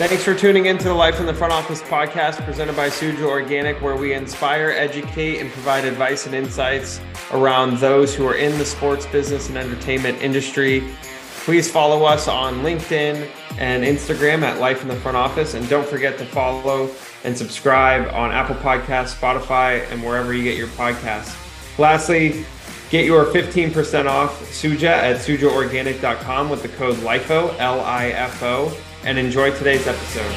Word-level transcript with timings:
Thanks 0.00 0.24
for 0.24 0.34
tuning 0.34 0.64
in 0.64 0.78
to 0.78 0.84
the 0.84 0.94
Life 0.94 1.20
in 1.20 1.26
the 1.26 1.34
Front 1.34 1.52
Office 1.52 1.82
podcast 1.82 2.42
presented 2.46 2.74
by 2.74 2.88
Suja 2.88 3.24
Organic, 3.24 3.82
where 3.82 3.96
we 3.96 4.14
inspire, 4.14 4.70
educate, 4.70 5.40
and 5.40 5.52
provide 5.52 5.84
advice 5.84 6.24
and 6.24 6.34
insights 6.34 7.02
around 7.32 7.76
those 7.76 8.14
who 8.14 8.26
are 8.26 8.34
in 8.34 8.56
the 8.56 8.64
sports 8.64 9.04
business 9.04 9.50
and 9.50 9.58
entertainment 9.58 10.16
industry. 10.22 10.82
Please 11.44 11.70
follow 11.70 12.04
us 12.04 12.28
on 12.28 12.60
LinkedIn 12.60 13.28
and 13.58 13.84
Instagram 13.84 14.40
at 14.40 14.58
Life 14.58 14.80
in 14.80 14.88
the 14.88 14.96
Front 14.96 15.18
Office. 15.18 15.52
And 15.52 15.68
don't 15.68 15.86
forget 15.86 16.16
to 16.16 16.24
follow 16.24 16.88
and 17.24 17.36
subscribe 17.36 18.10
on 18.14 18.32
Apple 18.32 18.56
Podcasts, 18.56 19.14
Spotify, 19.14 19.86
and 19.92 20.02
wherever 20.02 20.32
you 20.32 20.42
get 20.42 20.56
your 20.56 20.68
podcasts. 20.68 21.36
Lastly, 21.78 22.46
get 22.88 23.04
your 23.04 23.26
15% 23.26 24.06
off 24.06 24.40
Suja 24.44 24.84
at 24.84 25.16
sujaorganic.com 25.18 26.48
with 26.48 26.62
the 26.62 26.68
code 26.68 26.96
LIFO, 26.96 27.54
L 27.58 27.82
I 27.82 28.06
F 28.06 28.42
O 28.42 28.74
and 29.04 29.18
enjoy 29.18 29.50
today's 29.56 29.86
episode. 29.86 30.34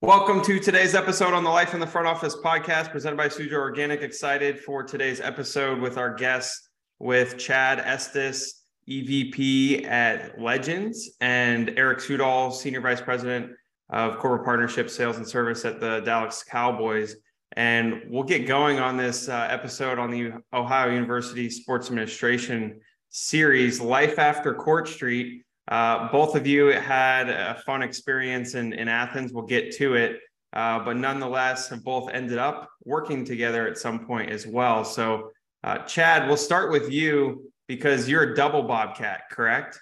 Welcome 0.00 0.40
to 0.42 0.60
today's 0.60 0.94
episode 0.94 1.34
on 1.34 1.42
the 1.42 1.50
Life 1.50 1.74
in 1.74 1.80
the 1.80 1.86
Front 1.86 2.06
Office 2.06 2.36
podcast 2.36 2.90
presented 2.90 3.16
by 3.16 3.28
Suja 3.28 3.54
Organic. 3.54 4.02
Excited 4.02 4.60
for 4.60 4.82
today's 4.82 5.20
episode 5.20 5.80
with 5.80 5.98
our 5.98 6.14
guest, 6.14 6.70
with 6.98 7.36
Chad 7.36 7.78
Estis, 7.78 8.50
EVP 8.88 9.84
at 9.84 10.40
Legends, 10.40 11.10
and 11.20 11.76
Eric 11.76 11.98
Sudol, 11.98 12.52
Senior 12.52 12.80
Vice 12.80 13.00
President 13.00 13.50
of 13.90 14.18
Corporate 14.18 14.44
Partnership, 14.44 14.88
Sales, 14.88 15.16
and 15.16 15.28
Service 15.28 15.64
at 15.64 15.80
the 15.80 16.00
Dallas 16.00 16.44
Cowboys. 16.44 17.16
And 17.52 18.02
we'll 18.08 18.22
get 18.22 18.46
going 18.46 18.78
on 18.78 18.96
this 18.96 19.28
uh, 19.28 19.48
episode 19.50 19.98
on 19.98 20.10
the 20.10 20.32
Ohio 20.52 20.90
University 20.90 21.50
Sports 21.50 21.88
Administration 21.88 22.80
series, 23.10 23.80
Life 23.80 24.18
After 24.18 24.54
Court 24.54 24.88
Street. 24.88 25.42
Uh, 25.68 26.10
both 26.10 26.34
of 26.34 26.46
you 26.46 26.66
had 26.66 27.28
a 27.28 27.60
fun 27.66 27.82
experience 27.82 28.54
in, 28.54 28.72
in 28.72 28.88
Athens. 28.88 29.32
We'll 29.32 29.46
get 29.46 29.72
to 29.76 29.94
it. 29.94 30.20
Uh, 30.54 30.82
but 30.82 30.96
nonetheless, 30.96 31.68
have 31.68 31.84
both 31.84 32.10
ended 32.10 32.38
up 32.38 32.70
working 32.84 33.24
together 33.24 33.68
at 33.68 33.76
some 33.76 34.06
point 34.06 34.30
as 34.30 34.46
well. 34.46 34.84
So, 34.84 35.30
uh, 35.62 35.78
Chad, 35.78 36.26
we'll 36.26 36.38
start 36.38 36.70
with 36.70 36.90
you 36.90 37.50
because 37.66 38.08
you're 38.08 38.32
a 38.32 38.34
double 38.34 38.62
Bobcat, 38.62 39.22
correct? 39.30 39.78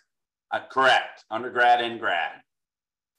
Uh, 0.50 0.61
correct. 0.70 1.25
Undergrad 1.31 1.81
and 1.81 2.00
grad. 2.00 2.41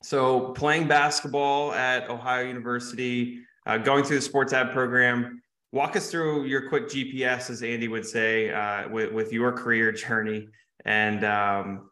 So, 0.03 0.52
playing 0.52 0.88
basketball 0.88 1.72
at 1.74 2.09
Ohio 2.09 2.46
University, 2.46 3.40
uh, 3.66 3.78
going 3.78 4.03
through 4.03 4.18
the 4.18 4.22
sports 4.22 4.53
ad 4.53 4.72
program, 4.72 5.42
walk 5.72 5.96
us 5.96 6.10
through 6.10 6.46
your 6.46 6.70
quick 6.70 6.88
GPS, 6.88 7.50
as 7.50 7.62
Andy 7.62 7.88
would 7.88 8.06
say, 8.06 8.52
uh, 8.52 8.90
with, 8.90 9.12
with 9.12 9.34
your 9.34 9.52
career 9.52 9.92
journey 9.92 10.48
and 10.86 11.24
um, 11.26 11.90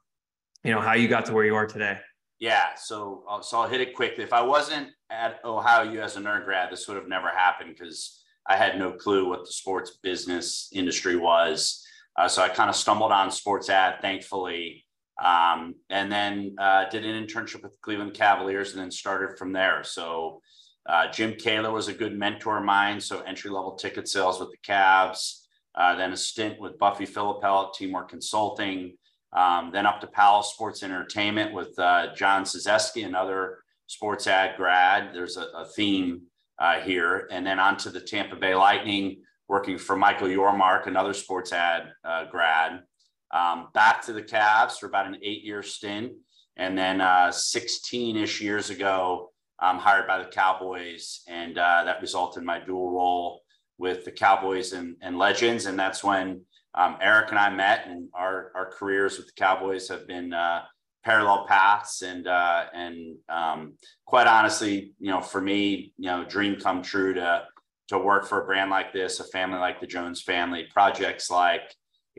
you 0.63 0.71
know 0.71 0.81
how 0.81 0.93
you 0.93 1.07
got 1.07 1.25
to 1.25 1.33
where 1.33 1.45
you 1.45 1.55
are 1.55 1.67
today. 1.67 1.99
Yeah, 2.39 2.75
so 2.75 3.23
I'll, 3.29 3.43
so 3.43 3.59
I'll 3.59 3.67
hit 3.67 3.81
it 3.81 3.95
quickly. 3.95 4.23
If 4.23 4.33
I 4.33 4.41
wasn't 4.41 4.89
at 5.09 5.39
Ohio 5.45 5.89
U 5.91 6.01
as 6.01 6.15
an 6.15 6.25
undergrad, 6.27 6.71
this 6.71 6.87
would 6.87 6.97
have 6.97 7.07
never 7.07 7.29
happened 7.29 7.75
because 7.77 8.23
I 8.47 8.57
had 8.57 8.77
no 8.77 8.91
clue 8.91 9.29
what 9.29 9.45
the 9.45 9.51
sports 9.51 9.99
business 10.01 10.69
industry 10.73 11.15
was. 11.15 11.85
Uh, 12.17 12.27
so 12.27 12.41
I 12.41 12.49
kind 12.49 12.69
of 12.69 12.75
stumbled 12.75 13.11
on 13.11 13.31
sports 13.31 13.69
ad, 13.69 14.01
thankfully, 14.01 14.85
um, 15.23 15.75
and 15.89 16.11
then 16.11 16.55
uh, 16.57 16.87
did 16.89 17.05
an 17.05 17.25
internship 17.25 17.61
with 17.61 17.79
Cleveland 17.81 18.13
Cavaliers, 18.13 18.71
and 18.71 18.81
then 18.81 18.91
started 18.91 19.37
from 19.37 19.51
there. 19.51 19.83
So 19.83 20.41
uh, 20.85 21.11
Jim 21.11 21.33
Kahler 21.33 21.71
was 21.71 21.87
a 21.87 21.93
good 21.93 22.17
mentor 22.17 22.57
of 22.57 22.63
mine, 22.63 22.99
so 22.99 23.21
entry 23.21 23.49
level 23.49 23.75
ticket 23.75 24.07
sales 24.07 24.39
with 24.39 24.51
the 24.51 24.57
Cavs. 24.57 25.41
Uh, 25.73 25.95
then 25.95 26.13
a 26.13 26.17
stint 26.17 26.59
with 26.59 26.77
Buffy 26.77 27.05
Filippell 27.05 27.67
at 27.67 27.73
Teamwork 27.73 28.09
Consulting. 28.09 28.95
Um, 29.33 29.71
then 29.73 29.85
up 29.85 29.99
to 30.01 30.07
Palace 30.07 30.51
Sports 30.53 30.83
Entertainment 30.83 31.53
with 31.53 31.77
uh, 31.77 32.13
John 32.15 32.43
Cizeski, 32.43 33.05
another 33.05 33.57
sports 33.87 34.27
ad 34.27 34.55
grad. 34.55 35.13
There's 35.13 35.37
a, 35.37 35.47
a 35.55 35.65
theme 35.65 36.21
uh, 36.59 36.79
here. 36.79 37.27
And 37.31 37.45
then 37.45 37.59
on 37.59 37.75
to 37.77 37.89
the 37.89 37.99
Tampa 37.99 38.37
Bay 38.37 38.55
Lightning, 38.55 39.17
working 39.49 39.77
for 39.77 39.97
Michael 39.97 40.29
Yormark, 40.29 40.87
another 40.87 41.13
sports 41.13 41.51
ad 41.51 41.91
uh, 42.05 42.25
grad. 42.25 42.83
Um, 43.31 43.67
back 43.73 44.05
to 44.05 44.13
the 44.13 44.23
Cavs 44.23 44.79
for 44.79 44.85
about 44.85 45.07
an 45.07 45.17
eight 45.21 45.43
year 45.43 45.63
stint. 45.63 46.13
And 46.55 46.77
then 46.77 47.03
16 47.33 48.15
ish 48.15 48.39
years 48.39 48.69
ago, 48.69 49.31
um, 49.59 49.77
hired 49.77 50.07
by 50.07 50.19
the 50.19 50.29
Cowboys, 50.29 51.21
and 51.27 51.57
uh, 51.57 51.83
that 51.85 52.01
resulted 52.01 52.41
in 52.41 52.45
my 52.45 52.59
dual 52.59 52.91
role 52.91 53.41
with 53.77 54.05
the 54.05 54.11
Cowboys 54.11 54.73
and, 54.73 54.95
and 55.01 55.17
Legends. 55.17 55.65
And 55.65 55.77
that's 55.77 56.03
when 56.03 56.41
um, 56.73 56.97
Eric 57.01 57.29
and 57.29 57.39
I 57.39 57.49
met, 57.49 57.87
and 57.87 58.09
our, 58.13 58.51
our 58.55 58.71
careers 58.71 59.17
with 59.17 59.27
the 59.27 59.33
Cowboys 59.33 59.87
have 59.89 60.07
been 60.07 60.33
uh, 60.33 60.63
parallel 61.03 61.45
paths. 61.47 62.01
And 62.01 62.27
uh, 62.27 62.65
and 62.73 63.15
um, 63.29 63.73
quite 64.05 64.27
honestly, 64.27 64.93
you 64.99 65.11
know, 65.11 65.21
for 65.21 65.41
me, 65.41 65.93
you 65.97 66.09
know, 66.09 66.25
dream 66.25 66.57
come 66.59 66.81
true 66.81 67.13
to 67.13 67.43
to 67.87 67.99
work 67.99 68.25
for 68.27 68.41
a 68.41 68.45
brand 68.45 68.71
like 68.71 68.91
this, 68.91 69.19
a 69.19 69.23
family 69.25 69.59
like 69.59 69.79
the 69.79 69.87
Jones 69.87 70.21
family, 70.21 70.65
projects 70.73 71.29
like 71.29 71.61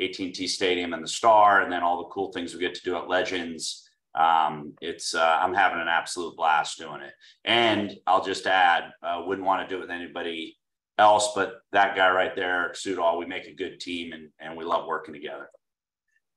AT&T 0.01 0.47
Stadium 0.47 0.93
and 0.93 1.03
the 1.03 1.09
Star, 1.09 1.63
and 1.63 1.73
then 1.73 1.83
all 1.83 1.99
the 1.99 2.09
cool 2.11 2.31
things 2.33 2.55
we 2.55 2.61
get 2.61 2.75
to 2.75 2.85
do 2.85 2.97
at 2.97 3.09
Legends 3.09 3.86
um, 4.17 4.73
it's 4.81 5.15
uh, 5.15 5.39
I'm 5.41 5.55
having 5.55 5.81
an 5.81 5.89
absolute 5.89 6.37
blast 6.37 6.79
doing 6.79 7.03
it. 7.03 7.13
And 7.45 7.95
I'll 8.07 8.25
just 8.25 8.47
add, 8.47 8.85
uh, 9.03 9.23
wouldn't 9.27 9.47
want 9.47 9.69
to 9.69 9.73
do 9.73 9.79
it 9.79 9.83
with 9.83 9.91
anybody 9.91 10.57
else, 10.99 11.33
but 11.35 11.57
that 11.73 11.95
guy 11.95 12.11
right 12.11 12.35
there, 12.35 12.63
Eric 12.63 12.75
Sudol, 12.75 13.19
we 13.19 13.27
make 13.27 13.47
a 13.47 13.55
good 13.55 13.79
team 13.79 14.13
and, 14.13 14.31
and 14.41 14.57
we 14.57 14.65
love 14.65 14.87
working 14.87 15.13
together. 15.13 15.51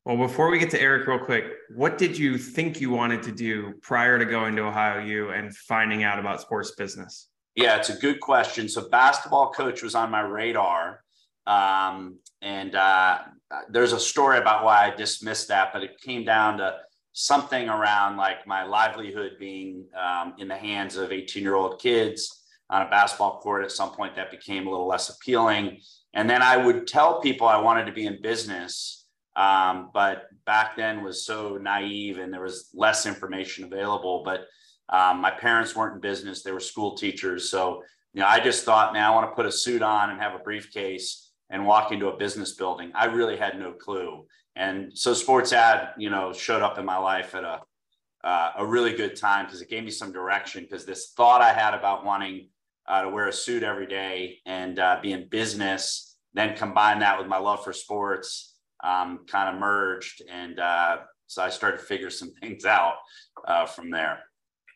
Well, 0.06 0.18
before 0.18 0.50
we 0.50 0.60
get 0.60 0.70
to 0.72 0.82
Eric, 0.82 1.08
real 1.08 1.20
quick, 1.20 1.46
what 1.76 1.98
did 1.98 2.18
you 2.18 2.38
think 2.38 2.82
you 2.82 2.90
wanted 2.90 3.24
to 3.24 3.32
do 3.32 3.74
prior 3.82 4.18
to 4.18 4.26
going 4.26 4.56
to 4.56 4.64
Ohio 4.64 5.04
U 5.04 5.30
and 5.30 5.56
finding 5.56 6.04
out 6.04 6.20
about 6.20 6.42
sports 6.42 6.72
business? 6.72 7.28
Yeah, 7.56 7.78
it's 7.78 7.90
a 7.90 7.98
good 7.98 8.20
question. 8.20 8.68
So, 8.70 8.90
basketball 8.90 9.52
coach 9.52 9.84
was 9.84 9.96
on 9.96 10.10
my 10.10 10.22
radar. 10.22 11.04
Um, 11.46 12.20
and 12.42 12.76
uh, 12.76 13.20
there's 13.70 13.92
a 13.92 14.00
story 14.00 14.38
about 14.38 14.64
why 14.64 14.86
I 14.86 14.96
dismissed 14.96 15.48
that, 15.50 15.74
but 15.74 15.84
it 15.84 16.00
came 16.00 16.24
down 16.24 16.60
to 16.60 16.78
something 17.14 17.70
around 17.70 18.18
like 18.18 18.46
my 18.48 18.64
livelihood 18.64 19.34
being 19.40 19.86
um, 19.98 20.34
in 20.38 20.48
the 20.48 20.56
hands 20.56 20.96
of 20.96 21.12
18 21.12 21.44
year 21.44 21.56
old 21.56 21.80
kids 21.82 22.44
on 22.70 22.84
a 22.84 22.90
basketball 22.90 23.40
court 23.40 23.64
at 23.64 23.72
some 23.72 23.92
point 23.92 24.16
that 24.16 24.30
became 24.30 24.68
a 24.68 24.70
little 24.70 24.88
less 24.88 25.10
appealing. 25.10 25.80
And 26.14 26.30
then 26.30 26.42
i 26.42 26.58
would 26.58 26.88
tell 26.88 27.20
people 27.22 27.48
i 27.48 27.58
wanted 27.58 27.86
to 27.86 27.92
be 27.92 28.06
in 28.06 28.22
business 28.22 29.00
um, 29.36 29.90
but 29.94 30.24
back 30.46 30.76
then 30.76 31.04
was 31.04 31.26
so 31.26 31.58
naive 31.58 32.18
and 32.18 32.34
there 32.34 32.42
was 32.42 32.70
less 32.74 33.06
information 33.06 33.64
available. 33.64 34.22
But 34.26 34.42
um, 34.90 35.22
my 35.22 35.32
parents 35.32 35.76
weren't 35.76 35.96
in 35.96 36.02
business. 36.02 36.44
They 36.44 36.52
were 36.52 36.60
school 36.60 36.96
teachers. 36.96 37.50
So 37.50 37.84
you 38.14 38.22
know 38.22 38.28
i 38.28 38.40
just 38.40 38.66
thought 38.66 38.92
man 38.92 39.04
i 39.04 39.12
want 39.12 39.30
to 39.30 39.36
put 39.36 39.46
a 39.46 39.52
suit 39.52 39.84
on 39.84 40.10
and 40.10 40.20
have 40.20 40.34
a 40.34 40.40
briefcase 40.40 41.32
and 41.52 41.66
walk 41.66 41.92
into 41.92 42.08
a 42.10 42.18
business 42.18 42.54
building. 42.54 42.92
I 42.96 43.06
really 43.06 43.38
had 43.38 43.58
no 43.58 43.72
clue 43.72 44.26
and 44.60 44.92
so 44.94 45.14
sports 45.14 45.54
ad, 45.54 45.94
you 45.98 46.10
know, 46.10 46.34
showed 46.34 46.62
up 46.62 46.78
in 46.78 46.86
my 46.86 46.98
life 46.98 47.34
at 47.34 47.46
a 47.46 47.62
uh, 48.22 48.52
a 48.58 48.66
really 48.66 48.94
good 48.94 49.16
time 49.16 49.46
because 49.46 49.62
it 49.62 49.70
gave 49.70 49.86
me 49.86 49.90
some 49.90 50.12
direction. 50.12 50.64
Because 50.64 50.86
this 50.86 51.14
thought 51.16 51.42
I 51.42 51.54
had 51.54 51.74
about 51.74 52.04
wanting 52.04 52.50
uh, 52.86 53.04
to 53.04 53.10
wear 53.10 53.30
a 53.30 53.34
suit 53.34 53.64
every 53.64 53.88
day 53.88 54.40
and 54.46 54.78
uh, 54.78 55.00
be 55.02 55.14
in 55.14 55.30
business, 55.30 56.18
then 56.34 56.58
combine 56.58 57.00
that 57.00 57.18
with 57.18 57.28
my 57.28 57.38
love 57.38 57.64
for 57.64 57.72
sports, 57.72 58.58
um, 58.84 59.22
kind 59.28 59.56
of 59.56 59.62
merged, 59.62 60.22
and 60.30 60.60
uh, 60.60 60.98
so 61.28 61.42
I 61.42 61.50
started 61.50 61.78
to 61.78 61.84
figure 61.84 62.10
some 62.10 62.34
things 62.42 62.66
out 62.66 62.96
uh, 63.48 63.66
from 63.66 63.90
there. 63.90 64.20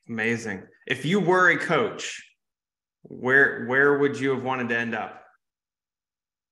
Amazing. 0.08 0.64
If 0.88 1.04
you 1.04 1.20
were 1.20 1.50
a 1.50 1.58
coach, 1.58 2.24
where 3.02 3.66
where 3.66 3.98
would 3.98 4.18
you 4.18 4.30
have 4.30 4.44
wanted 4.44 4.70
to 4.70 4.78
end 4.78 4.96
up? 4.96 5.23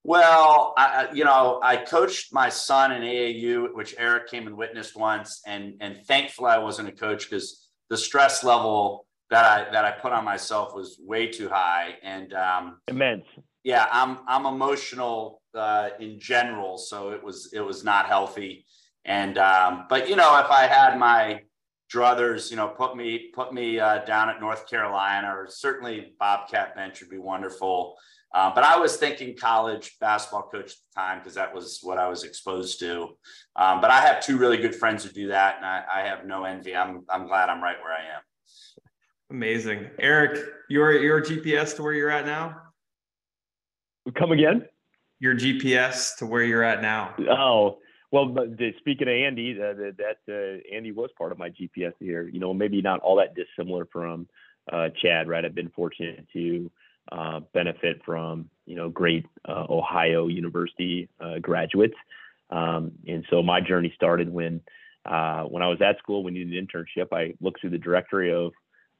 Well, 0.03 0.73
I, 0.77 1.09
you 1.13 1.23
know, 1.23 1.59
I 1.61 1.77
coached 1.77 2.33
my 2.33 2.49
son 2.49 2.91
in 2.91 3.03
AAU, 3.03 3.73
which 3.75 3.93
Eric 3.99 4.29
came 4.29 4.47
and 4.47 4.57
witnessed 4.57 4.95
once, 4.97 5.41
and 5.45 5.75
and 5.79 6.03
thankfully 6.07 6.49
I 6.49 6.57
wasn't 6.57 6.89
a 6.89 6.91
coach 6.91 7.29
because 7.29 7.69
the 7.89 7.97
stress 7.97 8.43
level 8.43 9.05
that 9.29 9.45
I 9.45 9.71
that 9.71 9.85
I 9.85 9.91
put 9.91 10.11
on 10.11 10.25
myself 10.25 10.73
was 10.73 10.99
way 10.99 11.27
too 11.27 11.49
high 11.49 11.95
and 12.01 12.33
um, 12.33 12.79
immense. 12.87 13.25
Yeah, 13.63 13.87
I'm 13.91 14.19
I'm 14.27 14.47
emotional 14.47 15.41
uh, 15.53 15.89
in 15.99 16.19
general, 16.19 16.77
so 16.79 17.11
it 17.11 17.23
was 17.23 17.51
it 17.53 17.61
was 17.61 17.83
not 17.83 18.07
healthy. 18.07 18.65
And 19.05 19.37
um, 19.37 19.85
but 19.87 20.09
you 20.09 20.15
know, 20.15 20.39
if 20.39 20.49
I 20.49 20.67
had 20.67 20.97
my 20.97 21.41
druthers, 21.93 22.49
you 22.49 22.57
know, 22.57 22.67
put 22.69 22.95
me 22.95 23.31
put 23.33 23.53
me 23.53 23.79
uh, 23.79 23.99
down 24.05 24.29
at 24.29 24.39
North 24.39 24.67
Carolina, 24.67 25.27
or 25.35 25.47
certainly 25.47 26.13
Bobcat 26.19 26.75
bench 26.75 27.01
would 27.01 27.09
be 27.09 27.17
wonderful. 27.17 27.95
Uh, 28.33 28.51
but 28.53 28.63
I 28.63 28.79
was 28.79 28.95
thinking 28.95 29.35
college 29.35 29.97
basketball 29.99 30.43
coach 30.43 30.71
at 30.71 30.77
the 30.93 31.01
time 31.01 31.19
because 31.19 31.35
that 31.35 31.53
was 31.53 31.79
what 31.83 31.97
I 31.97 32.07
was 32.07 32.23
exposed 32.23 32.79
to. 32.79 33.17
Um, 33.57 33.81
but 33.81 33.91
I 33.91 33.99
have 34.01 34.23
two 34.23 34.37
really 34.37 34.57
good 34.57 34.73
friends 34.73 35.03
who 35.03 35.11
do 35.11 35.27
that, 35.27 35.57
and 35.57 35.65
I, 35.65 35.83
I, 35.93 36.01
have 36.07 36.25
no 36.25 36.45
envy. 36.45 36.75
I'm 36.75 37.03
I'm 37.09 37.27
glad 37.27 37.49
I'm 37.49 37.61
right 37.61 37.75
where 37.83 37.91
I 37.91 38.15
am. 38.15 38.21
Amazing, 39.29 39.89
Eric. 39.99 40.39
Your 40.69 40.93
your 40.93 41.21
GPS 41.21 41.75
to 41.75 41.83
where 41.83 41.93
you're 41.93 42.09
at 42.09 42.25
now. 42.25 42.55
Come 44.17 44.31
again. 44.31 44.65
Your 45.19 45.35
GPS 45.35 46.15
to 46.17 46.25
where 46.25 46.43
you're 46.43 46.63
at 46.63 46.81
now. 46.81 47.15
Oh 47.29 47.79
well, 48.11 48.35
speaking 48.79 49.07
of 49.07 49.13
Andy, 49.13 49.57
uh, 49.57 49.73
that 49.97 50.17
uh, 50.29 50.75
Andy 50.75 50.91
was 50.91 51.09
part 51.17 51.31
of 51.31 51.37
my 51.37 51.49
GPS 51.49 51.93
here. 51.99 52.27
You 52.27 52.39
know, 52.39 52.53
maybe 52.53 52.81
not 52.81 52.99
all 52.99 53.15
that 53.17 53.35
dissimilar 53.35 53.85
from 53.85 54.27
uh, 54.71 54.89
Chad, 55.01 55.29
right? 55.29 55.45
I've 55.45 55.55
been 55.55 55.69
fortunate 55.69 56.27
to 56.33 56.69
uh, 57.11 57.41
benefit 57.53 58.01
from 58.05 58.49
you 58.65 58.75
know 58.75 58.89
great 58.89 59.25
uh, 59.47 59.65
Ohio 59.69 60.27
University 60.27 61.09
uh, 61.19 61.39
graduates, 61.39 61.95
um, 62.49 62.91
and 63.07 63.25
so 63.29 63.41
my 63.41 63.61
journey 63.61 63.91
started 63.95 64.31
when 64.31 64.61
when 65.03 65.61
I 65.61 65.67
was 65.67 65.81
at 65.81 65.97
school. 65.99 66.23
We 66.23 66.31
needed 66.31 66.53
an 66.53 66.67
internship. 66.67 67.07
I 67.11 67.33
looked 67.41 67.61
through 67.61 67.71
the 67.71 67.77
directory 67.77 68.33
of 68.33 68.51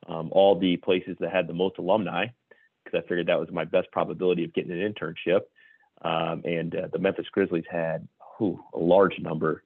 um, 0.07 0.29
all 0.31 0.59
the 0.59 0.77
places 0.77 1.17
that 1.19 1.31
had 1.31 1.47
the 1.47 1.53
most 1.53 1.77
alumni 1.77 2.27
because 2.83 2.97
I 3.03 3.07
figured 3.07 3.27
that 3.27 3.39
was 3.39 3.49
my 3.51 3.65
best 3.65 3.91
probability 3.91 4.43
of 4.43 4.53
getting 4.53 4.71
an 4.71 4.93
internship. 4.93 5.41
Um, 6.03 6.41
and 6.45 6.75
the 6.91 6.97
Memphis 6.97 7.27
Grizzlies 7.31 7.65
had 7.69 8.07
whew, 8.37 8.63
a 8.73 8.79
large 8.79 9.19
number. 9.19 9.63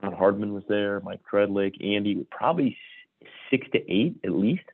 Don 0.00 0.12
Hardman 0.12 0.54
was 0.54 0.62
there, 0.68 1.00
Mike 1.00 1.20
Redlick, 1.32 1.84
Andy, 1.84 2.26
probably 2.30 2.76
six 3.50 3.66
to 3.72 3.78
eight 3.90 4.16
at 4.24 4.30
least 4.30 4.64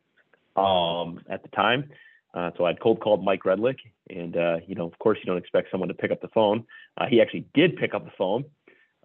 um, 0.57 1.21
at 1.29 1.43
the 1.43 1.49
time. 1.55 1.91
Uh, 2.33 2.51
so 2.57 2.65
I'd 2.65 2.81
cold 2.81 3.01
called 3.01 3.25
Mike 3.25 3.43
Redlick, 3.43 3.79
and 4.09 4.37
uh, 4.37 4.57
you 4.67 4.75
know, 4.75 4.87
of 4.87 4.97
course, 4.99 5.19
you 5.21 5.27
don't 5.27 5.39
expect 5.39 5.71
someone 5.71 5.89
to 5.89 5.95
pick 5.95 6.13
up 6.13 6.21
the 6.21 6.29
phone. 6.29 6.65
Uh, 6.97 7.07
he 7.07 7.21
actually 7.21 7.47
did 7.55 7.77
pick 7.77 7.93
up 7.93 8.05
the 8.05 8.13
phone, 8.17 8.45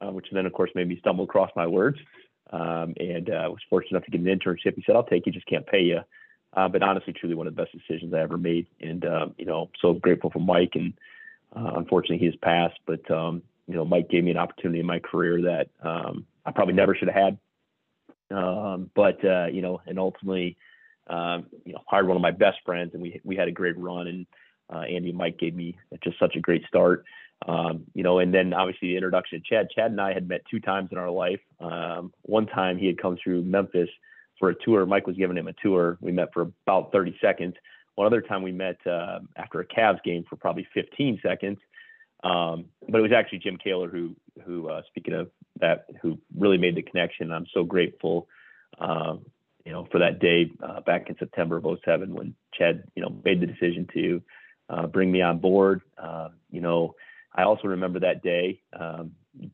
uh, 0.02 0.12
which 0.12 0.28
then, 0.32 0.46
of 0.46 0.54
course, 0.54 0.70
made 0.76 0.88
me 0.88 0.98
stumble 1.00 1.24
across 1.24 1.50
my 1.56 1.66
words. 1.66 1.98
Um, 2.52 2.94
and 3.00 3.30
uh, 3.32 3.50
was 3.50 3.62
fortunate 3.70 3.98
enough 3.98 4.06
to 4.06 4.12
get 4.12 4.22
an 4.22 4.28
internship. 4.28 4.76
He 4.76 4.84
said, 4.86 4.96
"I'll 4.96 5.04
take 5.04 5.26
you, 5.26 5.32
just 5.32 5.48
can't 5.48 5.66
pay 5.66 5.82
you." 5.82 6.02
Uh, 6.54 6.68
but 6.68 6.84
honestly, 6.84 7.14
truly, 7.14 7.36
one 7.36 7.48
of 7.48 7.56
the 7.56 7.62
best 7.62 7.76
decisions 7.76 8.14
I 8.14 8.20
ever 8.20 8.38
made. 8.38 8.68
And 8.80 9.04
um, 9.06 9.36
you 9.38 9.46
know, 9.46 9.72
so 9.82 9.94
grateful 9.94 10.30
for 10.30 10.40
Mike. 10.40 10.74
And 10.76 10.94
unfortunately, 11.56 12.20
he 12.20 12.26
has 12.26 12.36
passed. 12.36 12.80
But 12.86 13.10
um, 13.10 13.42
you 13.68 13.74
know, 13.74 13.86
Mike 13.86 14.10
gave 14.10 14.24
me 14.24 14.32
an 14.32 14.38
opportunity 14.38 14.80
in 14.80 14.86
my 14.86 15.00
career 15.00 15.42
that 15.42 15.70
um, 15.82 16.28
I 16.46 16.52
probably 16.52 16.76
never 16.76 16.96
should 16.96 17.10
have 17.10 17.24
had. 17.24 17.38
Um, 18.32 18.90
but 18.96 19.24
uh, 19.26 19.48
you 19.48 19.62
know, 19.62 19.82
and 19.86 20.00
ultimately, 20.00 20.58
um, 21.08 21.48
you 21.66 21.74
know, 21.74 21.80
hired 21.88 22.08
one 22.08 22.18
of 22.18 22.22
my 22.22 22.32
best 22.32 22.58
friends, 22.66 22.92
and 22.94 23.02
we 23.02 23.20
we 23.24 23.36
had 23.36 23.48
a 23.48 23.52
great 23.52 23.78
run. 23.78 24.08
And 24.08 24.26
uh, 24.74 24.82
Andy 24.82 25.10
and 25.10 25.18
Mike 25.18 25.38
gave 25.38 25.56
me 25.56 25.78
just 26.04 26.20
such 26.20 26.36
a 26.36 26.40
great 26.40 26.64
start. 26.68 27.06
Um, 27.48 27.84
you 27.94 28.04
know, 28.04 28.20
and 28.20 28.34
then 28.34 28.54
obviously 28.54 28.90
the 28.90 28.96
introduction 28.96 29.40
to 29.40 29.46
Chad. 29.48 29.68
Chad 29.70 29.92
and 29.92 30.02
I 30.02 30.14
had 30.14 30.28
met 30.28 30.42
two 30.50 30.60
times 30.60 30.90
in 30.92 30.98
our 30.98 31.12
life. 31.12 31.42
Um, 31.60 32.14
one 32.24 32.48
time 32.48 32.78
he 32.78 32.88
had 32.88 33.00
come 33.00 33.18
through 33.22 33.44
Memphis 33.44 33.90
for 34.40 34.50
a 34.50 34.56
tour. 34.56 34.86
Mike 34.86 35.08
was 35.08 35.16
giving 35.16 35.38
him 35.38 35.48
a 35.48 35.54
tour. 35.54 35.98
We 36.02 36.12
met 36.12 36.34
for 36.34 36.52
about 36.66 36.92
30 36.92 37.18
seconds. 37.22 37.56
One 37.96 38.08
other 38.08 38.22
time 38.22 38.42
we 38.42 38.52
met 38.52 38.78
uh, 38.86 39.20
after 39.38 39.60
a 39.60 39.66
Cavs 39.66 40.04
game 40.04 40.26
for 40.30 40.36
probably 40.36 40.68
15 40.74 41.20
seconds. 41.22 41.60
Um, 42.24 42.66
but 42.90 43.00
it 43.00 43.02
was 43.02 43.12
actually 43.16 43.40
Jim 43.40 43.58
Kahler 43.64 43.92
who, 43.92 44.16
who 44.44 44.68
uh, 44.68 44.82
speaking 44.88 45.14
of 45.14 45.30
that, 45.60 45.86
who 46.02 46.18
really 46.36 46.58
made 46.58 46.76
the 46.76 46.82
connection. 46.82 47.32
I'm 47.32 47.46
so 47.54 47.64
grateful, 47.64 48.28
um, 48.80 49.26
you 49.66 49.72
know, 49.72 49.88
for 49.92 50.00
that 50.00 50.20
day 50.20 50.52
uh, 50.64 50.80
back 50.82 51.10
in 51.10 51.18
September 51.18 51.58
of 51.58 51.66
07 51.84 52.14
when 52.14 52.36
Chad, 52.54 52.84
you 52.96 53.02
know, 53.02 53.20
made 53.26 53.42
the 53.42 53.48
decision 53.48 53.88
to 53.94 54.22
uh, 54.70 54.88
bring 54.88 55.12
me 55.12 55.22
on 55.22 55.40
board. 55.40 55.82
Uh, 55.98 56.30
you 56.52 56.62
know, 56.62 56.96
I 57.34 57.44
also 57.44 57.68
remember 57.68 58.00
that 58.00 58.24
day 58.24 58.62
um, 58.80 59.12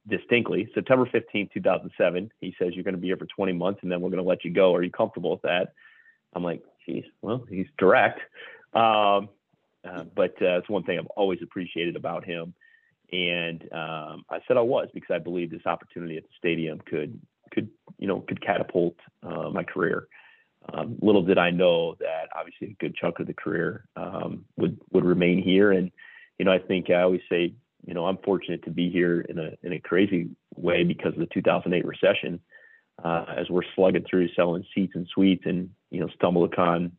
distinctly, 0.08 0.70
September 0.76 1.08
15, 1.12 1.50
2007. 1.54 2.32
He 2.42 2.54
says, 2.60 2.74
You're 2.74 2.84
going 2.84 2.96
to 2.96 3.02
be 3.02 3.08
here 3.08 3.18
for 3.18 3.26
20 3.26 3.54
months 3.54 3.80
and 3.84 3.92
then 3.92 4.02
we're 4.02 4.10
going 4.10 4.24
to 4.24 4.30
let 4.30 4.44
you 4.44 4.52
go. 4.52 4.76
Are 4.76 4.84
you 4.84 4.92
comfortable 4.92 5.32
with 5.32 5.42
that? 5.44 5.74
I'm 6.34 6.44
like, 6.44 6.62
Geez, 6.86 7.04
well, 7.22 7.46
he's 7.50 7.68
direct. 7.78 8.20
Um, 8.74 9.30
uh, 9.84 10.04
but 10.16 10.34
uh, 10.42 10.58
it's 10.58 10.70
one 10.70 10.84
thing 10.84 11.00
I've 11.00 11.08
always 11.08 11.40
appreciated 11.42 11.96
about 11.96 12.26
him. 12.26 12.54
And 13.12 13.62
um, 13.74 14.26
I 14.30 14.40
said 14.48 14.58
I 14.58 14.62
was 14.62 14.88
because 14.94 15.14
I 15.14 15.20
believe 15.20 15.52
this 15.52 15.66
opportunity 15.66 16.18
at 16.18 16.24
the 16.24 16.30
stadium 16.38 16.80
could 16.80 17.20
could 17.52 17.70
you 17.98 18.08
know 18.08 18.22
could 18.22 18.42
catapult 18.42 18.96
uh, 19.24 19.50
my 19.50 19.64
career. 19.64 20.08
Um, 20.74 20.98
little 21.02 21.24
did 21.24 21.38
I 21.38 21.50
know 21.50 21.96
that 22.00 22.30
obviously 22.38 22.68
a 22.68 22.84
good 22.84 22.96
chunk 22.96 23.20
of 23.20 23.28
the 23.28 23.34
career 23.34 23.86
um, 23.96 24.46
would 24.58 24.80
would 24.92 25.06
remain 25.06 25.42
here. 25.42 25.72
And 25.72 25.92
you 26.38 26.46
know 26.46 26.52
I 26.52 26.60
think 26.60 26.90
I 26.90 27.02
always 27.02 27.22
say 27.30 27.54
you 27.86 27.94
know 27.94 28.06
I'm 28.06 28.18
fortunate 28.18 28.64
to 28.64 28.72
be 28.72 28.90
here 28.90 29.22
in 29.22 29.40
a 29.40 29.52
in 29.64 29.74
a 29.74 29.80
crazy 29.80 30.30
way 30.56 30.84
because 30.84 31.14
of 31.14 31.20
the 31.20 31.28
2008 31.34 31.86
recession. 31.86 32.40
Uh, 33.04 33.26
as 33.36 33.50
we're 33.50 33.64
slugging 33.76 34.06
through 34.08 34.30
selling 34.36 34.64
seats 34.76 34.94
and 34.96 35.08
suites 35.08 35.44
and 35.46 35.70
you 35.90 36.00
know 36.00 36.08
stumble 36.16 36.44
upon 36.44 36.92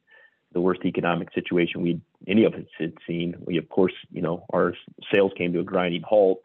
the 0.53 0.61
worst 0.61 0.85
economic 0.85 1.33
situation 1.33 1.81
we 1.81 2.01
any 2.27 2.45
of 2.45 2.55
us 2.55 2.61
had 2.79 2.95
seen. 3.07 3.35
We, 3.41 3.57
of 3.57 3.69
course, 3.69 3.93
you 4.11 4.23
know, 4.23 4.45
our 4.53 4.75
sales 5.13 5.33
came 5.37 5.53
to 5.53 5.61
a 5.61 5.65
grinding 5.65 6.03
halt. 6.03 6.41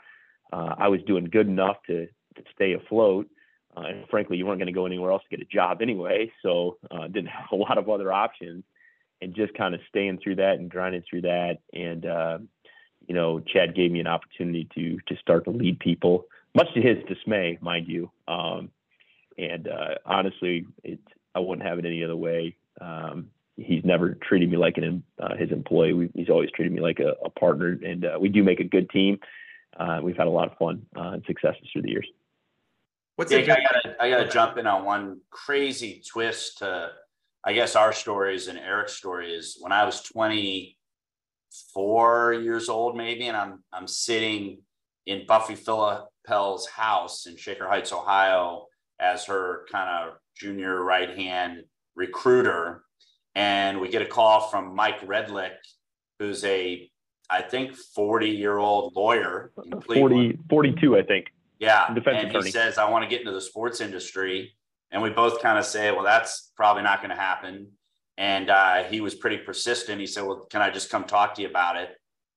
Uh, 0.51 0.75
I 0.77 0.87
was 0.87 1.01
doing 1.05 1.25
good 1.25 1.47
enough 1.47 1.77
to, 1.87 2.07
to 2.07 2.43
stay 2.53 2.73
afloat. 2.73 3.27
Uh, 3.77 3.87
and 3.87 4.09
frankly, 4.09 4.37
you 4.37 4.45
weren't 4.45 4.59
going 4.59 4.67
to 4.67 4.73
go 4.73 4.85
anywhere 4.85 5.11
else 5.11 5.21
to 5.29 5.37
get 5.37 5.45
a 5.45 5.49
job 5.49 5.81
anyway. 5.81 6.31
So 6.41 6.77
uh, 6.89 7.07
didn't 7.07 7.27
have 7.27 7.51
a 7.51 7.55
lot 7.55 7.77
of 7.77 7.89
other 7.89 8.11
options 8.11 8.63
and 9.21 9.35
just 9.35 9.53
kind 9.55 9.73
of 9.73 9.81
staying 9.89 10.19
through 10.23 10.35
that 10.35 10.53
and 10.53 10.69
grinding 10.69 11.03
through 11.09 11.21
that. 11.21 11.57
And, 11.73 12.05
uh, 12.05 12.37
you 13.07 13.15
know, 13.15 13.39
Chad 13.39 13.75
gave 13.75 13.91
me 13.91 13.99
an 13.99 14.07
opportunity 14.07 14.67
to, 14.75 14.97
to 15.07 15.19
start 15.21 15.45
to 15.45 15.51
lead 15.51 15.79
people 15.79 16.25
much 16.55 16.67
to 16.73 16.81
his 16.81 16.97
dismay, 17.07 17.57
mind 17.61 17.87
you. 17.87 18.11
Um, 18.27 18.71
and 19.37 19.67
uh, 19.67 19.95
honestly, 20.05 20.65
it, 20.83 20.99
I 21.35 21.39
wouldn't 21.39 21.67
have 21.67 21.79
it 21.79 21.85
any 21.85 22.03
other 22.03 22.15
way. 22.15 22.55
Um, 22.81 23.29
he's 23.55 23.83
never 23.83 24.17
treated 24.27 24.49
me 24.49 24.57
like 24.57 24.77
an 24.77 25.03
uh, 25.19 25.35
his 25.35 25.51
employee. 25.51 25.93
We, 25.93 26.09
he's 26.15 26.29
always 26.29 26.49
treated 26.51 26.73
me 26.73 26.81
like 26.81 26.99
a, 26.99 27.13
a 27.23 27.29
partner, 27.29 27.77
and 27.83 28.05
uh, 28.05 28.17
we 28.19 28.29
do 28.29 28.43
make 28.43 28.59
a 28.59 28.63
good 28.63 28.89
team. 28.89 29.19
We've 30.01 30.17
had 30.17 30.27
a 30.27 30.31
lot 30.31 30.51
of 30.51 30.57
fun 30.57 30.85
and 30.95 31.23
successes 31.27 31.67
through 31.71 31.83
the 31.83 31.91
years. 31.91 32.07
What's 33.17 33.29
yeah, 33.31 33.39
I 33.39 33.45
gotta, 33.45 33.95
I 33.99 34.09
gotta 34.09 34.29
jump 34.29 34.57
in 34.57 34.65
on 34.65 34.85
one 34.85 35.19
crazy 35.29 36.01
twist 36.09 36.59
to, 36.59 36.91
I 37.43 37.51
guess 37.53 37.75
our 37.75 37.91
stories 37.91 38.47
and 38.47 38.57
Eric's 38.57 38.93
story 38.93 39.33
is 39.33 39.57
when 39.59 39.73
I 39.73 39.83
was 39.83 40.01
24 40.03 42.33
years 42.33 42.69
old, 42.69 42.95
maybe, 42.95 43.27
and 43.27 43.35
I'm 43.35 43.61
I'm 43.73 43.87
sitting 43.87 44.59
in 45.05 45.25
Buffy 45.27 45.55
Filippell's 45.55 46.67
house 46.67 47.25
in 47.25 47.35
Shaker 47.35 47.67
Heights, 47.67 47.91
Ohio, 47.91 48.67
as 48.99 49.25
her 49.25 49.65
kind 49.71 49.89
of 49.89 50.13
junior 50.35 50.83
right 50.83 51.17
hand 51.17 51.63
recruiter 51.95 52.83
and 53.37 53.79
we 53.79 53.87
get 53.87 54.01
a 54.01 54.05
call 54.05 54.49
from 54.49 54.75
Mike 54.75 54.99
Redlick, 55.01 55.53
who's 56.17 56.43
a, 56.43 56.89
I 57.29 57.43
think, 57.43 57.75
40 57.75 58.31
year 58.31 58.57
old 58.57 58.95
lawyer. 58.95 59.51
40, 59.85 60.39
42, 60.49 60.97
I 60.97 61.03
think. 61.03 61.27
Yeah. 61.59 61.93
Defense 61.93 62.17
and 62.19 62.29
attorney. 62.29 62.45
he 62.45 62.51
says, 62.51 62.77
I 62.77 62.89
want 62.89 63.03
to 63.03 63.09
get 63.09 63.21
into 63.21 63.33
the 63.33 63.41
sports 63.41 63.81
industry. 63.81 64.53
And 64.91 65.01
we 65.01 65.09
both 65.09 65.41
kind 65.41 65.59
of 65.59 65.65
say, 65.65 65.91
well, 65.91 66.03
that's 66.03 66.51
probably 66.55 66.83
not 66.83 67.01
going 67.01 67.09
to 67.09 67.21
happen. 67.21 67.71
And 68.17 68.49
uh, 68.49 68.83
he 68.83 69.01
was 69.01 69.15
pretty 69.15 69.37
persistent. 69.37 69.99
He 69.99 70.07
said, 70.07 70.23
well, 70.23 70.47
can 70.49 70.61
I 70.61 70.69
just 70.69 70.89
come 70.89 71.03
talk 71.03 71.35
to 71.35 71.41
you 71.41 71.49
about 71.49 71.77
it? 71.77 71.89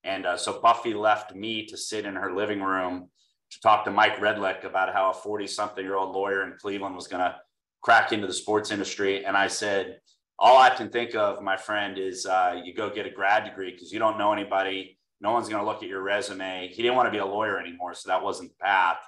And 0.05 0.27
uh, 0.27 0.37
so 0.37 0.61
Buffy 0.61 0.95
left 0.95 1.35
me 1.35 1.67
to 1.67 1.77
sit 1.77 2.07
in 2.07 2.15
her 2.17 2.35
living 2.35 2.61
room 2.61 3.09
to 3.51 3.61
talk 3.61 3.85
to 3.85 3.91
Mike 3.91 4.19
Redlick 4.19 4.65
about 4.65 4.93
how 4.93 5.11
a 5.11 5.15
40 5.15 5.47
something 5.47 5.85
year 5.85 5.97
old 5.97 6.15
lawyer 6.15 6.45
in 6.45 6.55
Cleveland 6.61 6.95
was 6.95 7.07
going 7.07 7.23
to 7.23 7.37
crack 7.83 8.13
into 8.13 8.27
the 8.27 8.33
sports 8.33 8.71
industry. 8.71 9.25
And 9.25 9.37
I 9.37 9.49
said, 9.49 9.99
all 10.39 10.59
I 10.59 10.71
can 10.71 10.89
think 10.89 11.15
of, 11.15 11.43
my 11.43 11.57
friend, 11.57 11.99
is 11.99 12.25
uh, 12.27 12.61
you 12.65 12.75
go 12.75 12.89
get 12.91 13.07
a 13.07 13.11
grad 13.11 13.45
degree 13.45 13.73
because 13.73 13.93
you 13.93 13.99
don't 13.99 14.19
know 14.19 14.33
anybody. 14.33 14.99
No 15.21 15.33
one's 15.33 15.49
going 15.49 15.61
to 15.63 15.67
look 15.67 15.83
at 15.83 15.89
your 15.89 16.03
resume. 16.03 16.69
He 16.73 16.83
didn't 16.83 16.97
want 16.97 17.09
to 17.09 17.11
be 17.11 17.19
a 17.19 17.27
lawyer 17.27 17.61
anymore, 17.61 17.93
so 17.93 18.09
that 18.09 18.23
wasn't 18.23 18.51
the 18.51 18.65
path. 18.65 18.99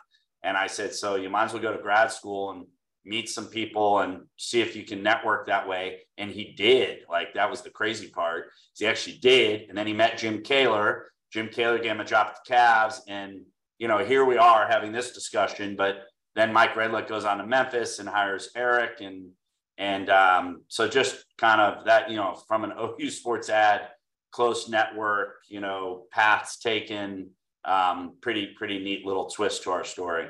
And 0.43 0.57
I 0.57 0.67
said, 0.67 0.95
so 0.95 1.17
you 1.17 1.31
might 1.31 1.45
as 1.45 1.53
well 1.53 1.63
go 1.63 1.73
to 1.73 1.83
grad 1.83 2.11
school 2.13 2.51
and 2.51 2.67
meet 3.05 3.29
some 3.29 3.47
people 3.47 4.01
and 4.01 4.23
see 4.37 4.61
if 4.61 4.77
you 4.77 4.85
can 4.85 5.03
network 5.03 5.47
that 5.47 5.69
way. 5.69 6.01
And 6.19 6.31
he 6.31 6.53
did. 6.53 7.01
Like 7.09 7.35
that 7.35 7.51
was 7.51 7.63
the 7.63 7.71
crazy 7.71 8.09
part. 8.09 8.47
He 8.77 8.87
actually 8.87 9.19
did. 9.19 9.69
And 9.69 9.77
then 9.77 9.87
he 9.87 9.93
met 9.93 10.19
Jim 10.19 10.43
Kahler. 10.43 11.05
Jim 11.33 11.49
Kahler 11.49 11.83
gave 11.83 11.93
him 11.93 12.01
a 12.01 12.05
job 12.05 12.29
at 12.29 12.39
the 12.45 12.55
Cavs. 12.55 13.01
And, 13.09 13.43
you 13.79 13.89
know, 13.89 13.99
here 13.99 14.25
we 14.25 14.37
are 14.37 14.67
having 14.69 14.93
this 14.93 15.13
discussion. 15.13 15.77
But 15.77 16.05
then 16.35 16.53
Mike 16.53 16.75
Redlick 16.75 17.09
goes 17.09 17.25
on 17.25 17.39
to 17.39 17.47
Memphis 17.47 17.99
and 17.99 18.09
hires 18.09 18.51
Eric 18.55 19.01
and 19.01 19.31
and 19.79 20.11
um, 20.11 20.63
so 20.69 20.87
just 20.87 21.25
kind 21.39 21.61
of 21.61 21.87
that, 21.87 22.11
you 22.11 22.17
know, 22.17 22.35
from 22.47 22.65
an 22.65 22.73
OU 22.79 23.11
sports 23.11 23.49
ad, 23.49 23.89
close 24.31 24.69
network, 24.69 25.37
you 25.49 25.61
know, 25.61 26.05
paths 26.11 26.59
taken, 26.59 27.31
um, 27.65 28.15
pretty, 28.21 28.55
pretty 28.57 28.79
neat 28.79 29.07
little 29.07 29.27
twist 29.27 29.63
to 29.65 29.71
our 29.71 29.85
story. 29.85 30.29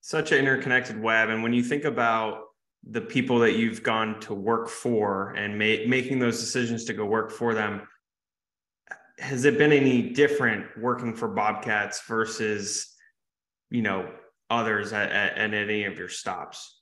Such 0.00 0.32
an 0.32 0.38
interconnected 0.38 1.00
web. 1.00 1.30
And 1.30 1.42
when 1.42 1.52
you 1.52 1.62
think 1.62 1.84
about 1.84 2.44
the 2.88 3.00
people 3.00 3.38
that 3.40 3.56
you've 3.56 3.82
gone 3.82 4.20
to 4.20 4.34
work 4.34 4.68
for 4.68 5.30
and 5.30 5.58
ma- 5.58 5.86
making 5.88 6.18
those 6.18 6.38
decisions 6.38 6.84
to 6.84 6.92
go 6.92 7.04
work 7.04 7.32
for 7.32 7.54
them, 7.54 7.82
has 9.18 9.44
it 9.44 9.58
been 9.58 9.72
any 9.72 10.10
different 10.10 10.66
working 10.78 11.14
for 11.14 11.26
Bobcats 11.26 12.02
versus, 12.06 12.94
you 13.70 13.82
know, 13.82 14.08
others 14.50 14.92
at, 14.92 15.10
at, 15.10 15.38
at 15.38 15.54
any 15.54 15.84
of 15.84 15.98
your 15.98 16.08
stops? 16.08 16.76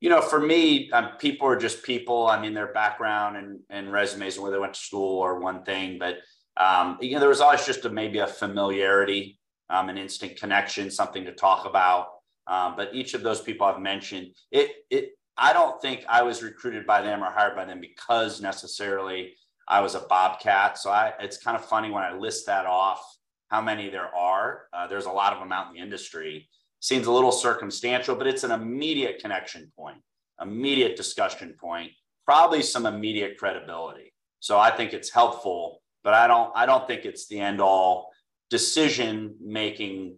you 0.00 0.10
know, 0.10 0.20
for 0.20 0.38
me, 0.38 0.90
um, 0.92 1.12
people 1.18 1.48
are 1.48 1.56
just 1.56 1.82
people. 1.82 2.26
I 2.26 2.40
mean, 2.40 2.54
their 2.54 2.72
background 2.72 3.36
and, 3.36 3.60
and 3.70 3.92
resumes 3.92 4.36
and 4.36 4.42
where 4.42 4.52
they 4.52 4.58
went 4.58 4.74
to 4.74 4.80
school 4.80 5.22
are 5.22 5.38
one 5.38 5.64
thing, 5.64 5.98
but 5.98 6.18
um, 6.56 6.98
you 7.00 7.12
know, 7.12 7.20
there 7.20 7.28
was 7.28 7.40
always 7.40 7.66
just 7.66 7.84
a 7.84 7.90
maybe 7.90 8.18
a 8.18 8.26
familiarity 8.26 9.38
um, 9.70 9.88
an 9.88 9.98
instant 9.98 10.36
connection, 10.36 10.90
something 10.90 11.24
to 11.24 11.32
talk 11.32 11.66
about. 11.66 12.08
Um, 12.46 12.74
but 12.76 12.94
each 12.94 13.14
of 13.14 13.22
those 13.22 13.40
people 13.40 13.66
I've 13.66 13.80
mentioned, 13.80 14.28
it 14.50 14.70
it 14.90 15.10
I 15.36 15.52
don't 15.52 15.80
think 15.82 16.04
I 16.08 16.22
was 16.22 16.42
recruited 16.42 16.86
by 16.86 17.02
them 17.02 17.22
or 17.22 17.30
hired 17.30 17.56
by 17.56 17.64
them 17.64 17.80
because 17.80 18.40
necessarily 18.40 19.34
I 19.68 19.80
was 19.80 19.94
a 19.94 20.00
Bobcat. 20.00 20.78
So 20.78 20.90
I, 20.90 21.12
it's 21.20 21.36
kind 21.38 21.56
of 21.56 21.64
funny 21.64 21.90
when 21.90 22.04
I 22.04 22.14
list 22.14 22.46
that 22.46 22.66
off, 22.66 23.04
how 23.48 23.60
many 23.60 23.90
there 23.90 24.14
are. 24.14 24.68
Uh, 24.72 24.86
there's 24.86 25.06
a 25.06 25.10
lot 25.10 25.32
of 25.32 25.40
them 25.40 25.52
out 25.52 25.68
in 25.68 25.74
the 25.74 25.80
industry. 25.80 26.48
Seems 26.80 27.06
a 27.06 27.12
little 27.12 27.32
circumstantial, 27.32 28.14
but 28.14 28.28
it's 28.28 28.44
an 28.44 28.52
immediate 28.52 29.18
connection 29.18 29.72
point, 29.76 29.98
immediate 30.40 30.96
discussion 30.96 31.54
point, 31.60 31.90
probably 32.24 32.62
some 32.62 32.86
immediate 32.86 33.36
credibility. 33.36 34.12
So 34.38 34.58
I 34.58 34.70
think 34.70 34.92
it's 34.92 35.10
helpful, 35.10 35.82
but 36.06 36.14
I 36.14 36.28
don't 36.28 36.52
I 36.54 36.66
don't 36.66 36.86
think 36.86 37.04
it's 37.04 37.26
the 37.26 37.40
end 37.40 37.60
all 37.60 38.12
decision 38.48 39.34
making 39.42 40.16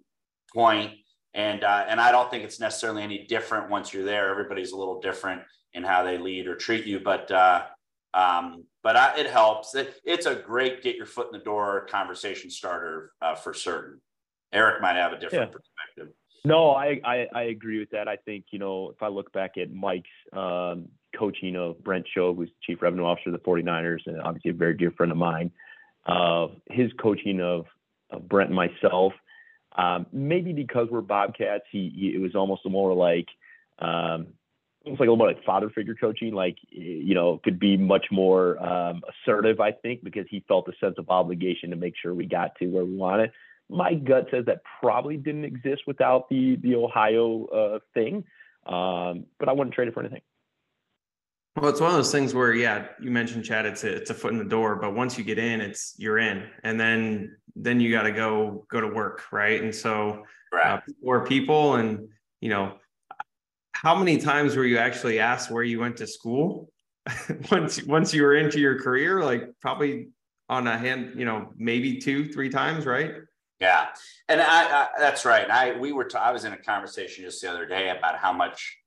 point 0.54 0.92
and 1.32 1.64
uh, 1.64 1.86
and 1.88 1.98
I 1.98 2.12
don't 2.12 2.30
think 2.30 2.44
it's 2.44 2.60
necessarily 2.60 3.02
any 3.02 3.24
different 3.24 3.70
once 3.70 3.94
you're 3.94 4.04
there. 4.04 4.28
Everybody's 4.28 4.72
a 4.72 4.76
little 4.76 5.00
different 5.00 5.40
in 5.72 5.82
how 5.82 6.02
they 6.02 6.18
lead 6.18 6.46
or 6.46 6.56
treat 6.56 6.84
you, 6.84 7.00
but 7.00 7.30
uh, 7.30 7.64
um, 8.12 8.64
but 8.82 8.96
I, 8.96 9.18
it 9.18 9.30
helps. 9.30 9.74
It, 9.74 9.94
it's 10.04 10.26
a 10.26 10.34
great 10.34 10.82
get 10.82 10.96
your 10.96 11.06
foot 11.06 11.28
in 11.32 11.38
the 11.38 11.44
door 11.44 11.86
conversation 11.90 12.50
starter 12.50 13.12
uh, 13.22 13.34
for 13.34 13.54
certain. 13.54 14.00
Eric 14.52 14.82
might 14.82 14.96
have 14.96 15.12
a 15.12 15.18
different 15.18 15.50
yeah. 15.50 15.58
perspective. 15.58 16.14
No, 16.44 16.72
I, 16.72 17.00
I, 17.04 17.26
I 17.34 17.42
agree 17.44 17.78
with 17.78 17.90
that. 17.90 18.08
I 18.08 18.16
think 18.16 18.46
you 18.50 18.58
know 18.58 18.90
if 18.90 19.02
I 19.02 19.08
look 19.08 19.32
back 19.32 19.56
at 19.56 19.72
Mike's 19.72 20.08
um, 20.34 20.88
coaching 21.16 21.56
of 21.56 21.82
Brent 21.82 22.06
Schoeb, 22.14 22.36
who's 22.36 22.50
chief 22.62 22.82
revenue 22.82 23.04
officer 23.04 23.30
of 23.30 23.32
the 23.32 23.38
49ers, 23.38 24.00
and 24.04 24.20
obviously 24.20 24.50
a 24.50 24.54
very 24.54 24.74
dear 24.74 24.90
friend 24.90 25.12
of 25.12 25.18
mine, 25.18 25.50
uh, 26.06 26.48
his 26.70 26.90
coaching 27.00 27.40
of, 27.40 27.66
of 28.10 28.28
Brent 28.28 28.50
and 28.50 28.56
myself 28.56 29.12
um, 29.78 30.06
maybe 30.12 30.52
because 30.52 30.88
we're 30.90 31.00
Bobcats, 31.00 31.64
he, 31.70 31.92
he, 31.94 32.14
it 32.14 32.20
was 32.20 32.34
almost 32.34 32.68
more 32.68 32.92
like 32.92 33.28
um, 33.78 34.26
almost 34.84 35.00
like 35.00 35.08
a 35.08 35.12
little 35.12 35.16
bit 35.16 35.36
like 35.36 35.44
father 35.44 35.70
figure 35.70 35.94
coaching. 35.94 36.34
Like 36.34 36.56
you 36.70 37.14
know, 37.14 37.40
could 37.44 37.60
be 37.60 37.76
much 37.76 38.06
more 38.10 38.60
um, 38.64 39.02
assertive, 39.08 39.60
I 39.60 39.70
think, 39.70 40.02
because 40.02 40.26
he 40.28 40.44
felt 40.48 40.68
a 40.68 40.72
sense 40.84 40.96
of 40.98 41.08
obligation 41.08 41.70
to 41.70 41.76
make 41.76 41.94
sure 42.00 42.12
we 42.12 42.26
got 42.26 42.56
to 42.56 42.66
where 42.66 42.84
we 42.84 42.96
wanted. 42.96 43.30
My 43.70 43.94
gut 43.94 44.26
says 44.32 44.46
that 44.46 44.62
probably 44.80 45.16
didn't 45.16 45.44
exist 45.44 45.82
without 45.86 46.28
the 46.28 46.56
the 46.56 46.74
Ohio 46.74 47.46
uh, 47.46 47.78
thing, 47.94 48.24
um, 48.66 49.26
but 49.38 49.48
I 49.48 49.52
wouldn't 49.52 49.74
trade 49.74 49.88
it 49.88 49.94
for 49.94 50.00
anything. 50.00 50.22
Well, 51.56 51.70
it's 51.70 51.80
one 51.80 51.90
of 51.90 51.96
those 51.96 52.12
things 52.12 52.34
where, 52.34 52.54
yeah, 52.54 52.88
you 53.00 53.10
mentioned 53.10 53.44
Chad. 53.44 53.66
It's 53.66 53.82
a, 53.82 53.92
it's 53.92 54.10
a 54.10 54.14
foot 54.14 54.32
in 54.32 54.38
the 54.38 54.44
door, 54.44 54.76
but 54.76 54.94
once 54.94 55.18
you 55.18 55.24
get 55.24 55.38
in, 55.38 55.60
it's 55.60 55.94
you're 55.98 56.18
in, 56.18 56.48
and 56.62 56.78
then 56.78 57.36
then 57.56 57.80
you 57.80 57.90
got 57.90 58.02
to 58.02 58.12
go 58.12 58.64
go 58.70 58.80
to 58.80 58.86
work, 58.86 59.32
right? 59.32 59.60
And 59.60 59.74
so, 59.74 60.24
right. 60.52 60.80
uh, 61.08 61.20
people, 61.20 61.76
and 61.76 62.08
you 62.40 62.48
know, 62.48 62.76
how 63.72 63.96
many 63.96 64.18
times 64.18 64.56
were 64.56 64.64
you 64.64 64.78
actually 64.78 65.18
asked 65.18 65.50
where 65.50 65.62
you 65.64 65.80
went 65.80 65.96
to 65.96 66.06
school 66.06 66.70
once 67.50 67.82
once 67.84 68.14
you 68.14 68.22
were 68.22 68.36
into 68.36 68.60
your 68.60 68.80
career? 68.80 69.24
Like 69.24 69.50
probably 69.60 70.08
on 70.48 70.66
a 70.66 70.78
hand, 70.78 71.12
you 71.16 71.24
know, 71.24 71.52
maybe 71.56 71.98
two, 71.98 72.32
three 72.32 72.48
times, 72.48 72.86
right? 72.86 73.14
Yeah, 73.60 73.88
and 74.28 74.40
I, 74.40 74.82
I 74.82 74.88
that's 74.98 75.24
right. 75.24 75.50
I 75.50 75.76
we 75.78 75.92
were 75.92 76.04
t- 76.04 76.16
I 76.16 76.30
was 76.30 76.44
in 76.44 76.52
a 76.52 76.56
conversation 76.56 77.24
just 77.24 77.42
the 77.42 77.50
other 77.50 77.66
day 77.66 77.90
about 77.90 78.16
how 78.16 78.32
much 78.32 78.78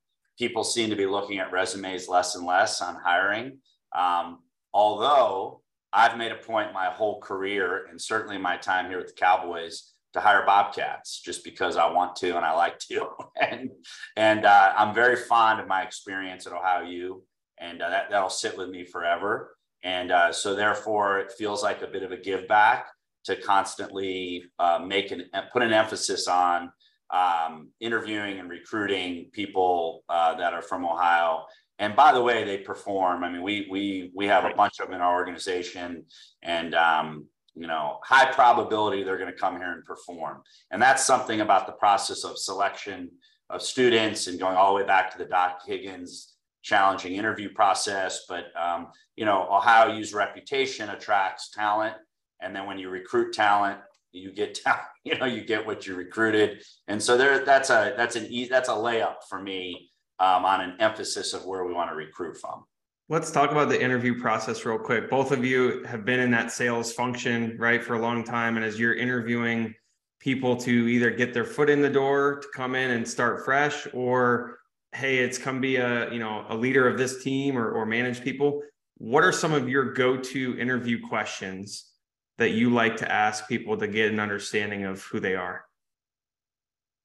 people 0.41 0.63
seem 0.63 0.89
to 0.89 0.95
be 0.95 1.05
looking 1.05 1.37
at 1.37 1.51
resumes 1.51 2.07
less 2.07 2.33
and 2.33 2.47
less 2.47 2.81
on 2.81 2.95
hiring. 2.95 3.59
Um, 3.95 4.39
although 4.73 5.61
I've 5.93 6.17
made 6.17 6.31
a 6.31 6.35
point 6.35 6.73
my 6.73 6.87
whole 6.87 7.21
career 7.21 7.85
and 7.91 8.01
certainly 8.01 8.39
my 8.39 8.57
time 8.57 8.89
here 8.89 8.97
with 8.97 9.09
the 9.09 9.13
Cowboys 9.13 9.91
to 10.13 10.19
hire 10.19 10.43
Bobcats 10.43 11.21
just 11.21 11.43
because 11.43 11.77
I 11.77 11.91
want 11.91 12.15
to 12.17 12.35
and 12.37 12.43
I 12.43 12.53
like 12.53 12.79
to. 12.89 13.07
and 13.39 13.69
and 14.17 14.45
uh, 14.45 14.73
I'm 14.75 14.95
very 14.95 15.15
fond 15.15 15.59
of 15.61 15.67
my 15.67 15.83
experience 15.83 16.47
at 16.47 16.53
Ohio 16.53 16.85
U, 16.89 17.23
and 17.59 17.79
uh, 17.79 17.89
that, 17.91 18.09
that'll 18.09 18.29
sit 18.29 18.57
with 18.57 18.69
me 18.69 18.83
forever. 18.83 19.55
And 19.83 20.11
uh, 20.11 20.31
so, 20.31 20.55
therefore, 20.55 21.19
it 21.19 21.31
feels 21.31 21.61
like 21.61 21.83
a 21.83 21.87
bit 21.87 22.01
of 22.01 22.11
a 22.11 22.17
give 22.17 22.47
back 22.47 22.87
to 23.25 23.35
constantly 23.35 24.45
uh, 24.57 24.79
make 24.83 25.11
an 25.11 25.29
put 25.53 25.61
an 25.61 25.71
emphasis 25.71 26.27
on 26.27 26.71
um, 27.11 27.69
interviewing 27.79 28.39
and 28.39 28.49
recruiting 28.49 29.29
people 29.31 30.03
uh, 30.09 30.35
that 30.35 30.53
are 30.53 30.61
from 30.61 30.85
Ohio. 30.85 31.43
And 31.79 31.95
by 31.95 32.13
the 32.13 32.21
way, 32.21 32.43
they 32.43 32.59
perform. 32.59 33.23
I 33.23 33.29
mean, 33.31 33.41
we 33.41 33.67
we 33.69 34.11
we 34.15 34.27
have 34.27 34.45
a 34.45 34.53
bunch 34.55 34.79
of 34.79 34.87
them 34.87 34.95
in 34.95 35.01
our 35.01 35.15
organization, 35.15 36.05
and 36.43 36.75
um, 36.75 37.25
you 37.55 37.67
know, 37.67 37.99
high 38.03 38.31
probability 38.31 39.03
they're 39.03 39.17
going 39.17 39.31
to 39.31 39.37
come 39.37 39.57
here 39.57 39.73
and 39.73 39.83
perform. 39.83 40.41
And 40.69 40.81
that's 40.81 41.05
something 41.05 41.41
about 41.41 41.65
the 41.65 41.73
process 41.73 42.23
of 42.23 42.37
selection 42.37 43.09
of 43.49 43.61
students 43.61 44.27
and 44.27 44.39
going 44.39 44.55
all 44.55 44.73
the 44.73 44.81
way 44.81 44.87
back 44.87 45.11
to 45.11 45.17
the 45.17 45.25
Doc 45.25 45.61
Higgins 45.65 46.35
challenging 46.61 47.15
interview 47.15 47.51
process. 47.53 48.25
But 48.29 48.45
um, 48.55 48.87
you 49.15 49.25
know, 49.25 49.47
Ohio 49.51 49.93
U's 49.95 50.13
reputation 50.13 50.89
attracts 50.89 51.49
talent, 51.49 51.95
and 52.41 52.55
then 52.55 52.67
when 52.67 52.77
you 52.77 52.89
recruit 52.89 53.33
talent, 53.33 53.79
you 54.11 54.31
get 54.31 54.59
down, 54.65 54.77
you 55.03 55.17
know, 55.17 55.25
you 55.25 55.43
get 55.43 55.65
what 55.65 55.87
you 55.87 55.95
recruited. 55.95 56.63
And 56.87 57.01
so 57.01 57.17
there, 57.17 57.43
that's 57.45 57.69
a, 57.69 57.93
that's 57.97 58.15
an 58.15 58.25
easy, 58.27 58.49
that's 58.49 58.69
a 58.69 58.73
layup 58.73 59.15
for 59.29 59.41
me 59.41 59.91
um, 60.19 60.45
on 60.45 60.61
an 60.61 60.75
emphasis 60.79 61.33
of 61.33 61.45
where 61.45 61.65
we 61.65 61.73
want 61.73 61.89
to 61.89 61.95
recruit 61.95 62.37
from. 62.37 62.63
Let's 63.09 63.31
talk 63.31 63.51
about 63.51 63.67
the 63.67 63.81
interview 63.81 64.19
process 64.21 64.63
real 64.63 64.77
quick. 64.77 65.09
Both 65.09 65.31
of 65.31 65.43
you 65.43 65.83
have 65.83 66.05
been 66.05 66.21
in 66.21 66.31
that 66.31 66.51
sales 66.51 66.93
function, 66.93 67.57
right, 67.59 67.83
for 67.83 67.95
a 67.95 67.99
long 67.99 68.23
time. 68.23 68.55
And 68.55 68.65
as 68.65 68.79
you're 68.79 68.93
interviewing 68.93 69.73
people 70.21 70.55
to 70.55 70.71
either 70.71 71.11
get 71.11 71.33
their 71.33 71.43
foot 71.43 71.69
in 71.69 71.81
the 71.81 71.89
door 71.89 72.39
to 72.39 72.47
come 72.55 72.75
in 72.75 72.91
and 72.91 73.05
start 73.05 73.43
fresh, 73.43 73.85
or 73.93 74.59
hey, 74.93 75.17
it's 75.17 75.37
come 75.37 75.59
be 75.59 75.77
a, 75.77 76.11
you 76.13 76.19
know, 76.19 76.45
a 76.49 76.55
leader 76.55 76.87
of 76.87 76.97
this 76.97 77.21
team 77.21 77.57
or, 77.57 77.71
or 77.71 77.85
manage 77.85 78.21
people. 78.23 78.61
What 78.97 79.23
are 79.23 79.31
some 79.31 79.51
of 79.51 79.67
your 79.67 79.93
go-to 79.93 80.57
interview 80.57 81.05
questions 81.05 81.90
that 82.37 82.51
you 82.51 82.69
like 82.71 82.97
to 82.97 83.11
ask 83.11 83.47
people 83.47 83.77
to 83.77 83.87
get 83.87 84.11
an 84.11 84.19
understanding 84.19 84.85
of 84.85 85.03
who 85.03 85.19
they 85.19 85.35
are? 85.35 85.65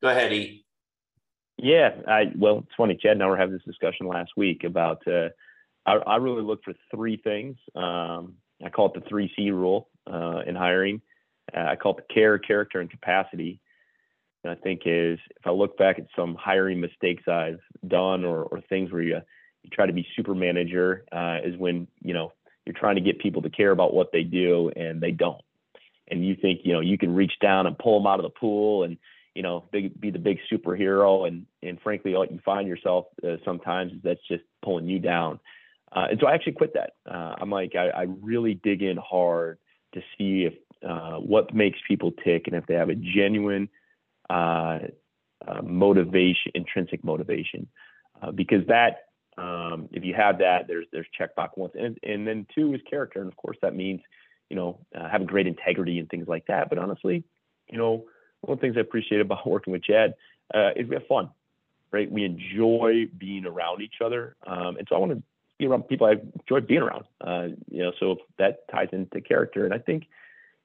Go 0.02 0.08
ahead, 0.08 0.32
E. 0.32 0.64
Yeah, 1.58 1.90
I 2.06 2.32
well, 2.36 2.58
it's 2.58 2.74
funny. 2.76 2.98
Chad 3.00 3.12
and 3.12 3.22
I 3.22 3.26
were 3.26 3.36
having 3.36 3.54
this 3.54 3.64
discussion 3.64 4.06
last 4.06 4.32
week 4.36 4.64
about. 4.64 5.06
Uh, 5.06 5.28
I, 5.86 5.94
I 5.94 6.16
really 6.16 6.42
look 6.42 6.62
for 6.64 6.74
three 6.94 7.16
things. 7.16 7.56
Um, 7.74 8.34
I 8.64 8.68
call 8.70 8.86
it 8.86 8.94
the 8.94 9.08
three 9.08 9.32
C 9.36 9.50
rule 9.50 9.88
uh, 10.10 10.40
in 10.46 10.54
hiring. 10.54 11.00
Uh, 11.56 11.60
I 11.60 11.76
call 11.76 11.96
it 11.96 12.04
the 12.08 12.14
care, 12.14 12.38
character, 12.38 12.80
and 12.80 12.90
capacity. 12.90 13.60
And 14.44 14.50
I 14.50 14.54
think 14.56 14.82
is 14.84 15.18
if 15.30 15.46
I 15.46 15.50
look 15.50 15.78
back 15.78 15.98
at 15.98 16.06
some 16.14 16.36
hiring 16.38 16.80
mistakes 16.80 17.26
I've 17.26 17.60
done 17.88 18.24
or, 18.24 18.42
or 18.44 18.60
things 18.68 18.92
where 18.92 19.02
you 19.02 19.20
you 19.62 19.70
try 19.70 19.86
to 19.86 19.92
be 19.92 20.06
super 20.14 20.34
manager 20.34 21.04
uh, 21.10 21.38
is 21.42 21.56
when 21.56 21.88
you 22.02 22.14
know 22.14 22.32
you're 22.66 22.74
trying 22.74 22.96
to 22.96 23.00
get 23.00 23.20
people 23.20 23.42
to 23.42 23.50
care 23.50 23.70
about 23.70 23.94
what 23.94 24.10
they 24.12 24.24
do 24.24 24.70
and 24.74 25.00
they 25.00 25.12
don't. 25.12 25.40
And 26.08 26.26
you 26.26 26.36
think 26.36 26.60
you 26.64 26.72
know 26.72 26.80
you 26.80 26.98
can 26.98 27.14
reach 27.14 27.32
down 27.40 27.66
and 27.66 27.78
pull 27.78 27.98
them 27.98 28.06
out 28.06 28.18
of 28.18 28.24
the 28.24 28.30
pool 28.30 28.82
and 28.82 28.98
you 29.34 29.42
know 29.42 29.68
big, 29.72 29.98
be 29.98 30.10
the 30.10 30.18
big 30.18 30.38
superhero. 30.52 31.26
And 31.26 31.46
and 31.62 31.80
frankly 31.80 32.14
what 32.14 32.30
you 32.30 32.40
find 32.44 32.68
yourself 32.68 33.06
uh, 33.26 33.36
sometimes 33.44 33.92
is 33.92 33.98
that's 34.02 34.26
just 34.28 34.42
pulling 34.62 34.86
you 34.86 34.98
down. 34.98 35.40
Uh, 35.92 36.08
and 36.10 36.20
so 36.20 36.26
i 36.26 36.34
actually 36.34 36.52
quit 36.52 36.74
that. 36.74 36.94
Uh, 37.08 37.36
i'm 37.40 37.50
like 37.50 37.74
I, 37.76 37.88
I, 37.90 38.02
really 38.20 38.54
dig 38.54 38.82
in 38.82 38.96
hard 38.96 39.58
to 39.94 40.00
see 40.18 40.44
if 40.44 40.54
uh, 40.86 41.18
what 41.18 41.54
makes 41.54 41.78
people 41.86 42.12
tick 42.24 42.48
and 42.48 42.56
if 42.56 42.66
they 42.66 42.74
have 42.74 42.88
a 42.88 42.96
genuine 42.96 43.68
uh, 44.28 44.80
uh, 45.46 45.62
motivation 45.62 46.52
intrinsic 46.54 47.04
motivation. 47.04 47.68
Because 48.34 48.66
that 48.66 49.05
um, 49.38 49.88
if 49.92 50.04
you 50.04 50.14
have 50.14 50.38
that, 50.38 50.66
there's 50.66 50.86
there's 50.92 51.06
checkbox 51.18 51.50
one, 51.56 51.70
and 51.78 51.98
and 52.02 52.26
then 52.26 52.46
two 52.54 52.74
is 52.74 52.80
character, 52.88 53.20
and 53.20 53.28
of 53.28 53.36
course 53.36 53.56
that 53.62 53.74
means 53.74 54.00
you 54.48 54.56
know 54.56 54.78
uh, 54.94 55.08
having 55.08 55.26
great 55.26 55.46
integrity 55.46 55.98
and 55.98 56.08
things 56.08 56.26
like 56.26 56.46
that. 56.46 56.68
But 56.68 56.78
honestly, 56.78 57.24
you 57.70 57.78
know 57.78 58.04
one 58.40 58.54
of 58.54 58.58
the 58.58 58.66
things 58.66 58.76
I 58.76 58.80
appreciate 58.80 59.20
about 59.20 59.46
working 59.46 59.72
with 59.72 59.82
Chad 59.82 60.14
uh, 60.54 60.70
is 60.76 60.88
we 60.88 60.94
have 60.94 61.06
fun, 61.06 61.30
right? 61.92 62.10
We 62.10 62.24
enjoy 62.24 63.06
being 63.18 63.44
around 63.44 63.82
each 63.82 63.96
other, 64.04 64.36
um, 64.46 64.76
and 64.78 64.86
so 64.88 64.96
I 64.96 64.98
want 64.98 65.12
to 65.12 65.22
be 65.58 65.66
around 65.66 65.82
people 65.88 66.06
I 66.06 66.12
enjoy 66.12 66.66
being 66.66 66.82
around. 66.82 67.04
Uh, 67.20 67.48
you 67.70 67.82
know, 67.82 67.92
so 68.00 68.16
that 68.38 68.68
ties 68.68 68.88
into 68.92 69.20
character, 69.20 69.66
and 69.66 69.74
I 69.74 69.78
think 69.78 70.04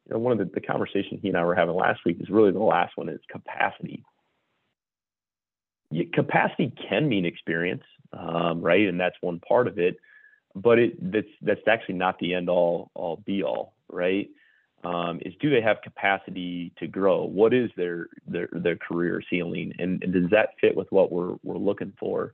you 0.05 0.13
know 0.13 0.19
one 0.19 0.31
of 0.31 0.37
the, 0.37 0.53
the 0.53 0.61
conversations 0.61 1.19
he 1.21 1.27
and 1.27 1.37
I 1.37 1.43
were 1.43 1.55
having 1.55 1.75
last 1.75 2.05
week 2.05 2.17
is 2.21 2.29
really 2.29 2.51
the 2.51 2.59
last 2.59 2.95
one 2.95 3.09
is 3.09 3.19
capacity 3.29 4.05
capacity 6.13 6.73
can 6.89 7.07
mean 7.07 7.25
experience, 7.25 7.83
um, 8.13 8.61
right? 8.61 8.87
And 8.87 8.99
that's 8.99 9.15
one 9.21 9.39
part 9.39 9.67
of 9.67 9.77
it, 9.79 9.97
but 10.55 10.79
it 10.79 11.11
that's 11.11 11.27
that's 11.41 11.67
actually 11.67 11.95
not 11.95 12.19
the 12.19 12.33
end 12.33 12.49
all 12.49 12.91
all 12.93 13.21
be 13.25 13.43
all, 13.43 13.73
right? 13.89 14.29
Um, 14.83 15.19
is 15.23 15.33
do 15.39 15.49
they 15.49 15.61
have 15.61 15.81
capacity 15.83 16.73
to 16.79 16.87
grow? 16.87 17.23
What 17.25 17.53
is 17.53 17.69
their 17.77 18.07
their 18.25 18.49
their 18.51 18.77
career 18.77 19.21
ceiling, 19.29 19.73
and, 19.79 20.03
and 20.03 20.13
does 20.13 20.29
that 20.31 20.49
fit 20.59 20.75
with 20.75 20.91
what 20.91 21.11
we're 21.11 21.35
we're 21.43 21.57
looking 21.57 21.93
for? 21.99 22.33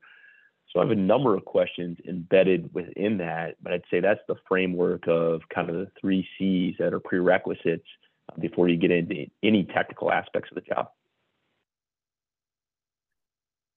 So 0.72 0.80
I 0.80 0.84
have 0.84 0.92
a 0.92 0.96
number 0.96 1.36
of 1.36 1.46
questions 1.46 1.98
embedded 2.08 2.74
within 2.74 3.18
that, 3.20 3.56
but 3.62 3.72
I'd 3.74 3.84
say 3.90 4.00
that's 4.00 4.20
the 4.28 4.36
framework 4.48 5.08
of 5.08 5.42
kind 5.54 5.70
of 5.70 5.76
the 5.78 5.92
three 6.00 6.28
C's 6.38 6.76
that 6.80 6.94
are 6.94 7.00
prerequisites 7.00 7.86
before 8.40 8.68
you 8.68 8.78
get 8.78 8.92
into 8.92 9.28
any 9.44 9.64
technical 9.64 10.12
aspects 10.12 10.50
of 10.52 10.56
the 10.56 10.62
job. 10.62 10.90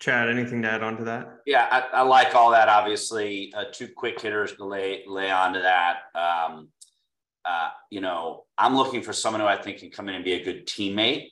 Chad, 0.00 0.30
anything 0.30 0.62
to 0.62 0.70
add 0.70 0.82
on 0.82 0.96
to 0.96 1.04
that? 1.04 1.40
Yeah, 1.46 1.68
I, 1.70 1.98
I 1.98 2.02
like 2.02 2.34
all 2.34 2.50
that. 2.52 2.68
Obviously, 2.68 3.52
uh, 3.54 3.64
two 3.70 3.86
quick 3.86 4.18
hitters 4.18 4.56
to 4.56 4.64
lay 4.64 5.04
lay 5.06 5.30
onto 5.30 5.60
that. 5.60 5.98
Um, 6.14 6.68
uh, 7.44 7.68
you 7.90 8.00
know, 8.00 8.44
I'm 8.56 8.76
looking 8.76 9.02
for 9.02 9.12
someone 9.12 9.40
who 9.42 9.46
I 9.46 9.60
think 9.60 9.78
can 9.78 9.90
come 9.90 10.08
in 10.08 10.14
and 10.14 10.24
be 10.24 10.32
a 10.32 10.44
good 10.44 10.66
teammate, 10.66 11.28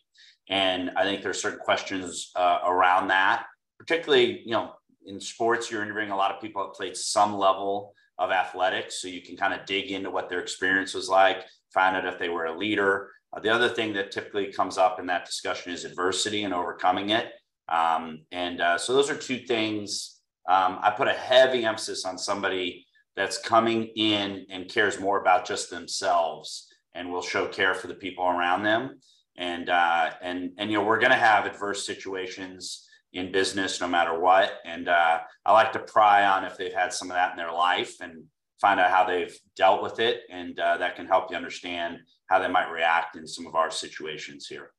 and 0.50 0.90
I 0.96 1.04
think 1.04 1.22
there's 1.22 1.40
certain 1.40 1.60
questions 1.60 2.30
uh, 2.36 2.58
around 2.66 3.08
that. 3.08 3.46
Particularly, 3.78 4.42
you 4.44 4.52
know, 4.52 4.72
in 5.06 5.18
sports, 5.18 5.70
you're 5.70 5.82
interviewing 5.82 6.10
a 6.10 6.16
lot 6.16 6.34
of 6.34 6.40
people 6.42 6.62
that 6.62 6.74
played 6.74 6.96
some 6.96 7.38
level 7.38 7.94
of 8.18 8.30
athletics, 8.30 9.00
so 9.00 9.08
you 9.08 9.22
can 9.22 9.36
kind 9.36 9.54
of 9.54 9.64
dig 9.64 9.92
into 9.92 10.10
what 10.10 10.28
their 10.28 10.40
experience 10.40 10.92
was 10.92 11.08
like, 11.08 11.44
find 11.72 11.96
out 11.96 12.04
if 12.04 12.18
they 12.18 12.28
were 12.28 12.46
a 12.46 12.58
leader. 12.58 13.12
Uh, 13.32 13.40
the 13.40 13.48
other 13.48 13.68
thing 13.70 13.94
that 13.94 14.10
typically 14.10 14.52
comes 14.52 14.76
up 14.76 15.00
in 15.00 15.06
that 15.06 15.24
discussion 15.24 15.72
is 15.72 15.84
adversity 15.84 16.44
and 16.44 16.52
overcoming 16.52 17.10
it. 17.10 17.32
Um, 17.68 18.22
and 18.32 18.60
uh, 18.60 18.78
so 18.78 18.94
those 18.94 19.10
are 19.10 19.16
two 19.16 19.38
things. 19.38 20.20
Um, 20.48 20.78
I 20.82 20.90
put 20.90 21.08
a 21.08 21.12
heavy 21.12 21.64
emphasis 21.64 22.04
on 22.04 22.16
somebody 22.18 22.86
that's 23.16 23.38
coming 23.38 23.84
in 23.96 24.46
and 24.50 24.68
cares 24.68 24.98
more 24.98 25.20
about 25.20 25.46
just 25.46 25.70
themselves 25.70 26.68
and 26.94 27.12
will 27.12 27.22
show 27.22 27.46
care 27.46 27.74
for 27.74 27.86
the 27.86 27.94
people 27.94 28.24
around 28.24 28.62
them. 28.62 29.00
And 29.36 29.68
uh, 29.68 30.10
and 30.22 30.50
and 30.58 30.70
you 30.70 30.78
know 30.78 30.84
we're 30.84 30.98
going 30.98 31.12
to 31.12 31.16
have 31.16 31.46
adverse 31.46 31.86
situations 31.86 32.88
in 33.12 33.30
business 33.30 33.80
no 33.80 33.86
matter 33.86 34.18
what. 34.18 34.52
And 34.64 34.88
uh, 34.88 35.20
I 35.44 35.52
like 35.52 35.72
to 35.72 35.78
pry 35.78 36.26
on 36.26 36.44
if 36.44 36.56
they've 36.56 36.72
had 36.72 36.92
some 36.92 37.10
of 37.10 37.14
that 37.14 37.32
in 37.32 37.36
their 37.36 37.52
life 37.52 38.00
and 38.00 38.24
find 38.60 38.80
out 38.80 38.90
how 38.90 39.04
they've 39.04 39.36
dealt 39.54 39.82
with 39.82 40.00
it, 40.00 40.22
and 40.30 40.58
uh, 40.58 40.78
that 40.78 40.96
can 40.96 41.06
help 41.06 41.30
you 41.30 41.36
understand 41.36 41.98
how 42.26 42.40
they 42.40 42.48
might 42.48 42.70
react 42.70 43.16
in 43.16 43.24
some 43.24 43.46
of 43.46 43.54
our 43.54 43.70
situations 43.70 44.48
here 44.48 44.72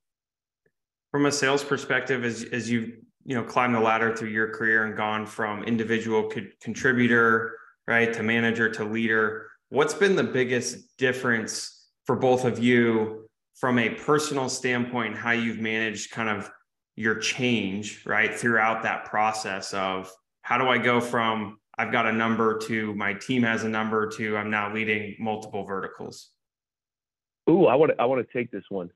from 1.12 1.26
a 1.26 1.32
sales 1.32 1.64
perspective 1.64 2.24
as 2.24 2.44
as 2.52 2.70
you 2.70 2.98
you 3.26 3.36
know 3.36 3.44
climbed 3.44 3.76
the 3.76 3.80
ladder 3.80 4.16
through 4.16 4.30
your 4.30 4.50
career 4.50 4.86
and 4.86 4.96
gone 4.96 5.26
from 5.26 5.64
individual 5.64 6.30
co- 6.30 6.48
contributor 6.62 7.56
right 7.88 8.14
to 8.14 8.24
manager 8.24 8.70
to 8.70 8.84
leader 8.84 9.48
what's 9.70 9.94
been 9.94 10.16
the 10.16 10.24
biggest 10.24 10.98
difference 10.98 11.90
for 12.06 12.16
both 12.16 12.46
of 12.46 12.60
you 12.60 13.28
from 13.56 13.80
a 13.80 13.90
personal 13.90 14.50
standpoint 14.50 15.16
how 15.16 15.32
you've 15.32 15.60
managed 15.60 16.12
kind 16.12 16.30
of 16.30 16.50
your 16.96 17.16
change 17.16 18.06
right 18.06 18.36
throughout 18.36 18.84
that 18.84 19.06
process 19.06 19.74
of 19.74 20.12
how 20.42 20.58
do 20.58 20.68
i 20.68 20.78
go 20.78 21.00
from 21.00 21.58
i've 21.78 21.92
got 21.92 22.06
a 22.06 22.12
number 22.12 22.58
to 22.58 22.94
my 22.96 23.14
team 23.14 23.44
has 23.44 23.64
a 23.64 23.70
number 23.70 24.08
to 24.08 24.38
i'm 24.38 24.50
now 24.50 24.74
leading 24.74 25.16
multiple 25.20 25.64
verticals? 25.66 26.30
Ooh, 27.50 27.66
I 27.66 27.76
want 27.76 27.92
to 27.92 28.02
I 28.02 28.06
want 28.06 28.26
to 28.26 28.38
take 28.38 28.52
this 28.52 28.66
one 28.70 28.92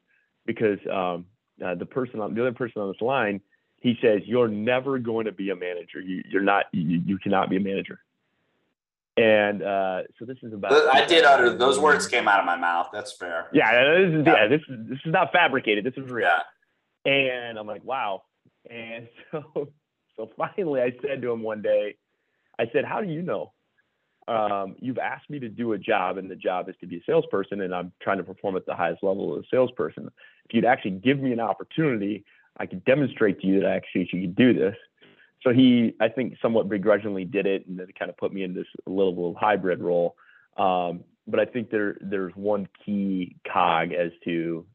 because 0.45 0.77
um, 0.91 1.25
uh, 1.63 1.75
the 1.75 1.85
person 1.85 2.19
on 2.19 2.33
the 2.33 2.41
other 2.41 2.53
person 2.53 2.81
on 2.81 2.89
this 2.89 3.01
line, 3.01 3.41
he 3.79 3.95
says 4.01 4.21
you're 4.25 4.47
never 4.47 4.97
going 4.97 5.25
to 5.25 5.31
be 5.31 5.49
a 5.49 5.55
manager. 5.55 5.99
You, 5.99 6.23
you're 6.29 6.41
not. 6.41 6.65
You, 6.71 7.01
you 7.05 7.17
cannot 7.17 7.49
be 7.49 7.57
a 7.57 7.59
manager. 7.59 7.99
And 9.15 9.61
uh, 9.61 10.03
so 10.17 10.25
this 10.25 10.37
is 10.41 10.53
about. 10.53 10.71
I 10.93 11.05
did 11.05 11.23
utter 11.23 11.55
those 11.55 11.79
words 11.79 12.07
came 12.07 12.27
out 12.27 12.39
of 12.39 12.45
my 12.45 12.55
mouth. 12.55 12.89
That's 12.91 13.13
fair. 13.13 13.47
Yeah, 13.53 13.71
this 13.99 14.21
is 14.21 14.25
yeah, 14.25 14.47
this 14.47 14.61
is 14.67 14.89
this 14.89 14.99
is 15.05 15.11
not 15.11 15.31
fabricated. 15.31 15.83
This 15.85 15.93
is 15.97 16.09
real. 16.09 16.27
Yeah. 16.27 17.11
And 17.11 17.59
I'm 17.59 17.67
like, 17.67 17.83
wow. 17.83 18.23
And 18.69 19.07
so 19.31 19.69
so 20.15 20.31
finally, 20.37 20.81
I 20.81 20.93
said 21.01 21.21
to 21.21 21.31
him 21.31 21.43
one 21.43 21.61
day, 21.61 21.95
I 22.57 22.65
said, 22.73 22.85
"How 22.85 23.01
do 23.01 23.09
you 23.09 23.21
know?" 23.21 23.53
Um, 24.27 24.75
you've 24.79 24.97
asked 24.97 25.29
me 25.29 25.39
to 25.39 25.49
do 25.49 25.73
a 25.73 25.77
job 25.77 26.17
and 26.17 26.29
the 26.29 26.35
job 26.35 26.69
is 26.69 26.75
to 26.81 26.87
be 26.87 26.97
a 26.97 27.01
salesperson 27.05 27.61
and 27.61 27.73
I'm 27.73 27.91
trying 28.01 28.17
to 28.17 28.23
perform 28.23 28.55
at 28.55 28.65
the 28.65 28.75
highest 28.75 29.03
level 29.03 29.33
of 29.33 29.43
a 29.43 29.47
salesperson. 29.51 30.09
If 30.45 30.53
you'd 30.53 30.65
actually 30.65 30.91
give 30.91 31.19
me 31.19 31.33
an 31.33 31.39
opportunity, 31.39 32.23
I 32.57 32.65
could 32.65 32.85
demonstrate 32.85 33.41
to 33.41 33.47
you 33.47 33.61
that 33.61 33.69
I 33.69 33.75
actually 33.75 34.07
could 34.07 34.35
do 34.35 34.53
this. 34.53 34.75
So 35.41 35.51
he, 35.51 35.93
I 35.99 36.07
think, 36.07 36.37
somewhat 36.41 36.69
begrudgingly 36.69 37.25
did 37.25 37.45
it, 37.45 37.67
and 37.67 37.77
then 37.77 37.89
it 37.89 37.99
kind 37.99 38.09
of 38.09 38.17
put 38.17 38.31
me 38.31 38.43
in 38.43 38.53
this 38.53 38.67
little, 38.85 39.13
little 39.13 39.35
hybrid 39.35 39.81
role. 39.81 40.15
Um, 40.55 41.03
but 41.27 41.39
I 41.39 41.45
think 41.45 41.69
there 41.69 41.97
there's 41.99 42.33
one 42.35 42.67
key 42.85 43.35
cog 43.51 43.91
as 43.91 44.11
to 44.23 44.65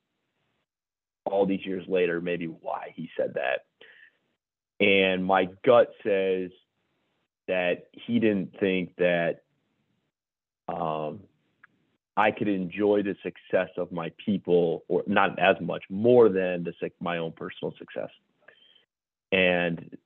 all 1.25 1.47
these 1.47 1.65
years 1.65 1.85
later, 1.89 2.21
maybe 2.21 2.47
why 2.47 2.93
he 2.95 3.11
said 3.17 3.35
that. 3.35 3.65
And 4.85 5.25
my 5.25 5.49
gut 5.65 5.91
says 6.03 6.51
that 7.49 7.89
he 7.93 8.19
didn't 8.19 8.55
think 8.61 8.95
that 8.97 9.43
um, 10.69 11.21
I 12.17 12.31
could 12.31 12.49
enjoy 12.49 13.03
the 13.03 13.17
success 13.23 13.71
of 13.77 13.91
my 13.91 14.13
people, 14.25 14.85
or 14.89 15.03
not 15.07 15.39
as 15.39 15.57
much, 15.61 15.85
more 15.89 16.29
than 16.29 16.65
the 16.65 16.73
my 17.01 17.19
own 17.19 17.33
personal 17.33 17.75
success. 17.79 18.11
And 19.33 19.97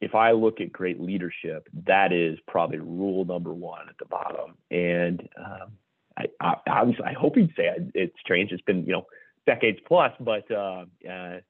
if 0.00 0.14
I 0.14 0.32
look 0.32 0.60
at 0.60 0.72
great 0.72 1.00
leadership, 1.00 1.68
that 1.86 2.12
is 2.12 2.38
probably 2.46 2.78
rule 2.78 3.24
number 3.24 3.52
one 3.52 3.88
at 3.88 3.96
the 3.98 4.04
bottom. 4.04 4.54
And 4.70 5.28
um, 5.38 5.72
I, 6.16 6.26
I, 6.40 6.82
I 7.04 7.12
hope 7.12 7.36
he'd 7.36 7.52
say 7.56 7.70
it's 7.94 8.14
strange. 8.20 8.52
It's 8.52 8.62
been 8.62 8.84
you 8.86 8.92
know 8.92 9.06
decades 9.46 9.78
plus, 9.86 10.12
but 10.20 10.50
uh, 10.50 10.84
uh, 11.08 11.40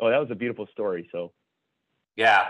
oh, 0.00 0.10
that 0.10 0.18
was 0.18 0.28
a 0.30 0.34
beautiful 0.34 0.66
story. 0.72 1.08
So 1.12 1.32
yeah, 2.16 2.46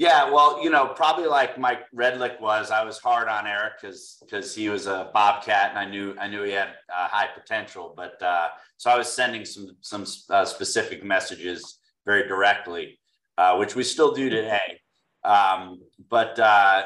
yeah, 0.00 0.30
well, 0.30 0.64
you 0.64 0.70
know, 0.70 0.86
probably 0.86 1.26
like 1.26 1.58
Mike 1.58 1.82
Redlick 1.94 2.40
was. 2.40 2.70
I 2.70 2.82
was 2.84 2.96
hard 2.96 3.28
on 3.28 3.46
Eric 3.46 3.74
because 3.78 4.16
because 4.22 4.54
he 4.54 4.70
was 4.70 4.86
a 4.86 5.10
Bobcat, 5.12 5.68
and 5.68 5.78
I 5.78 5.84
knew 5.84 6.16
I 6.18 6.26
knew 6.26 6.42
he 6.42 6.52
had 6.52 6.68
uh, 6.88 7.06
high 7.06 7.28
potential. 7.38 7.92
But 7.94 8.14
uh, 8.22 8.48
so 8.78 8.90
I 8.90 8.96
was 8.96 9.12
sending 9.12 9.44
some 9.44 9.76
some 9.82 10.06
uh, 10.30 10.46
specific 10.46 11.04
messages 11.04 11.80
very 12.06 12.26
directly, 12.26 12.98
uh, 13.36 13.56
which 13.56 13.76
we 13.76 13.82
still 13.82 14.14
do 14.14 14.30
today. 14.30 14.80
Um, 15.22 15.82
but 16.08 16.38
uh, 16.38 16.84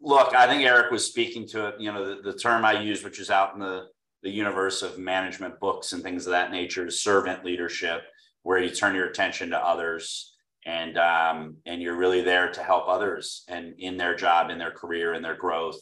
look, 0.00 0.34
I 0.34 0.46
think 0.46 0.62
Eric 0.62 0.90
was 0.90 1.04
speaking 1.04 1.46
to. 1.48 1.74
You 1.78 1.92
know, 1.92 2.14
the, 2.14 2.32
the 2.32 2.38
term 2.38 2.64
I 2.64 2.80
use, 2.80 3.04
which 3.04 3.20
is 3.20 3.28
out 3.28 3.52
in 3.52 3.60
the 3.60 3.88
the 4.22 4.30
universe 4.30 4.80
of 4.80 4.98
management 4.98 5.60
books 5.60 5.92
and 5.92 6.02
things 6.02 6.26
of 6.26 6.30
that 6.30 6.50
nature, 6.50 6.86
is 6.86 7.02
servant 7.02 7.44
leadership, 7.44 8.04
where 8.42 8.58
you 8.58 8.70
turn 8.70 8.94
your 8.94 9.08
attention 9.08 9.50
to 9.50 9.58
others 9.58 10.32
and 10.64 10.96
um, 10.98 11.56
and 11.66 11.82
you're 11.82 11.96
really 11.96 12.22
there 12.22 12.50
to 12.52 12.62
help 12.62 12.88
others 12.88 13.44
and 13.48 13.74
in 13.78 13.96
their 13.96 14.14
job, 14.14 14.50
in 14.50 14.58
their 14.58 14.70
career, 14.70 15.14
in 15.14 15.22
their 15.22 15.36
growth, 15.36 15.80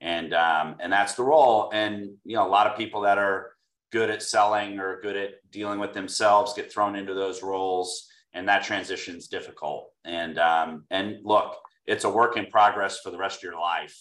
and 0.00 0.32
um, 0.34 0.76
and 0.80 0.92
that's 0.92 1.14
the 1.14 1.22
role. 1.22 1.70
And 1.72 2.10
you 2.24 2.36
know, 2.36 2.46
a 2.46 2.48
lot 2.48 2.66
of 2.66 2.76
people 2.76 3.02
that 3.02 3.18
are 3.18 3.52
good 3.90 4.10
at 4.10 4.22
selling 4.22 4.78
or 4.78 5.00
good 5.02 5.16
at 5.16 5.30
dealing 5.50 5.78
with 5.78 5.92
themselves 5.92 6.54
get 6.54 6.72
thrown 6.72 6.96
into 6.96 7.14
those 7.14 7.42
roles, 7.42 8.08
and 8.32 8.48
that 8.48 8.64
transition 8.64 9.16
is 9.16 9.28
difficult. 9.28 9.90
And 10.04 10.38
um, 10.38 10.84
and 10.90 11.18
look, 11.24 11.56
it's 11.86 12.04
a 12.04 12.10
work 12.10 12.36
in 12.36 12.46
progress 12.46 13.00
for 13.00 13.10
the 13.10 13.18
rest 13.18 13.38
of 13.38 13.42
your 13.44 13.60
life. 13.60 13.96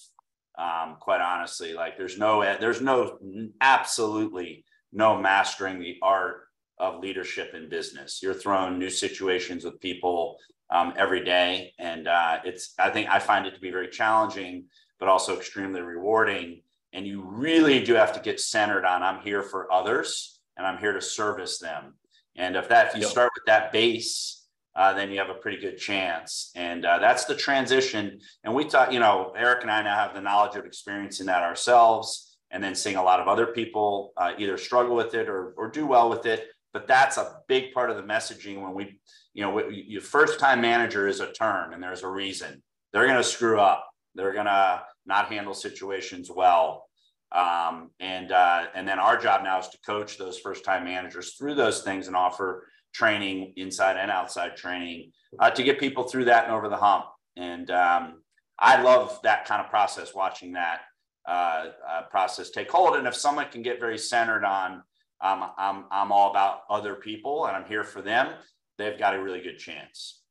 Um, 0.58 0.98
quite 1.00 1.22
honestly, 1.22 1.74
like 1.74 1.98
there's 1.98 2.18
no 2.18 2.42
there's 2.60 2.82
no 2.82 3.18
absolutely 3.60 4.66
no 4.94 5.18
mastering 5.18 5.80
the 5.80 5.98
art 6.02 6.44
of 6.82 7.00
leadership 7.00 7.54
in 7.54 7.70
business. 7.70 8.20
You're 8.22 8.34
thrown 8.34 8.80
new 8.80 8.90
situations 8.90 9.64
with 9.64 9.80
people 9.80 10.38
um, 10.72 10.94
every 10.98 11.24
day, 11.24 11.74
and 11.78 12.08
uh, 12.08 12.40
it's 12.44 12.74
I 12.80 12.90
think 12.90 13.08
I 13.10 13.20
find 13.20 13.46
it 13.46 13.54
to 13.54 13.62
be 13.62 13.70
very 13.70 13.88
challenging, 13.88 14.66
but 15.00 15.08
also 15.08 15.38
extremely 15.38 15.82
rewarding. 15.82 16.64
And 16.92 17.06
you 17.06 17.24
really 17.24 17.82
do 17.82 17.94
have 17.94 18.14
to 18.14 18.20
get 18.20 18.40
centered 18.40 18.84
on 18.84 19.04
I'm 19.04 19.22
here 19.22 19.44
for 19.44 19.72
others 19.72 20.40
and 20.58 20.68
I'm 20.68 20.78
here 20.78 20.92
to 20.92 21.02
service 21.02 21.58
them. 21.58 21.94
And 22.36 22.58
if 22.58 22.68
that 22.68 22.88
if 22.88 22.96
you 22.96 23.02
yep. 23.02 23.12
start 23.12 23.32
with 23.34 23.46
that 23.46 23.72
base, 23.72 24.46
uh, 24.76 24.94
then 24.94 25.10
you 25.10 25.20
have 25.20 25.30
a 25.30 25.36
pretty 25.36 25.58
good 25.58 25.78
chance. 25.78 26.52
And 26.56 26.86
uh, 26.86 27.00
that's 27.00 27.26
the 27.26 27.36
transition. 27.36 28.20
And 28.44 28.54
we 28.54 28.70
thought, 28.70 28.92
you 28.92 29.00
know, 29.00 29.34
Eric 29.38 29.62
and 29.62 29.72
I 29.72 29.82
now 29.84 29.96
have 29.96 30.14
the 30.14 30.22
knowledge 30.22 30.58
of 30.58 30.66
experiencing 30.66 31.28
that 31.28 31.44
ourselves 31.44 32.36
and 32.50 32.62
then 32.62 32.76
seeing 32.76 32.98
a 32.98 33.04
lot 33.04 33.20
of 33.20 33.28
other 33.28 33.48
people 33.48 34.12
uh, 34.18 34.34
either 34.38 34.58
struggle 34.58 34.96
with 34.96 35.14
it 35.14 35.30
or, 35.30 35.54
or 35.58 35.70
do 35.70 35.86
well 35.86 36.10
with 36.10 36.26
it 36.26 36.48
but 36.74 36.88
that's 36.88 37.18
a 37.18 37.40
big 37.48 37.74
part 37.74 37.90
of 37.90 37.98
the 37.98 38.04
messaging 38.04 38.62
when 38.62 38.74
we 38.74 39.00
you 39.34 39.44
know 39.44 39.70
your 39.70 40.02
first 40.02 40.40
time 40.40 40.62
manager 40.62 41.08
is 41.08 41.20
a 41.20 41.32
term 41.32 41.74
and 41.74 41.82
there's 41.82 42.04
a 42.04 42.08
reason. 42.08 42.62
They're 42.94 43.08
going 43.08 43.18
to 43.18 43.24
screw 43.24 43.60
up. 43.60 43.90
They're 44.16 44.34
going 44.34 44.46
to 44.46 44.84
not 45.06 45.32
handle 45.32 45.54
situations 45.54 46.30
well. 46.34 46.86
Um, 47.32 47.92
and 48.00 48.32
uh, 48.32 48.66
and 48.76 48.88
then 48.88 49.00
our 49.00 49.18
job 49.18 49.44
now 49.44 49.60
is 49.60 49.70
to 49.70 49.78
coach 49.86 50.18
those 50.18 50.38
first 50.38 50.66
time 50.66 50.84
managers 50.84 51.36
through 51.36 51.56
those 51.56 51.82
things 51.82 52.08
and 52.08 52.16
offer 52.16 52.68
training 52.94 53.54
inside 53.56 53.96
and 53.96 54.12
outside 54.12 54.58
training 54.58 55.12
uh, 55.40 55.50
to 55.50 55.64
get 55.64 55.80
people 55.80 56.04
through 56.04 56.26
that 56.26 56.44
and 56.44 56.54
over 56.54 56.68
the 56.68 56.78
hump. 56.78 57.06
And 57.38 57.72
um, 57.72 58.22
i 58.60 58.82
love 58.82 59.18
that 59.24 59.46
kind 59.46 59.62
of 59.62 59.70
process 59.70 60.14
watching 60.14 60.52
that 60.54 60.82
uh, 61.28 61.68
uh 61.90 62.02
process 62.10 62.50
take 62.50 62.70
hold. 62.70 62.98
And 62.98 63.08
if 63.08 63.16
someone 63.16 63.48
can 63.50 63.62
get 63.62 63.80
very 63.80 63.98
centered 63.98 64.44
on 64.44 64.84
I'm, 65.22 65.50
I'm, 65.58 65.86
I'm 65.92 66.12
all 66.12 66.32
about 66.32 66.62
other 66.70 66.96
people 66.96 67.46
and 67.46 67.56
I'm 67.56 67.66
here 67.66 67.84
for 67.84 68.02
them, 68.02 68.34
they've 68.78 68.98
got 68.98 69.16
a 69.16 69.22
really 69.22 69.42
good 69.42 69.60
chance. 69.60 70.22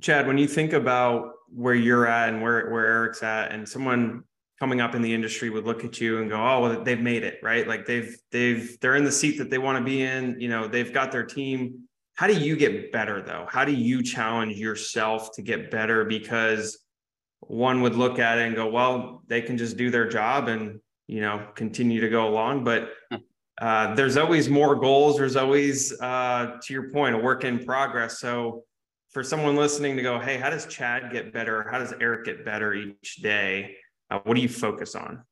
Chad, 0.00 0.26
when 0.26 0.38
you 0.38 0.48
think 0.48 0.72
about 0.72 1.32
where 1.48 1.74
you're 1.74 2.06
at 2.06 2.28
and 2.28 2.42
where, 2.42 2.70
where 2.70 2.86
Eric's 2.86 3.22
at, 3.22 3.52
and 3.52 3.68
someone 3.68 4.24
coming 4.58 4.80
up 4.80 4.94
in 4.94 5.02
the 5.02 5.12
industry 5.12 5.50
would 5.50 5.64
look 5.64 5.84
at 5.84 6.00
you 6.00 6.20
and 6.20 6.30
go, 6.30 6.36
"Oh, 6.36 6.60
well, 6.60 6.84
they've 6.84 7.00
made 7.00 7.24
it, 7.24 7.40
right? 7.42 7.66
Like 7.66 7.86
they've 7.86 8.16
they've 8.30 8.78
they're 8.80 8.94
in 8.94 9.04
the 9.04 9.12
seat 9.12 9.38
that 9.38 9.50
they 9.50 9.58
want 9.58 9.78
to 9.78 9.84
be 9.84 10.02
in. 10.02 10.40
You 10.40 10.48
know, 10.48 10.68
they've 10.68 10.92
got 10.92 11.10
their 11.12 11.24
team. 11.24 11.88
How 12.14 12.26
do 12.28 12.34
you 12.34 12.56
get 12.56 12.92
better 12.92 13.22
though? 13.22 13.46
How 13.48 13.64
do 13.64 13.72
you 13.72 14.02
challenge 14.02 14.56
yourself 14.56 15.32
to 15.34 15.42
get 15.42 15.70
better? 15.70 16.04
Because 16.04 16.78
one 17.40 17.82
would 17.82 17.96
look 17.96 18.18
at 18.18 18.38
it 18.38 18.46
and 18.46 18.54
go, 18.54 18.68
"Well, 18.68 19.22
they 19.26 19.42
can 19.42 19.58
just 19.58 19.76
do 19.76 19.90
their 19.90 20.08
job 20.08 20.46
and 20.46 20.80
you 21.08 21.20
know 21.20 21.48
continue 21.54 22.00
to 22.00 22.08
go 22.08 22.28
along," 22.28 22.64
but. 22.64 22.90
uh, 23.62 23.94
there's 23.94 24.16
always 24.16 24.50
more 24.50 24.74
goals. 24.74 25.18
There's 25.18 25.36
always, 25.36 25.92
uh, 26.00 26.58
to 26.60 26.74
your 26.74 26.90
point, 26.90 27.14
a 27.14 27.18
work 27.18 27.44
in 27.44 27.64
progress. 27.64 28.18
So 28.18 28.64
for 29.12 29.22
someone 29.22 29.54
listening 29.54 29.96
to 29.96 30.02
go, 30.02 30.18
hey, 30.18 30.36
how 30.36 30.50
does 30.50 30.66
Chad 30.66 31.12
get 31.12 31.32
better? 31.32 31.68
How 31.70 31.78
does 31.78 31.94
Eric 32.00 32.24
get 32.24 32.44
better 32.44 32.74
each 32.74 33.18
day? 33.22 33.76
Uh, 34.10 34.18
what 34.24 34.34
do 34.34 34.40
you 34.40 34.48
focus 34.48 34.96
on? 34.96 35.22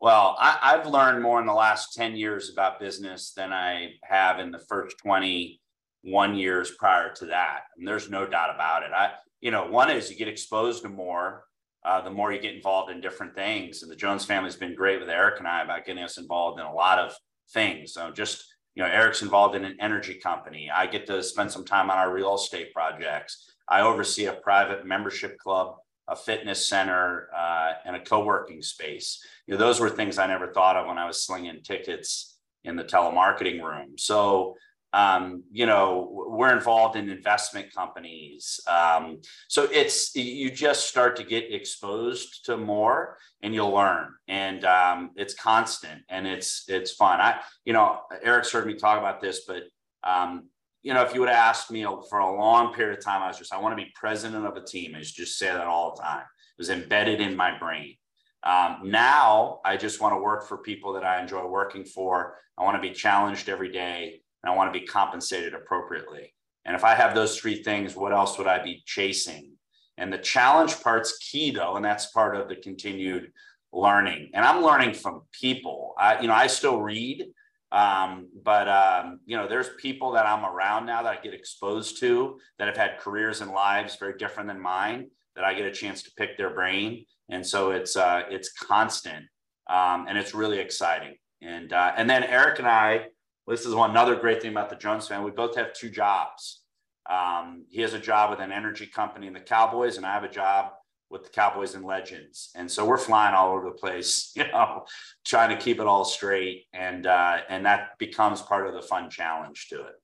Well, 0.00 0.34
I, 0.40 0.76
have 0.76 0.86
learned 0.86 1.22
more 1.22 1.40
in 1.40 1.46
the 1.46 1.52
last 1.52 1.92
10 1.92 2.16
years 2.16 2.50
about 2.50 2.80
business 2.80 3.32
than 3.36 3.52
I 3.52 3.90
have 4.02 4.38
in 4.38 4.50
the 4.50 4.60
first 4.60 4.96
21 5.02 6.36
years 6.36 6.70
prior 6.78 7.12
to 7.16 7.26
that. 7.26 7.64
And 7.76 7.86
there's 7.86 8.08
no 8.08 8.26
doubt 8.26 8.54
about 8.54 8.82
it. 8.84 8.92
I, 8.96 9.12
you 9.42 9.50
know, 9.50 9.66
one 9.66 9.90
is 9.90 10.10
you 10.10 10.16
get 10.16 10.28
exposed 10.28 10.84
to 10.84 10.88
more, 10.88 11.44
uh, 11.84 12.00
the 12.00 12.10
more 12.10 12.32
you 12.32 12.40
get 12.40 12.54
involved 12.54 12.90
in 12.90 13.02
different 13.02 13.34
things. 13.34 13.82
And 13.82 13.92
the 13.92 13.96
Jones 13.96 14.24
family's 14.24 14.56
been 14.56 14.74
great 14.74 15.00
with 15.00 15.10
Eric 15.10 15.38
and 15.38 15.46
I 15.46 15.62
about 15.62 15.84
getting 15.84 16.02
us 16.02 16.16
involved 16.16 16.58
in 16.58 16.64
a 16.64 16.72
lot 16.72 16.98
of 16.98 17.14
things. 17.52 17.92
So 17.94 18.10
just 18.10 18.44
you 18.74 18.82
know, 18.82 18.88
Eric's 18.88 19.22
involved 19.22 19.54
in 19.54 19.64
an 19.64 19.76
energy 19.80 20.14
company. 20.14 20.70
I 20.74 20.86
get 20.86 21.06
to 21.06 21.22
spend 21.22 21.50
some 21.50 21.64
time 21.64 21.90
on 21.90 21.98
our 21.98 22.12
real 22.12 22.34
estate 22.34 22.72
projects. 22.72 23.50
I 23.68 23.82
oversee 23.82 24.26
a 24.26 24.32
private 24.32 24.84
membership 24.84 25.38
club, 25.38 25.76
a 26.08 26.16
fitness 26.16 26.66
center, 26.66 27.28
uh, 27.36 27.74
and 27.84 27.96
a 27.96 28.00
co-working 28.00 28.62
space. 28.62 29.24
You 29.46 29.54
know, 29.54 29.58
those 29.58 29.80
were 29.80 29.88
things 29.88 30.18
I 30.18 30.26
never 30.26 30.52
thought 30.52 30.76
of 30.76 30.88
when 30.88 30.98
I 30.98 31.06
was 31.06 31.24
slinging 31.24 31.60
tickets 31.62 32.36
in 32.64 32.76
the 32.76 32.84
telemarketing 32.84 33.62
room. 33.62 33.96
So 33.96 34.56
um, 34.94 35.42
you 35.50 35.66
know, 35.66 36.08
we're 36.28 36.56
involved 36.56 36.94
in 36.94 37.10
investment 37.10 37.74
companies. 37.74 38.60
Um, 38.68 39.20
so 39.48 39.68
it's, 39.72 40.14
you 40.14 40.52
just 40.52 40.88
start 40.88 41.16
to 41.16 41.24
get 41.24 41.52
exposed 41.52 42.44
to 42.44 42.56
more 42.56 43.18
and 43.42 43.52
you'll 43.52 43.72
learn 43.72 44.14
and 44.28 44.64
um, 44.64 45.10
it's 45.16 45.34
constant 45.34 46.02
and 46.08 46.28
it's, 46.28 46.66
it's 46.68 46.92
fun. 46.92 47.20
I, 47.20 47.40
you 47.64 47.72
know, 47.72 48.02
Eric's 48.22 48.52
heard 48.52 48.68
me 48.68 48.74
talk 48.74 49.00
about 49.00 49.20
this, 49.20 49.40
but 49.48 49.64
um, 50.04 50.48
you 50.84 50.94
know, 50.94 51.02
if 51.02 51.12
you 51.12 51.18
would 51.20 51.28
have 51.28 51.38
asked 51.38 51.72
me 51.72 51.84
for 52.08 52.20
a 52.20 52.36
long 52.36 52.72
period 52.72 52.96
of 52.96 53.04
time, 53.04 53.20
I 53.20 53.26
was 53.26 53.38
just, 53.38 53.52
I 53.52 53.58
want 53.58 53.76
to 53.76 53.84
be 53.84 53.90
president 53.96 54.46
of 54.46 54.56
a 54.56 54.64
team. 54.64 54.94
I 54.94 55.00
just 55.00 55.38
say 55.38 55.46
that 55.46 55.66
all 55.66 55.96
the 55.96 56.02
time. 56.02 56.20
It 56.20 56.58
was 56.58 56.70
embedded 56.70 57.20
in 57.20 57.34
my 57.34 57.58
brain. 57.58 57.96
Um, 58.44 58.82
now 58.84 59.60
I 59.64 59.76
just 59.76 60.00
want 60.00 60.14
to 60.14 60.22
work 60.22 60.46
for 60.46 60.58
people 60.58 60.92
that 60.92 61.02
I 61.02 61.20
enjoy 61.20 61.46
working 61.46 61.84
for. 61.84 62.36
I 62.56 62.62
want 62.62 62.76
to 62.76 62.88
be 62.88 62.94
challenged 62.94 63.48
every 63.48 63.72
day 63.72 64.20
and 64.44 64.52
I 64.52 64.56
want 64.56 64.72
to 64.72 64.78
be 64.78 64.86
compensated 64.86 65.54
appropriately. 65.54 66.34
And 66.66 66.76
if 66.76 66.84
I 66.84 66.94
have 66.94 67.14
those 67.14 67.38
three 67.38 67.62
things, 67.62 67.96
what 67.96 68.12
else 68.12 68.36
would 68.36 68.46
I 68.46 68.62
be 68.62 68.82
chasing? 68.84 69.52
And 69.96 70.12
the 70.12 70.18
challenge 70.18 70.82
part's 70.82 71.16
key 71.16 71.50
though, 71.50 71.76
and 71.76 71.84
that's 71.84 72.10
part 72.10 72.36
of 72.36 72.48
the 72.48 72.56
continued 72.56 73.32
learning. 73.72 74.32
And 74.34 74.44
I'm 74.44 74.62
learning 74.62 74.92
from 74.92 75.22
people. 75.32 75.94
I, 75.98 76.20
you 76.20 76.28
know, 76.28 76.34
I 76.34 76.46
still 76.46 76.82
read, 76.82 77.24
um, 77.72 78.28
but 78.42 78.68
um, 78.68 79.20
you 79.24 79.34
know, 79.34 79.48
there's 79.48 79.70
people 79.80 80.12
that 80.12 80.26
I'm 80.26 80.44
around 80.44 80.84
now 80.84 81.02
that 81.02 81.18
I 81.18 81.22
get 81.22 81.32
exposed 81.32 81.98
to 82.00 82.38
that 82.58 82.68
have 82.68 82.76
had 82.76 82.98
careers 82.98 83.40
and 83.40 83.50
lives 83.50 83.96
very 83.96 84.18
different 84.18 84.48
than 84.48 84.60
mine. 84.60 85.08
That 85.36 85.44
I 85.44 85.54
get 85.54 85.66
a 85.66 85.72
chance 85.72 86.02
to 86.04 86.12
pick 86.16 86.36
their 86.36 86.50
brain, 86.50 87.06
and 87.30 87.44
so 87.44 87.70
it's 87.72 87.96
uh, 87.96 88.22
it's 88.30 88.52
constant, 88.52 89.24
um, 89.68 90.06
and 90.08 90.16
it's 90.16 90.32
really 90.34 90.60
exciting. 90.60 91.16
And 91.42 91.72
uh, 91.72 91.92
and 91.96 92.08
then 92.08 92.22
Eric 92.22 92.60
and 92.60 92.68
I 92.68 93.06
this 93.46 93.66
is 93.66 93.74
one 93.74 93.90
another 93.90 94.16
great 94.16 94.40
thing 94.40 94.50
about 94.50 94.70
the 94.70 94.76
Jones 94.76 95.08
family. 95.08 95.30
We 95.30 95.36
both 95.36 95.56
have 95.56 95.72
two 95.72 95.90
jobs. 95.90 96.62
Um, 97.08 97.66
he 97.68 97.82
has 97.82 97.92
a 97.92 97.98
job 97.98 98.30
with 98.30 98.40
an 98.40 98.52
energy 98.52 98.86
company 98.86 99.26
in 99.26 99.34
the 99.34 99.40
Cowboys, 99.40 99.96
and 99.96 100.06
I 100.06 100.14
have 100.14 100.24
a 100.24 100.28
job 100.28 100.72
with 101.10 101.24
the 101.24 101.30
Cowboys 101.30 101.74
and 101.74 101.84
Legends. 101.84 102.50
And 102.54 102.70
so 102.70 102.86
we're 102.86 102.96
flying 102.96 103.34
all 103.34 103.54
over 103.54 103.66
the 103.66 103.76
place, 103.76 104.32
you 104.36 104.44
know, 104.48 104.86
trying 105.24 105.50
to 105.50 105.62
keep 105.62 105.78
it 105.78 105.86
all 105.86 106.04
straight, 106.04 106.66
and 106.72 107.06
uh, 107.06 107.38
and 107.48 107.66
that 107.66 107.98
becomes 107.98 108.40
part 108.40 108.66
of 108.66 108.74
the 108.74 108.82
fun 108.82 109.10
challenge 109.10 109.68
to 109.68 109.80
it. 109.80 109.94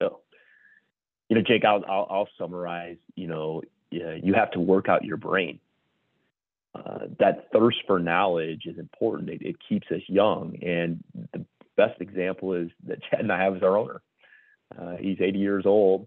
So, 0.00 0.20
you 1.28 1.36
know, 1.36 1.42
Jake, 1.42 1.64
I'll 1.64 1.84
I'll, 1.86 2.06
I'll 2.10 2.28
summarize. 2.38 2.98
You 3.14 3.26
know, 3.26 3.62
you 3.90 4.34
have 4.34 4.52
to 4.52 4.60
work 4.60 4.88
out 4.88 5.04
your 5.04 5.18
brain. 5.18 5.60
Uh, 6.74 7.06
that 7.18 7.48
thirst 7.52 7.78
for 7.86 7.98
knowledge 7.98 8.62
is 8.66 8.78
important. 8.78 9.28
It, 9.28 9.42
it, 9.42 9.56
keeps 9.68 9.88
us 9.90 10.02
young. 10.06 10.56
And 10.62 11.02
the 11.32 11.44
best 11.76 12.00
example 12.00 12.54
is 12.54 12.68
that 12.86 13.00
Chad 13.10 13.20
and 13.20 13.32
I 13.32 13.42
have 13.42 13.56
as 13.56 13.62
our 13.62 13.76
owner. 13.76 14.02
Uh, 14.78 14.96
he's 15.00 15.20
80 15.20 15.38
years 15.38 15.66
old, 15.66 16.06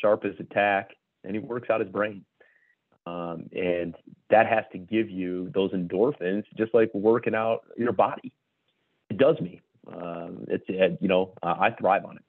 sharp 0.00 0.24
as 0.24 0.32
a 0.38 0.44
tack, 0.44 0.92
and 1.24 1.34
he 1.34 1.40
works 1.40 1.68
out 1.68 1.80
his 1.80 1.90
brain. 1.90 2.24
Um, 3.04 3.50
and 3.52 3.94
that 4.30 4.46
has 4.46 4.64
to 4.72 4.78
give 4.78 5.10
you 5.10 5.50
those 5.54 5.72
endorphins, 5.72 6.44
just 6.56 6.72
like 6.72 6.92
working 6.94 7.34
out 7.34 7.62
your 7.76 7.92
body. 7.92 8.32
It 9.10 9.18
does 9.18 9.38
me. 9.40 9.60
Um, 9.92 10.44
it's 10.48 10.64
it, 10.68 10.98
you 11.00 11.08
know 11.08 11.34
I 11.42 11.70
thrive 11.72 12.04
on 12.04 12.16
it. 12.16 12.22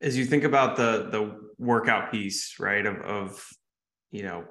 As 0.00 0.16
you 0.16 0.24
think 0.24 0.44
about 0.44 0.76
the 0.76 1.08
the 1.12 1.38
workout 1.58 2.10
piece, 2.10 2.58
right? 2.58 2.86
Of 2.86 2.96
of 3.02 3.50
you 4.10 4.22
know 4.22 4.44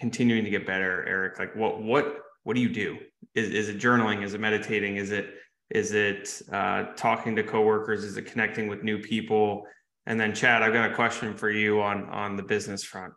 continuing 0.00 0.44
to 0.44 0.50
get 0.50 0.66
better, 0.66 1.04
Eric? 1.06 1.38
Like 1.38 1.54
what 1.54 1.82
what 1.82 2.18
what 2.44 2.54
do 2.54 2.62
you 2.62 2.68
do? 2.68 2.98
Is 3.34 3.50
is 3.50 3.68
it 3.68 3.78
journaling? 3.78 4.22
Is 4.22 4.34
it 4.34 4.40
meditating? 4.40 4.96
Is 4.96 5.10
it 5.10 5.34
is 5.70 5.92
it 5.92 6.42
uh, 6.52 6.84
talking 6.96 7.34
to 7.36 7.42
coworkers? 7.42 8.04
Is 8.04 8.16
it 8.16 8.26
connecting 8.26 8.68
with 8.68 8.82
new 8.82 8.98
people? 8.98 9.66
And 10.06 10.20
then 10.20 10.34
Chad, 10.34 10.62
I've 10.62 10.72
got 10.72 10.90
a 10.90 10.94
question 10.94 11.36
for 11.36 11.50
you 11.50 11.80
on 11.80 12.08
on 12.10 12.36
the 12.36 12.42
business 12.42 12.84
front. 12.84 13.12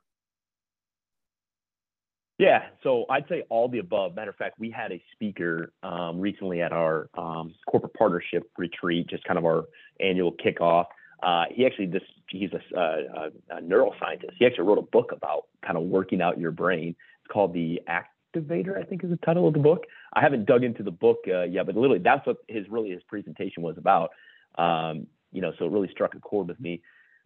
Yeah, 2.38 2.63
so 2.83 3.05
I'd 3.09 3.27
say 3.29 3.43
all 3.49 3.69
the 3.69 3.79
above. 3.79 4.13
Matter 4.15 4.31
of 4.31 4.35
fact, 4.35 4.59
we 4.59 4.69
had 4.69 4.91
a 4.91 5.01
speaker 5.13 5.71
um, 5.83 6.19
recently 6.19 6.61
at 6.61 6.73
our 6.73 7.09
um, 7.17 7.53
corporate 7.65 7.93
partnership 7.93 8.43
retreat, 8.57 9.07
just 9.07 9.23
kind 9.23 9.39
of 9.39 9.45
our 9.45 9.63
annual 10.01 10.33
kickoff. 10.33 10.85
Uh, 11.21 11.45
he 11.49 11.65
actually 11.65 11.88
this 11.88 12.04
he's 12.30 12.49
a, 12.54 12.78
a, 12.78 13.58
a, 13.58 13.62
neuroscientist. 13.62 14.34
He 14.38 14.45
actually 14.45 14.65
wrote 14.65 14.78
a 14.78 14.84
book 14.84 15.12
about 15.12 15.43
kind 15.65 15.78
of 15.78 15.84
working 15.84 16.21
out 16.21 16.39
your 16.39 16.51
brain. 16.51 16.95
It's 17.21 17.32
called 17.32 17.54
the 17.54 17.82
Activator, 17.88 18.78
I 18.78 18.84
think 18.84 19.04
is 19.04 19.10
the 19.10 19.17
title 19.17 19.47
of 19.47 19.54
the 19.54 19.60
book. 19.60 19.86
I 20.13 20.21
haven't 20.21 20.45
dug 20.45 20.63
into 20.63 20.84
the 20.84 20.91
book 20.91 21.19
uh, 21.28 21.43
yet, 21.43 21.65
but 21.65 21.75
literally 21.75 22.01
that's 22.04 22.25
what 22.28 22.38
his 22.47 22.67
really 22.69 22.91
his 22.91 23.04
presentation 23.04 23.63
was 23.63 23.78
about. 23.78 24.12
Um, 24.58 25.08
you 25.32 25.41
know, 25.41 25.51
so 25.58 25.65
it 25.65 25.71
really 25.71 25.89
struck 25.91 26.15
a 26.15 26.19
chord 26.19 26.47
with 26.47 26.60
me. 26.60 26.82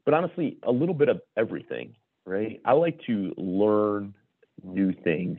But 0.05 0.13
honestly, 0.13 0.57
a 0.63 0.71
little 0.71 0.95
bit 0.95 1.09
of 1.09 1.21
everything, 1.37 1.95
right? 2.25 2.59
I 2.65 2.73
like 2.73 2.99
to 3.07 3.33
learn 3.37 4.13
new 4.63 4.93
things. 5.03 5.37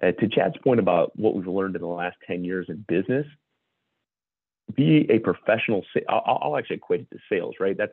Uh, 0.00 0.12
to 0.12 0.28
Chad's 0.28 0.56
point 0.62 0.78
about 0.78 1.10
what 1.18 1.34
we've 1.34 1.46
learned 1.46 1.74
in 1.74 1.82
the 1.82 1.88
last 1.88 2.16
10 2.28 2.44
years 2.44 2.66
in 2.68 2.84
business, 2.86 3.26
be 4.74 5.06
a 5.10 5.18
professional. 5.18 5.84
I'll, 6.08 6.38
I'll 6.42 6.56
actually 6.56 6.76
equate 6.76 7.00
it 7.00 7.10
to 7.10 7.18
sales, 7.28 7.56
right? 7.60 7.76
That's 7.76 7.92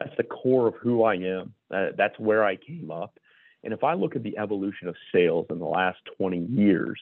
that's 0.00 0.16
the 0.16 0.24
core 0.24 0.68
of 0.68 0.74
who 0.76 1.02
I 1.02 1.14
am. 1.14 1.54
Uh, 1.72 1.86
that's 1.96 2.18
where 2.18 2.44
I 2.44 2.56
came 2.56 2.90
up. 2.90 3.18
And 3.64 3.72
if 3.72 3.82
I 3.82 3.94
look 3.94 4.14
at 4.14 4.22
the 4.22 4.38
evolution 4.38 4.86
of 4.86 4.94
sales 5.12 5.46
in 5.50 5.58
the 5.58 5.66
last 5.66 5.98
20 6.16 6.38
years, 6.46 7.00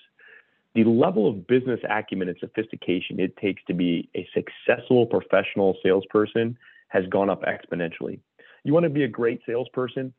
the 0.75 0.85
level 0.85 1.29
of 1.29 1.47
business 1.47 1.79
acumen 1.89 2.29
and 2.29 2.37
sophistication 2.41 3.21
it 3.21 3.37
takes 3.37 3.63
to 3.67 3.75
be 3.75 4.09
a 4.17 4.27
successful 4.33 5.05
professional 5.05 5.77
salesperson 5.83 6.57
has 6.89 7.07
gone 7.09 7.29
up 7.29 7.43
exponentially. 7.43 8.19
You 8.65 8.73
want 8.73 8.85
to 8.85 8.91
be 8.91 9.05
a 9.05 9.09
great 9.09 9.41
salesperson, 9.47 10.15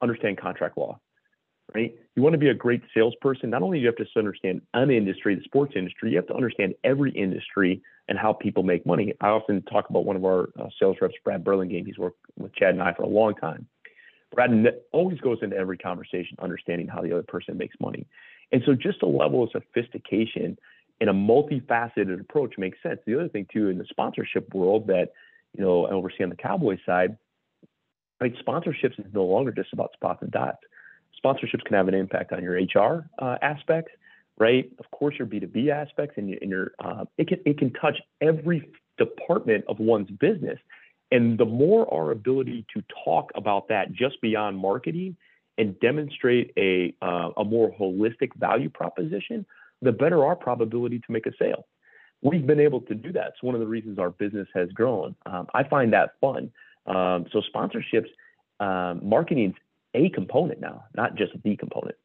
understand 0.00 0.38
contract 0.38 0.78
law 0.78 1.00
right? 1.74 1.94
You 2.16 2.22
want 2.22 2.34
to 2.34 2.38
be 2.38 2.48
a 2.48 2.54
great 2.54 2.82
salesperson. 2.94 3.50
Not 3.50 3.62
only 3.62 3.78
do 3.78 3.82
you 3.82 3.86
have 3.86 3.96
to 3.96 4.06
understand 4.16 4.62
an 4.74 4.90
industry, 4.90 5.34
the 5.34 5.42
sports 5.44 5.74
industry, 5.76 6.10
you 6.10 6.16
have 6.16 6.26
to 6.28 6.34
understand 6.34 6.74
every 6.84 7.12
industry 7.12 7.82
and 8.08 8.18
how 8.18 8.32
people 8.32 8.62
make 8.62 8.84
money. 8.86 9.12
I 9.20 9.28
often 9.28 9.62
talk 9.62 9.88
about 9.90 10.04
one 10.04 10.16
of 10.16 10.24
our 10.24 10.50
uh, 10.58 10.68
sales 10.78 10.96
reps, 11.00 11.14
Brad 11.24 11.44
Burlingame. 11.44 11.86
He's 11.86 11.98
worked 11.98 12.18
with 12.38 12.54
Chad 12.54 12.70
and 12.70 12.82
I 12.82 12.92
for 12.92 13.04
a 13.04 13.08
long 13.08 13.34
time. 13.34 13.66
Brad 14.32 14.50
always 14.92 15.18
goes 15.20 15.38
into 15.42 15.56
every 15.56 15.78
conversation 15.78 16.36
understanding 16.40 16.86
how 16.86 17.02
the 17.02 17.12
other 17.12 17.22
person 17.22 17.56
makes 17.56 17.76
money. 17.80 18.06
And 18.52 18.62
so 18.64 18.74
just 18.74 19.02
a 19.02 19.06
level 19.06 19.42
of 19.42 19.50
sophistication 19.50 20.58
and 21.00 21.10
a 21.10 21.12
multifaceted 21.12 22.20
approach 22.20 22.54
makes 22.58 22.78
sense. 22.82 23.00
The 23.06 23.14
other 23.14 23.28
thing 23.28 23.46
too 23.52 23.68
in 23.68 23.78
the 23.78 23.86
sponsorship 23.88 24.52
world 24.54 24.86
that, 24.88 25.08
you 25.56 25.64
know, 25.64 25.86
I 25.86 25.90
oversee 25.90 26.22
on 26.22 26.30
the 26.30 26.36
Cowboys 26.36 26.78
side, 26.86 27.16
right, 28.20 28.34
sponsorships 28.46 28.98
is 28.98 29.12
no 29.12 29.24
longer 29.24 29.50
just 29.50 29.72
about 29.72 29.92
spots 29.94 30.22
and 30.22 30.30
dots 30.30 30.58
sponsorships 31.24 31.64
can 31.64 31.76
have 31.76 31.88
an 31.88 31.94
impact 31.94 32.32
on 32.32 32.42
your 32.42 32.54
HR 32.54 33.08
uh, 33.18 33.36
aspects, 33.42 33.92
right? 34.38 34.70
Of 34.78 34.90
course, 34.90 35.14
your 35.18 35.26
B2B 35.26 35.70
aspects 35.70 36.14
and 36.16 36.28
your, 36.28 36.38
and 36.40 36.50
your 36.50 36.72
uh, 36.82 37.04
it 37.18 37.28
can 37.28 37.38
it 37.44 37.58
can 37.58 37.72
touch 37.74 37.98
every 38.20 38.68
department 38.98 39.64
of 39.68 39.78
one's 39.78 40.10
business. 40.10 40.58
And 41.12 41.38
the 41.38 41.44
more 41.44 41.92
our 41.92 42.12
ability 42.12 42.64
to 42.74 42.82
talk 43.04 43.32
about 43.34 43.68
that 43.68 43.92
just 43.92 44.20
beyond 44.20 44.56
marketing 44.56 45.16
and 45.58 45.78
demonstrate 45.80 46.52
a 46.56 46.94
uh, 47.02 47.30
a 47.36 47.44
more 47.44 47.74
holistic 47.78 48.34
value 48.36 48.70
proposition, 48.70 49.44
the 49.82 49.92
better 49.92 50.24
our 50.24 50.36
probability 50.36 50.98
to 50.98 51.12
make 51.12 51.26
a 51.26 51.32
sale. 51.38 51.66
We've 52.22 52.46
been 52.46 52.60
able 52.60 52.82
to 52.82 52.94
do 52.94 53.12
that. 53.12 53.28
It's 53.28 53.42
one 53.42 53.54
of 53.54 53.60
the 53.60 53.66
reasons 53.66 53.98
our 53.98 54.10
business 54.10 54.46
has 54.54 54.68
grown. 54.72 55.14
Um, 55.24 55.46
I 55.54 55.64
find 55.64 55.92
that 55.94 56.12
fun. 56.20 56.50
Um, 56.86 57.26
so 57.32 57.42
sponsorships, 57.54 58.08
um, 58.60 59.00
marketing's 59.02 59.54
a 59.94 60.08
component 60.10 60.60
now, 60.60 60.84
not 60.94 61.14
just 61.14 61.32
the 61.42 61.56
component. 61.56 61.96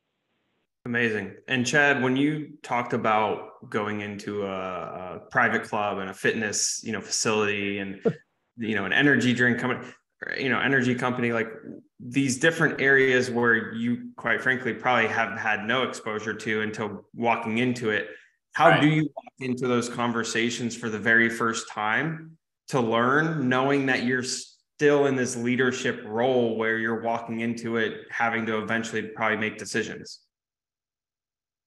Amazing. 0.86 1.34
And 1.48 1.66
Chad, 1.66 2.04
when 2.04 2.16
you 2.16 2.58
talked 2.62 2.94
about 2.94 3.70
going 3.70 4.02
into 4.02 4.46
a, 4.46 4.50
a, 4.50 5.22
private 5.32 5.64
club 5.64 5.98
and 5.98 6.12
a 6.12 6.14
fitness, 6.14 6.82
you 6.84 6.92
know, 6.92 7.02
facility 7.02 7.80
and 7.80 8.00
you 8.58 8.76
know, 8.76 8.86
an 8.86 8.94
energy 8.94 9.34
drink 9.34 9.58
company, 9.58 9.92
you 10.38 10.50
know, 10.50 10.60
energy 10.60 10.94
company, 10.94 11.34
like 11.34 11.48
these 12.00 12.38
different 12.38 12.80
areas 12.82 13.32
where 13.32 13.74
you 13.74 14.10
quite 14.16 14.42
frankly 14.42 14.74
probably 14.74 15.08
have 15.08 15.38
had 15.38 15.66
no 15.66 15.84
exposure 15.84 16.34
to 16.34 16.62
until 16.62 17.06
walking 17.16 17.58
into 17.58 17.90
it. 17.90 18.10
How 18.54 18.70
right. 18.70 18.82
do 18.82 18.88
you 18.88 19.10
walk 19.16 19.34
into 19.40 19.68
those 19.68 19.90
conversations 19.90 20.78
for 20.78 20.90
the 20.90 21.00
very 21.00 21.30
first 21.30 21.70
time 21.70 22.38
to 22.70 22.80
learn, 22.80 23.50
knowing 23.50 23.88
that 23.88 24.04
you're 24.04 24.24
still 24.78 25.06
in 25.06 25.16
this 25.16 25.38
leadership 25.38 26.02
role 26.06 26.58
where 26.58 26.78
you're 26.78 27.02
walking 27.02 27.40
into 27.40 27.78
it 27.78 28.02
having 28.10 28.46
to 28.46 28.58
eventually 28.58 29.02
probably 29.04 29.38
make 29.38 29.58
decisions? 29.58 30.20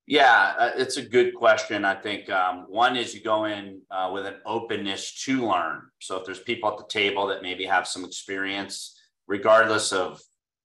Yeah, 0.06 0.54
uh, 0.58 0.70
it's 0.76 0.98
a 0.98 1.02
good 1.02 1.34
question. 1.34 1.84
I 1.84 1.94
think 1.94 2.30
um, 2.30 2.66
one 2.68 2.96
is 2.96 3.14
you 3.14 3.22
go 3.22 3.44
in 3.44 3.80
uh, 3.90 4.10
with 4.12 4.26
an 4.26 4.36
openness 4.46 5.22
to 5.24 5.46
learn. 5.46 5.82
So 6.00 6.16
if 6.16 6.26
there's 6.26 6.40
people 6.40 6.70
at 6.70 6.78
the 6.78 6.86
table 6.88 7.26
that 7.28 7.42
maybe 7.42 7.64
have 7.64 7.86
some 7.86 8.04
experience, 8.04 8.98
regardless 9.26 9.92
of 9.92 10.20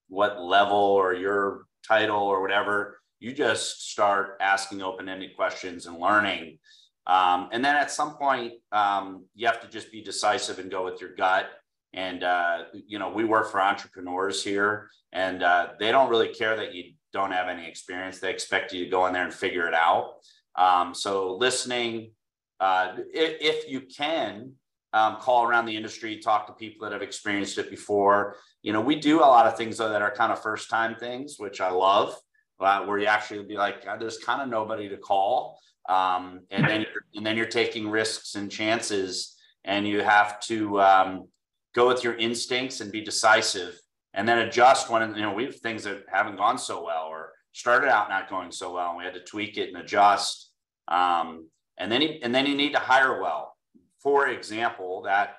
what 0.10 0.42
level 0.42 0.78
or 0.78 1.14
your 1.14 1.66
title 1.88 2.22
or 2.22 2.42
whatever, 2.42 3.00
you 3.20 3.34
just 3.34 3.90
start 3.92 4.38
asking 4.42 4.82
open-ended 4.82 5.36
questions 5.36 5.86
and 5.86 5.98
learning. 5.98 6.60
Um, 7.08 7.50
and 7.52 7.64
then 7.64 7.76
at 7.76 7.92
some 7.92 8.16
point, 8.16 8.54
um, 8.72 9.26
you 9.36 9.48
have 9.48 9.62
to 9.62 9.68
just 9.68 9.92
be 9.92 10.02
decisive 10.02 10.60
and 10.60 10.72
go 10.72 10.86
with 10.86 11.02
your 11.02 11.16
gut. 11.16 11.50
And 11.94 12.24
uh, 12.24 12.64
you 12.88 12.98
know, 13.00 13.10
we 13.10 13.24
work 13.24 13.52
for 13.52 13.62
entrepreneurs 13.62 14.44
here, 14.44 14.90
and 15.12 15.44
uh, 15.44 15.70
they 15.80 15.92
don't 15.92 16.10
really 16.10 16.30
care 16.30 16.56
that 16.58 16.74
you 16.74 16.94
don't 17.12 17.32
have 17.32 17.48
any 17.48 17.68
experience. 17.68 18.20
They 18.20 18.32
expect 18.32 18.74
you 18.74 18.84
to 18.84 18.90
go 18.90 19.06
in 19.06 19.14
there 19.14 19.24
and 19.24 19.34
figure 19.34 19.68
it 19.68 19.74
out. 19.74 20.16
Um, 20.56 20.94
so 20.94 21.36
listening, 21.36 22.12
uh, 22.60 22.96
if, 23.14 23.38
if, 23.40 23.70
you 23.70 23.82
can, 23.82 24.54
um, 24.94 25.18
call 25.18 25.46
around 25.46 25.66
the 25.66 25.76
industry, 25.76 26.20
talk 26.20 26.48
to 26.48 26.54
people 26.54 26.86
that 26.86 26.94
have 26.94 27.02
experienced 27.02 27.58
it 27.58 27.70
before. 27.70 28.36
You 28.62 28.74
know, 28.74 28.82
we 28.82 28.96
do 28.96 29.20
a 29.20 29.26
lot 29.26 29.48
of 29.48 29.58
things 29.58 29.78
though 29.78 29.90
that 29.90 30.02
are 30.02 30.12
kind 30.12 30.32
of 30.32 30.42
first 30.42 30.70
time 30.70 30.96
things, 30.96 31.36
which 31.38 31.62
I 31.62 31.72
love, 31.72 32.16
uh, 32.60 32.86
where 32.86 33.00
you 33.00 33.08
actually 33.08 33.44
be 33.46 33.56
like, 33.56 33.84
there's 34.00 34.18
kind 34.18 34.42
of 34.42 34.50
nobody 34.50 34.88
to 34.90 34.98
call. 34.98 35.60
Um, 35.90 36.42
and 36.52 36.68
then 36.68 36.82
you're, 36.82 37.06
and 37.16 37.26
then 37.26 37.36
you're 37.36 37.46
taking 37.46 37.90
risks 37.90 38.36
and 38.36 38.50
chances, 38.50 39.36
and 39.66 39.88
you 39.88 40.02
have 40.02 40.40
to 40.42 40.80
um, 40.82 41.28
go 41.74 41.88
with 41.88 42.04
your 42.04 42.16
instincts 42.16 42.82
and 42.82 42.92
be 42.92 43.02
decisive. 43.02 43.80
And 44.14 44.28
then 44.28 44.40
adjust 44.40 44.90
when 44.90 45.16
you 45.16 45.22
know 45.22 45.34
we 45.34 45.46
have 45.46 45.56
things 45.56 45.84
that 45.84 46.04
haven't 46.12 46.38
gone 46.38 46.58
so 46.58 46.84
well 46.84 47.08
or 47.10 47.32
started 47.52 47.90
out 47.90 48.10
not 48.10 48.30
going 48.30 48.52
so 48.52 48.74
well 48.74 48.90
and 48.90 48.98
we 48.98 49.04
had 49.04 49.14
to 49.14 49.24
tweak 49.24 49.58
it 49.58 49.70
and 49.70 49.78
adjust. 49.78 50.52
Um, 50.88 51.48
and 51.78 51.92
then 51.92 52.02
he, 52.02 52.22
and 52.22 52.34
then 52.34 52.46
you 52.46 52.56
need 52.56 52.74
to 52.74 52.80
hire 52.80 53.22
well. 53.22 53.56
For 54.02 54.28
example 54.28 55.02
that 55.04 55.38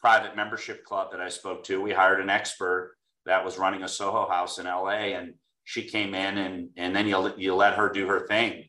private 0.00 0.36
membership 0.36 0.84
club 0.84 1.10
that 1.10 1.20
i 1.20 1.28
spoke 1.28 1.64
to 1.64 1.80
we 1.80 1.90
hired 1.90 2.20
an 2.20 2.28
expert 2.28 2.96
that 3.24 3.42
was 3.44 3.58
running 3.58 3.82
a 3.82 3.88
soho 3.88 4.28
house 4.28 4.58
in 4.58 4.66
la 4.66 4.90
and 4.90 5.32
she 5.66 5.82
came 5.82 6.14
in 6.14 6.38
and 6.38 6.70
and 6.76 6.96
then 6.96 7.06
you 7.06 7.34
you 7.36 7.54
let 7.54 7.74
her 7.74 7.90
do 7.90 8.06
her 8.06 8.26
thing. 8.26 8.64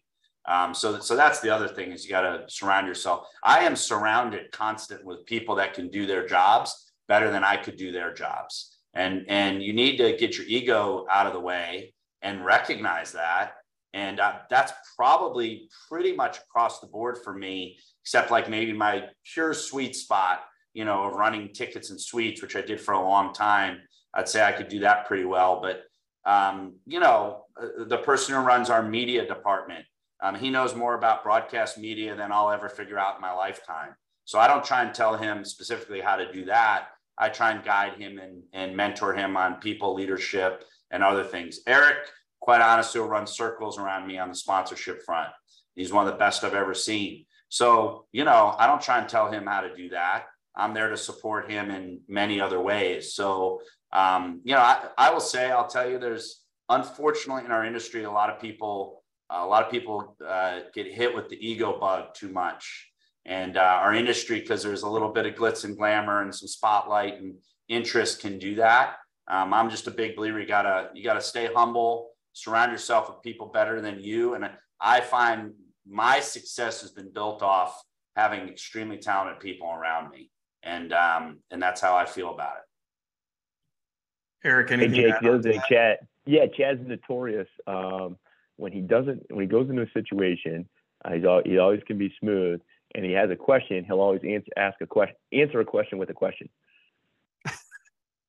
Um, 0.45 0.73
so 0.73 0.99
so 0.99 1.15
that's 1.15 1.39
the 1.39 1.51
other 1.51 1.67
thing 1.67 1.91
is 1.91 2.03
you 2.03 2.09
got 2.09 2.21
to 2.21 2.43
surround 2.47 2.87
yourself. 2.87 3.27
I 3.43 3.59
am 3.59 3.75
surrounded 3.75 4.51
constant 4.51 5.05
with 5.05 5.25
people 5.25 5.55
that 5.55 5.73
can 5.73 5.89
do 5.89 6.05
their 6.05 6.25
jobs 6.25 6.86
better 7.07 7.31
than 7.31 7.43
i 7.43 7.55
could 7.57 7.77
do 7.77 7.91
their 7.91 8.13
jobs. 8.13 8.77
And 8.93 9.25
and 9.27 9.61
you 9.61 9.73
need 9.73 9.97
to 9.97 10.17
get 10.17 10.37
your 10.37 10.47
ego 10.47 11.05
out 11.09 11.27
of 11.27 11.33
the 11.33 11.39
way 11.39 11.93
and 12.21 12.43
recognize 12.43 13.11
that. 13.11 13.53
And 13.93 14.19
uh, 14.19 14.39
that's 14.49 14.73
probably 14.95 15.69
pretty 15.87 16.15
much 16.15 16.39
across 16.39 16.79
the 16.79 16.87
board 16.87 17.19
for 17.23 17.33
me 17.33 17.77
except 18.03 18.31
like 18.31 18.49
maybe 18.49 18.73
my 18.73 19.05
pure 19.33 19.53
sweet 19.53 19.95
spot 19.95 20.41
you 20.73 20.85
know 20.85 21.05
of 21.05 21.13
running 21.13 21.53
tickets 21.53 21.89
and 21.89 21.99
suites 21.99 22.41
which 22.41 22.55
i 22.55 22.61
did 22.61 22.81
for 22.81 22.93
a 22.93 23.01
long 23.01 23.33
time. 23.33 23.79
I'd 24.13 24.29
say 24.29 24.43
i 24.43 24.51
could 24.51 24.67
do 24.67 24.79
that 24.79 25.05
pretty 25.07 25.25
well. 25.25 25.61
But 25.61 25.83
um, 26.29 26.75
you 26.85 26.99
know 26.99 27.43
uh, 27.61 27.85
the 27.85 27.99
person 27.99 28.35
who 28.35 28.41
runs 28.41 28.69
our 28.69 28.83
media 28.83 29.25
department 29.27 29.85
um, 30.23 30.33
he 30.33 30.49
knows 30.49 30.73
more 30.75 30.95
about 30.95 31.23
broadcast 31.23 31.77
media 31.77 32.15
than 32.15 32.31
i'll 32.31 32.49
ever 32.49 32.69
figure 32.69 32.97
out 32.97 33.15
in 33.15 33.21
my 33.21 33.33
lifetime. 33.33 33.95
So 34.25 34.39
i 34.39 34.47
don't 34.47 34.65
try 34.65 34.83
and 34.83 34.93
tell 34.93 35.15
him 35.15 35.45
specifically 35.45 36.01
how 36.01 36.15
to 36.15 36.31
do 36.31 36.45
that 36.45 36.89
I 37.17 37.29
try 37.29 37.51
and 37.51 37.63
guide 37.63 37.93
him 37.93 38.19
and, 38.19 38.43
and 38.53 38.75
mentor 38.75 39.13
him 39.13 39.35
on 39.37 39.55
people 39.55 39.93
leadership 39.93 40.63
and 40.91 41.03
other 41.03 41.23
things. 41.23 41.59
Eric, 41.65 41.97
quite 42.39 42.61
honestly, 42.61 43.01
will 43.01 43.07
run 43.07 43.27
circles 43.27 43.77
around 43.77 44.07
me 44.07 44.17
on 44.17 44.29
the 44.29 44.35
sponsorship 44.35 45.03
front. 45.03 45.29
He's 45.75 45.91
one 45.93 46.07
of 46.07 46.13
the 46.13 46.19
best 46.19 46.43
I've 46.43 46.53
ever 46.53 46.73
seen. 46.73 47.25
So, 47.49 48.05
you 48.11 48.23
know, 48.23 48.55
I 48.57 48.67
don't 48.67 48.81
try 48.81 48.99
and 48.99 49.09
tell 49.09 49.31
him 49.31 49.45
how 49.45 49.61
to 49.61 49.75
do 49.75 49.89
that. 49.89 50.25
I'm 50.55 50.73
there 50.73 50.89
to 50.89 50.97
support 50.97 51.49
him 51.49 51.71
in 51.71 52.01
many 52.07 52.41
other 52.41 52.59
ways. 52.59 53.13
So, 53.13 53.61
um, 53.93 54.41
you 54.43 54.53
know, 54.53 54.61
I, 54.61 54.87
I 54.97 55.11
will 55.11 55.19
say, 55.19 55.51
I'll 55.51 55.67
tell 55.67 55.89
you, 55.89 55.99
there's 55.99 56.41
unfortunately 56.69 57.45
in 57.45 57.51
our 57.51 57.65
industry, 57.65 58.03
a 58.03 58.11
lot 58.11 58.29
of 58.29 58.41
people, 58.41 59.03
a 59.29 59.45
lot 59.45 59.63
of 59.63 59.71
people 59.71 60.15
uh, 60.25 60.61
get 60.73 60.87
hit 60.87 61.13
with 61.15 61.29
the 61.29 61.47
ego 61.47 61.79
bug 61.79 62.13
too 62.13 62.29
much 62.29 62.89
and 63.27 63.57
uh, 63.57 63.79
our 63.81 63.93
industry 63.93 64.39
because 64.39 64.63
there's 64.63 64.83
a 64.83 64.89
little 64.89 65.11
bit 65.11 65.25
of 65.25 65.35
glitz 65.35 65.65
and 65.65 65.77
glamour 65.77 66.21
and 66.21 66.33
some 66.33 66.47
spotlight 66.47 67.19
and 67.19 67.35
interest 67.67 68.21
can 68.21 68.39
do 68.39 68.55
that. 68.55 68.95
Um, 69.29 69.53
i'm 69.53 69.69
just 69.69 69.87
a 69.87 69.91
big 69.91 70.15
believer 70.15 70.39
you 70.39 70.47
gotta 70.47 70.89
you 70.93 71.03
gotta 71.03 71.21
stay 71.21 71.49
humble 71.53 72.11
surround 72.31 72.71
yourself 72.71 73.09
with 73.09 73.21
people 73.23 73.47
better 73.47 73.81
than 73.81 73.99
you. 73.99 74.35
And 74.35 74.49
i 74.79 75.01
find 75.01 75.53
my 75.85 76.19
success 76.19 76.81
has 76.81 76.91
been 76.91 77.11
built 77.11 77.41
off 77.41 77.81
having 78.15 78.47
extremely 78.47 78.97
talented 78.97 79.39
people 79.39 79.69
around 79.71 80.11
me. 80.11 80.31
And 80.63 80.93
um, 80.93 81.39
and 81.51 81.61
that's 81.61 81.81
how 81.81 81.95
i 81.95 82.05
feel 82.05 82.33
about 82.33 82.53
it. 82.57 84.47
Eric 84.47 84.71
anything 84.71 84.95
hey, 84.95 85.11
jake 85.11 85.19
the 85.21 85.29
other 85.33 85.41
thing 85.41 85.61
chad 85.67 85.97
yeah 86.25 86.45
chad's 86.45 86.79
notorious 86.87 87.49
um, 87.67 88.17
when 88.55 88.71
he 88.71 88.81
doesn't 88.81 89.25
when 89.29 89.41
he 89.41 89.47
goes 89.47 89.69
into 89.69 89.81
a 89.81 89.91
situation 89.91 90.67
uh, 91.03 91.13
he's 91.13 91.25
all, 91.25 91.41
he 91.43 91.57
always 91.57 91.81
can 91.85 91.97
be 91.97 92.13
smooth 92.19 92.61
and 92.95 93.05
he 93.05 93.11
has 93.13 93.29
a 93.29 93.35
question, 93.35 93.85
he'll 93.85 93.99
always 93.99 94.21
answer 94.23 94.51
ask 94.57 94.79
a 94.81 94.87
question, 94.87 95.15
answer 95.31 95.59
a 95.59 95.65
question 95.65 95.97
with 95.97 96.09
a 96.09 96.13
question. 96.13 96.49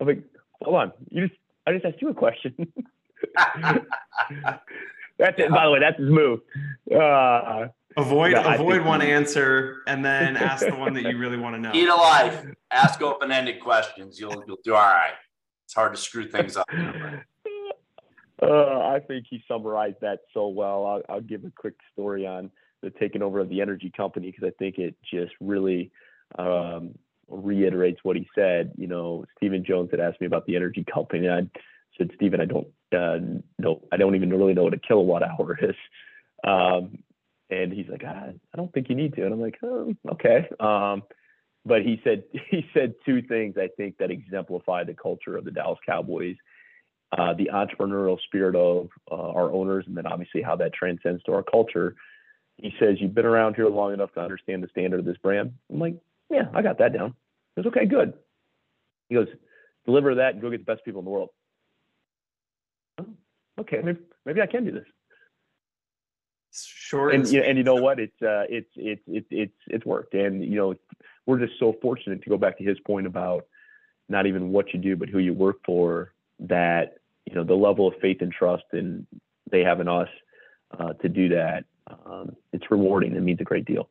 I'm 0.00 0.06
like, 0.06 0.24
hold 0.62 0.76
on, 0.76 0.92
you 1.10 1.28
just 1.28 1.38
I 1.66 1.72
just 1.72 1.84
asked 1.84 2.00
you 2.00 2.08
a 2.08 2.14
question. 2.14 2.54
that's 5.18 5.38
it. 5.38 5.50
By 5.50 5.64
the 5.64 5.70
way, 5.70 5.80
that's 5.80 5.98
his 5.98 6.08
move. 6.08 6.40
Uh, 6.92 7.68
avoid 7.96 8.32
no, 8.32 8.42
avoid 8.54 8.84
one 8.84 9.02
answer 9.02 9.82
and 9.86 10.04
then 10.04 10.36
ask 10.36 10.66
the 10.66 10.74
one 10.74 10.94
that 10.94 11.04
you 11.04 11.18
really 11.18 11.36
want 11.36 11.56
to 11.56 11.60
know. 11.60 11.72
Eat 11.74 11.86
to 11.86 11.94
life: 11.94 12.46
ask 12.70 13.02
open-ended 13.02 13.60
questions. 13.60 14.18
You'll 14.18 14.44
you'll 14.46 14.58
do 14.64 14.74
all 14.74 14.80
right. 14.80 15.14
It's 15.64 15.74
hard 15.74 15.94
to 15.94 16.00
screw 16.00 16.26
things 16.28 16.56
up. 16.56 16.66
Uh, 18.40 18.78
I 18.80 19.00
think 19.06 19.26
he 19.28 19.42
summarized 19.48 19.96
that 20.00 20.20
so 20.32 20.48
well. 20.48 20.86
I'll, 20.86 21.02
I'll 21.08 21.20
give 21.20 21.44
a 21.44 21.50
quick 21.50 21.74
story 21.92 22.26
on 22.26 22.50
the 22.82 22.90
taking 22.90 23.22
over 23.22 23.40
of 23.40 23.48
the 23.48 23.60
energy 23.60 23.92
company 23.96 24.30
because 24.30 24.46
I 24.46 24.52
think 24.58 24.78
it 24.78 24.94
just 25.10 25.32
really 25.40 25.90
um, 26.38 26.94
reiterates 27.28 28.00
what 28.02 28.16
he 28.16 28.28
said. 28.34 28.72
You 28.76 28.86
know, 28.86 29.24
Stephen 29.36 29.64
Jones 29.64 29.90
had 29.90 30.00
asked 30.00 30.20
me 30.20 30.26
about 30.26 30.46
the 30.46 30.56
energy 30.56 30.84
company, 30.92 31.26
and 31.26 31.50
I 31.54 31.60
said, 31.96 32.10
Stephen, 32.14 32.40
I 32.40 32.44
don't 32.44 32.68
uh, 32.92 33.18
know, 33.58 33.82
I 33.92 33.96
don't 33.96 34.14
even 34.14 34.30
really 34.30 34.54
know 34.54 34.64
what 34.64 34.74
a 34.74 34.78
kilowatt 34.78 35.22
hour 35.22 35.58
is. 35.62 35.76
Um, 36.46 36.98
and 37.50 37.72
he's 37.72 37.88
like, 37.88 38.02
ah, 38.06 38.28
I 38.28 38.56
don't 38.56 38.72
think 38.72 38.88
you 38.88 38.94
need 38.94 39.14
to. 39.14 39.24
And 39.24 39.32
I'm 39.32 39.40
like, 39.40 39.58
oh, 39.62 39.94
okay. 40.12 40.46
Um, 40.60 41.02
but 41.64 41.82
he 41.82 42.00
said 42.04 42.24
he 42.50 42.66
said 42.74 42.94
two 43.04 43.22
things 43.22 43.56
I 43.58 43.68
think 43.76 43.98
that 43.98 44.10
exemplify 44.10 44.84
the 44.84 44.94
culture 44.94 45.36
of 45.36 45.44
the 45.44 45.50
Dallas 45.50 45.78
Cowboys. 45.84 46.36
Uh, 47.16 47.32
the 47.32 47.48
entrepreneurial 47.50 48.20
spirit 48.20 48.54
of 48.54 48.90
uh, 49.10 49.14
our 49.14 49.50
owners, 49.50 49.82
and 49.86 49.96
then 49.96 50.04
obviously 50.04 50.42
how 50.42 50.54
that 50.54 50.74
transcends 50.74 51.22
to 51.22 51.32
our 51.32 51.42
culture 51.42 51.96
he 52.58 52.74
says, 52.78 53.00
You've 53.00 53.14
been 53.14 53.26
around 53.26 53.56
here 53.56 53.68
long 53.68 53.92
enough 53.92 54.12
to 54.14 54.20
understand 54.20 54.62
the 54.62 54.68
standard 54.68 55.00
of 55.00 55.06
this 55.06 55.16
brand. 55.18 55.54
I'm 55.72 55.78
like, 55.78 55.96
Yeah, 56.30 56.48
I 56.52 56.62
got 56.62 56.78
that 56.78 56.92
down. 56.92 57.14
He 57.54 57.62
goes, 57.62 57.72
Okay, 57.72 57.86
good. 57.86 58.14
He 59.08 59.14
goes, 59.14 59.28
Deliver 59.86 60.16
that 60.16 60.34
and 60.34 60.42
go 60.42 60.50
get 60.50 60.58
the 60.58 60.72
best 60.72 60.84
people 60.84 61.00
in 61.00 61.04
the 61.04 61.10
world. 61.10 61.30
Oh, 62.98 63.06
okay, 63.60 63.80
maybe, 63.82 64.00
maybe 64.26 64.42
I 64.42 64.46
can 64.46 64.64
do 64.64 64.72
this. 64.72 64.84
Sure. 66.52 67.10
And, 67.10 67.26
you 67.28 67.40
know, 67.40 67.46
and 67.46 67.58
you 67.58 67.64
know 67.64 67.76
what? 67.76 68.00
It's, 68.00 68.20
uh, 68.22 68.44
it's, 68.48 68.70
it's, 68.76 69.02
it's, 69.06 69.26
it's, 69.30 69.54
it's 69.68 69.86
worked. 69.86 70.14
And, 70.14 70.44
you 70.44 70.56
know, 70.56 70.74
we're 71.26 71.38
just 71.38 71.58
so 71.58 71.76
fortunate 71.80 72.22
to 72.22 72.30
go 72.30 72.36
back 72.36 72.58
to 72.58 72.64
his 72.64 72.78
point 72.80 73.06
about 73.06 73.46
not 74.08 74.26
even 74.26 74.50
what 74.50 74.72
you 74.72 74.80
do, 74.80 74.96
but 74.96 75.08
who 75.08 75.18
you 75.18 75.34
work 75.34 75.58
for, 75.64 76.12
that 76.40 76.98
you 77.26 77.34
know 77.34 77.44
the 77.44 77.54
level 77.54 77.86
of 77.86 77.94
faith 78.00 78.22
and 78.22 78.32
trust 78.32 78.64
and 78.72 79.06
they 79.50 79.60
have 79.60 79.80
in 79.80 79.88
us 79.88 80.08
uh, 80.78 80.92
to 80.94 81.08
do 81.08 81.28
that. 81.30 81.64
Um, 82.06 82.36
it's 82.52 82.70
rewarding. 82.70 83.14
It 83.16 83.20
means 83.20 83.40
a 83.40 83.44
great 83.44 83.64
deal. 83.64 83.88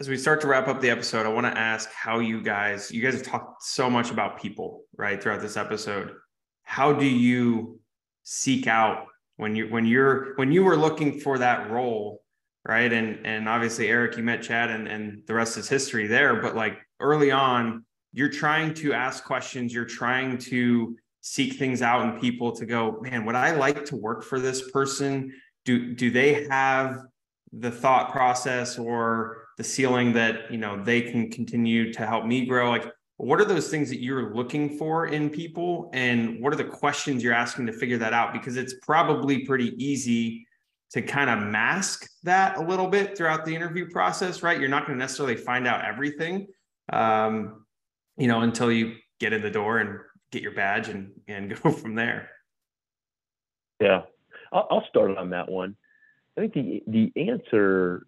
As 0.00 0.08
we 0.08 0.16
start 0.16 0.40
to 0.40 0.46
wrap 0.48 0.68
up 0.68 0.80
the 0.80 0.90
episode, 0.90 1.26
I 1.26 1.28
want 1.28 1.46
to 1.46 1.56
ask 1.56 1.90
how 1.92 2.18
you 2.18 2.42
guys, 2.42 2.90
you 2.90 3.02
guys 3.02 3.14
have 3.14 3.22
talked 3.22 3.62
so 3.62 3.88
much 3.88 4.10
about 4.10 4.40
people, 4.40 4.84
right, 4.96 5.22
throughout 5.22 5.40
this 5.40 5.56
episode. 5.56 6.14
How 6.62 6.92
do 6.92 7.06
you 7.06 7.78
seek 8.24 8.66
out 8.66 9.06
when 9.36 9.54
you 9.56 9.68
when 9.68 9.84
you're 9.84 10.34
when 10.36 10.52
you 10.52 10.64
were 10.64 10.76
looking 10.76 11.20
for 11.20 11.38
that 11.38 11.70
role, 11.70 12.22
right? 12.66 12.92
And 12.92 13.24
and 13.26 13.48
obviously 13.48 13.88
Eric, 13.88 14.16
you 14.16 14.22
met 14.22 14.42
Chad 14.42 14.70
and, 14.70 14.88
and 14.88 15.22
the 15.26 15.34
rest 15.34 15.56
is 15.56 15.68
history 15.68 16.06
there, 16.06 16.40
but 16.40 16.56
like 16.56 16.78
early 17.00 17.30
on, 17.30 17.84
you're 18.12 18.28
trying 18.30 18.74
to 18.74 18.92
ask 18.92 19.24
questions, 19.24 19.72
you're 19.72 19.84
trying 19.84 20.38
to 20.38 20.96
seek 21.20 21.54
things 21.54 21.82
out 21.82 22.02
in 22.02 22.20
people 22.20 22.52
to 22.52 22.66
go, 22.66 22.98
man, 23.00 23.24
would 23.24 23.36
I 23.36 23.54
like 23.54 23.84
to 23.86 23.96
work 23.96 24.24
for 24.24 24.40
this 24.40 24.70
person? 24.70 25.32
Do 25.64 25.94
do 25.94 26.10
they 26.10 26.46
have 26.48 27.04
the 27.52 27.70
thought 27.70 28.10
process 28.10 28.78
or 28.78 29.44
the 29.58 29.64
ceiling 29.64 30.12
that 30.14 30.50
you 30.50 30.58
know 30.58 30.82
they 30.82 31.02
can 31.02 31.30
continue 31.30 31.92
to 31.92 32.06
help 32.06 32.24
me 32.24 32.46
grow? 32.46 32.70
Like, 32.70 32.86
what 33.16 33.40
are 33.40 33.44
those 33.44 33.68
things 33.68 33.88
that 33.90 34.00
you're 34.00 34.34
looking 34.34 34.76
for 34.78 35.06
in 35.06 35.30
people, 35.30 35.90
and 35.92 36.40
what 36.40 36.52
are 36.52 36.56
the 36.56 36.64
questions 36.64 37.22
you're 37.22 37.34
asking 37.34 37.66
to 37.66 37.72
figure 37.72 37.98
that 37.98 38.12
out? 38.12 38.32
Because 38.32 38.56
it's 38.56 38.74
probably 38.82 39.44
pretty 39.44 39.72
easy 39.82 40.46
to 40.92 41.00
kind 41.00 41.30
of 41.30 41.38
mask 41.38 42.06
that 42.22 42.58
a 42.58 42.60
little 42.60 42.86
bit 42.86 43.16
throughout 43.16 43.44
the 43.46 43.54
interview 43.54 43.88
process, 43.88 44.42
right? 44.42 44.60
You're 44.60 44.68
not 44.68 44.86
going 44.86 44.98
to 44.98 45.02
necessarily 45.02 45.36
find 45.36 45.66
out 45.66 45.84
everything, 45.84 46.48
um, 46.92 47.64
you 48.18 48.28
know, 48.28 48.40
until 48.40 48.70
you 48.70 48.96
get 49.18 49.32
in 49.32 49.40
the 49.40 49.50
door 49.50 49.78
and 49.78 50.00
get 50.32 50.42
your 50.42 50.52
badge 50.52 50.88
and 50.88 51.12
and 51.28 51.54
go 51.62 51.70
from 51.70 51.94
there. 51.94 52.30
Yeah, 53.80 54.02
I'll, 54.52 54.84
start 54.88 55.16
on 55.16 55.30
that 55.30 55.50
one. 55.50 55.76
I 56.36 56.42
think 56.42 56.54
the 56.54 56.82
the 56.86 57.12
answer, 57.30 58.06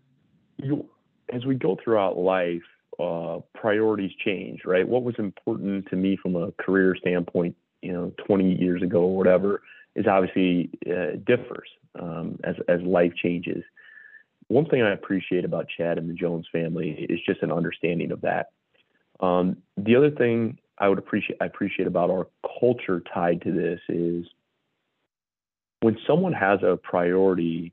you 0.59 0.89
as 1.33 1.45
we 1.45 1.55
go 1.55 1.77
throughout 1.83 2.19
life, 2.19 2.63
uh, 3.01 3.41
priorities 3.55 4.13
change, 4.25 4.61
right? 4.65 4.87
What 4.87 5.03
was 5.03 5.15
important 5.19 5.89
to 5.89 5.97
me 5.97 6.17
from 6.17 6.37
a 6.37 6.53
career 6.53 6.95
standpoint, 7.01 7.57
you 7.83 7.93
know, 7.93 8.13
20 8.27 8.55
years 8.55 8.83
ago 8.83 9.01
or 9.01 9.17
whatever, 9.17 9.63
is 9.95 10.07
obviously 10.07 10.71
uh, 10.87 11.17
differs 11.27 11.69
um, 11.99 12.39
as 12.45 12.57
as 12.69 12.81
life 12.83 13.13
changes. 13.15 13.65
One 14.49 14.67
thing 14.67 14.83
I 14.83 14.93
appreciate 14.93 15.45
about 15.45 15.69
Chad 15.75 15.99
and 15.99 16.09
the 16.09 16.15
Jones 16.15 16.47
family 16.53 17.07
is 17.09 17.21
just 17.27 17.43
an 17.43 17.51
understanding 17.51 18.13
of 18.13 18.21
that. 18.21 18.51
Um, 19.21 19.59
the 19.77 19.97
other 19.97 20.11
thing 20.11 20.59
I 20.79 20.89
would 20.89 20.99
appreciate 20.99 21.39
I 21.41 21.47
appreciate 21.47 21.89
about 21.89 22.11
our 22.11 22.29
culture 22.61 23.03
tied 23.13 23.43
to 23.43 23.53
this 23.53 23.81
is 23.89 24.27
when 25.85 25.99
someone 26.07 26.33
has 26.33 26.61
a 26.63 26.79
priority 26.79 27.71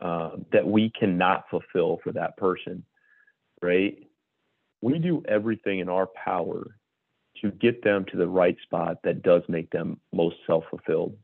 uh, 0.00 0.30
that 0.50 0.66
we 0.66 0.90
cannot 0.98 1.44
fulfill 1.48 2.00
for 2.02 2.10
that 2.10 2.36
person, 2.36 2.84
right? 3.62 3.96
We 4.80 4.98
do 4.98 5.22
everything 5.28 5.78
in 5.78 5.88
our 5.88 6.08
power 6.08 6.74
to 7.40 7.52
get 7.52 7.84
them 7.84 8.04
to 8.10 8.16
the 8.16 8.26
right 8.26 8.56
spot 8.64 8.96
that 9.04 9.22
does 9.22 9.42
make 9.46 9.70
them 9.70 10.00
most 10.12 10.38
self 10.44 10.64
fulfilled. 10.70 11.16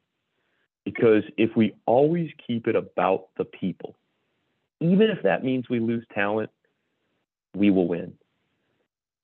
Because 0.85 1.25
if 1.37 1.51
we 1.57 1.75
always 1.87 2.31
keep 2.47 2.69
it 2.69 2.77
about 2.77 3.31
the 3.37 3.45
people, 3.45 3.97
even 4.79 5.11
if 5.11 5.21
that 5.25 5.43
means 5.43 5.69
we 5.69 5.81
lose 5.81 6.07
talent, 6.15 6.51
we 7.57 7.73
will 7.73 7.89
win. 7.89 8.13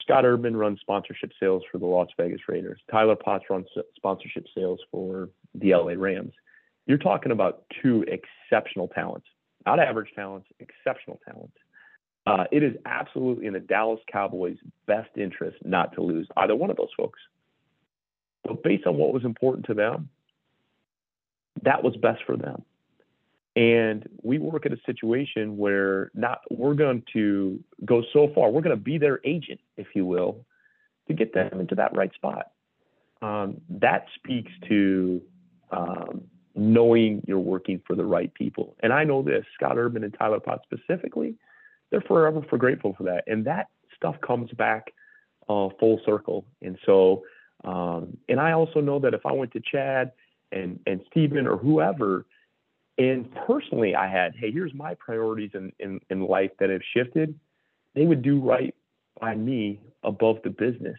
Scott 0.03 0.25
Urban 0.25 0.57
runs 0.57 0.81
sponsorship 0.81 1.31
sales 1.39 1.63
for 1.71 1.79
the 1.79 1.87
Las 1.87 2.09
Vegas 2.19 2.41
Raiders. 2.49 2.81
Tyler 2.91 3.15
Potts 3.15 3.45
runs 3.49 3.69
sponsorship 3.95 4.47
sales 4.53 4.81
for 4.91 5.29
the 5.55 5.77
LA 5.77 5.93
Rams. 5.97 6.33
You're 6.87 6.99
talking 6.99 7.33
about 7.33 7.65
two 7.83 8.05
exceptional 8.09 8.89
talents, 8.89 9.27
not 9.67 9.79
average 9.81 10.11
talents, 10.15 10.49
exceptional 10.61 11.21
talents. 11.25 11.57
Uh, 12.27 12.45
it 12.51 12.63
is 12.63 12.75
absolutely 12.87 13.47
in 13.47 13.53
the 13.53 13.61
Dallas 13.61 14.01
Cowboys' 14.11 14.57
best 14.87 15.11
interest 15.17 15.59
not 15.65 15.95
to 15.95 16.03
lose 16.03 16.27
either 16.37 16.57
one 16.57 16.71
of 16.71 16.77
those 16.77 16.89
folks. 16.97 17.21
But 18.45 18.63
based 18.63 18.87
on 18.87 18.97
what 18.97 19.13
was 19.13 19.25
important 19.25 19.67
to 19.67 19.75
them, 19.75 20.09
that 21.63 21.83
was 21.83 21.97
best 21.97 22.23
for 22.27 22.37
them. 22.37 22.65
And 23.57 24.09
we 24.23 24.39
work 24.39 24.67
at 24.67 24.73
a 24.73 24.79
situation 24.85 25.57
where 25.57 26.11
not 26.15 26.41
we're 26.51 26.75
going 26.75 27.05
to 27.13 27.63
go 27.85 28.03
so 28.13 28.29
far, 28.35 28.51
we're 28.51 28.63
going 28.63 28.77
to 28.77 28.83
be 28.83 28.99
their 28.99 29.21
agent, 29.25 29.61
if 29.77 29.89
you 29.95 30.05
will, 30.05 30.45
to 31.09 31.15
get 31.15 31.33
them 31.33 31.61
into 31.61 31.75
that 31.77 31.95
right 31.97 32.13
spot. 32.15 32.51
Um, 33.23 33.61
that 33.69 34.07
speaks 34.17 34.51
to 34.69 35.23
um, 35.71 36.25
knowing 36.55 37.23
you're 37.27 37.39
working 37.39 37.81
for 37.87 37.97
the 37.97 38.05
right 38.05 38.33
people. 38.35 38.77
And 38.81 38.93
I 38.93 39.05
know 39.05 39.23
this, 39.23 39.45
Scott 39.55 39.77
Urban 39.77 40.05
and 40.05 40.15
Tyler 40.19 40.41
Potts 40.41 40.65
specifically, 40.65 41.35
they're 41.91 42.01
forever 42.03 42.43
for 42.49 42.59
grateful 42.59 42.95
for 42.97 43.05
that. 43.05 43.25
And 43.27 43.45
that 43.47 43.69
stuff 43.97 44.17
comes 44.21 44.51
back 44.53 44.93
uh, 45.49 45.69
full 45.79 46.01
circle. 46.05 46.45
And 46.63 46.79
so, 46.87 47.25
um, 47.65 48.17
and 48.29 48.41
I 48.41 48.53
also 48.53 48.81
know 48.81 48.99
that 49.01 49.15
if 49.15 49.27
I 49.27 49.33
went 49.33 49.53
to 49.53 49.61
Chad 49.61 50.13
and 50.53 50.79
and 50.87 51.01
Stephen 51.11 51.47
or 51.47 51.57
whoever 51.57 52.27
and 52.97 53.29
personally, 53.47 53.95
I 53.95 54.09
had, 54.09 54.35
hey, 54.37 54.53
here's 54.53 54.73
my 54.75 54.95
priorities 54.95 55.51
in, 55.55 55.73
in, 55.81 56.01
in 56.11 56.21
life 56.21 56.53
that 56.61 56.71
have 56.71 56.83
shifted. 56.93 57.39
They 57.95 58.07
would 58.07 58.23
do 58.23 58.41
right 58.41 58.75
by 59.21 59.35
me 59.35 59.81
above 60.03 60.39
the 60.45 60.51
business. 60.51 60.99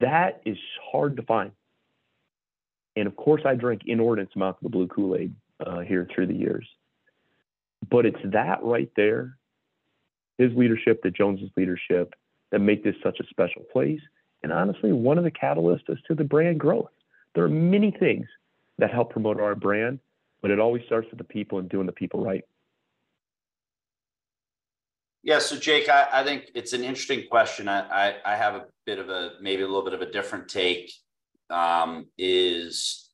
That 0.00 0.42
is 0.44 0.58
hard 0.92 1.16
to 1.16 1.22
find. 1.22 1.52
And 2.96 3.06
of 3.06 3.16
course, 3.16 3.42
I 3.44 3.54
drank 3.54 3.82
inordinate 3.86 4.34
amounts 4.34 4.58
of 4.58 4.64
the 4.64 4.70
blue 4.70 4.88
Kool 4.88 5.16
Aid 5.16 5.34
uh, 5.64 5.80
here 5.80 6.08
through 6.12 6.26
the 6.28 6.34
years. 6.34 6.66
But 7.88 8.06
it's 8.06 8.18
that 8.24 8.62
right 8.62 8.90
there, 8.96 9.36
his 10.38 10.52
leadership, 10.54 11.02
the 11.02 11.10
Joneses' 11.10 11.50
leadership, 11.56 12.14
that 12.50 12.60
make 12.60 12.82
this 12.82 12.94
such 13.02 13.20
a 13.20 13.26
special 13.28 13.62
place. 13.72 14.00
And 14.42 14.52
honestly, 14.52 14.92
one 14.92 15.18
of 15.18 15.24
the 15.24 15.30
catalysts 15.30 15.88
is 15.88 15.98
to 16.08 16.14
the 16.14 16.24
brand 16.24 16.58
growth. 16.58 16.90
There 17.34 17.44
are 17.44 17.48
many 17.48 17.90
things 17.90 18.26
that 18.78 18.90
help 18.90 19.10
promote 19.10 19.40
our 19.40 19.54
brand, 19.54 20.00
but 20.40 20.50
it 20.50 20.58
always 20.58 20.82
starts 20.84 21.08
with 21.10 21.18
the 21.18 21.24
people 21.24 21.58
and 21.58 21.68
doing 21.68 21.86
the 21.86 21.92
people 21.92 22.24
right. 22.24 22.44
Yeah, 25.22 25.40
so 25.40 25.56
Jake, 25.56 25.88
I, 25.88 26.06
I 26.12 26.24
think 26.24 26.52
it's 26.54 26.72
an 26.72 26.84
interesting 26.84 27.26
question. 27.28 27.68
I, 27.68 27.80
I, 27.88 28.14
I, 28.24 28.36
have 28.36 28.54
a 28.54 28.66
bit 28.84 29.00
of 29.00 29.08
a 29.08 29.32
maybe 29.40 29.62
a 29.62 29.66
little 29.66 29.82
bit 29.82 29.92
of 29.92 30.00
a 30.00 30.10
different 30.10 30.48
take. 30.48 30.92
Um, 31.48 32.06
is 32.18 33.10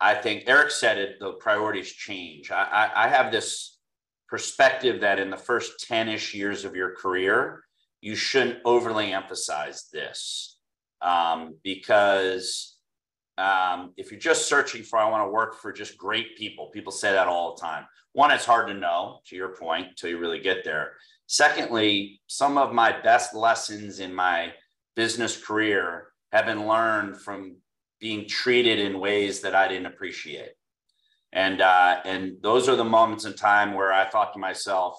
I 0.00 0.14
think 0.14 0.44
Eric 0.46 0.70
said 0.70 0.98
it, 0.98 1.18
the 1.20 1.32
priorities 1.32 1.92
change. 1.92 2.50
I, 2.50 2.62
I, 2.94 3.04
I 3.04 3.08
have 3.08 3.30
this 3.30 3.78
perspective 4.28 5.00
that 5.00 5.18
in 5.18 5.28
the 5.28 5.36
first 5.36 5.86
10 5.86 6.08
ish 6.08 6.34
years 6.34 6.64
of 6.64 6.74
your 6.74 6.94
career, 6.94 7.62
you 8.00 8.14
shouldn't 8.14 8.60
overly 8.64 9.12
emphasize 9.12 9.88
this 9.92 10.58
um, 11.02 11.56
because 11.62 12.76
um, 13.36 13.92
if 13.96 14.10
you're 14.10 14.20
just 14.20 14.48
searching 14.48 14.82
for, 14.82 14.98
I 14.98 15.08
want 15.10 15.26
to 15.26 15.32
work 15.32 15.60
for 15.60 15.72
just 15.72 15.98
great 15.98 16.36
people, 16.36 16.70
people 16.70 16.92
say 16.92 17.12
that 17.12 17.28
all 17.28 17.54
the 17.54 17.60
time. 17.60 17.84
One, 18.12 18.30
it's 18.30 18.44
hard 18.44 18.68
to 18.68 18.74
know, 18.74 19.20
to 19.26 19.36
your 19.36 19.54
point, 19.56 19.88
until 19.88 20.10
you 20.10 20.18
really 20.18 20.40
get 20.40 20.64
there. 20.64 20.92
Secondly, 21.26 22.20
some 22.26 22.58
of 22.58 22.72
my 22.72 23.00
best 23.02 23.34
lessons 23.34 24.00
in 24.00 24.14
my 24.14 24.52
business 24.96 25.42
career 25.42 26.08
have 26.32 26.46
been 26.46 26.66
learned 26.66 27.20
from 27.20 27.56
being 28.00 28.26
treated 28.28 28.78
in 28.78 28.98
ways 28.98 29.40
that 29.40 29.54
I 29.54 29.68
didn't 29.68 29.86
appreciate. 29.86 30.52
And 31.32 31.60
uh, 31.60 32.00
and 32.04 32.36
those 32.42 32.68
are 32.68 32.76
the 32.76 32.84
moments 32.84 33.24
in 33.24 33.34
time 33.34 33.74
where 33.74 33.92
I 33.92 34.08
thought 34.08 34.32
to 34.32 34.38
myself, 34.38 34.98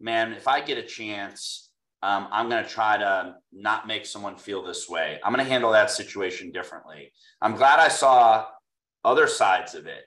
man, 0.00 0.32
if 0.32 0.48
I 0.48 0.60
get 0.60 0.78
a 0.78 0.82
chance 0.82 1.70
um, 2.02 2.28
I'm 2.32 2.48
going 2.48 2.64
to 2.64 2.70
try 2.70 2.96
to 2.96 3.34
not 3.52 3.86
make 3.86 4.06
someone 4.06 4.36
feel 4.36 4.62
this 4.62 4.88
way. 4.88 5.20
I'm 5.22 5.34
going 5.34 5.44
to 5.44 5.50
handle 5.50 5.72
that 5.72 5.90
situation 5.90 6.50
differently. 6.50 7.12
I'm 7.42 7.56
glad 7.56 7.78
I 7.78 7.88
saw 7.88 8.46
other 9.04 9.26
sides 9.26 9.74
of 9.74 9.86
it, 9.86 10.04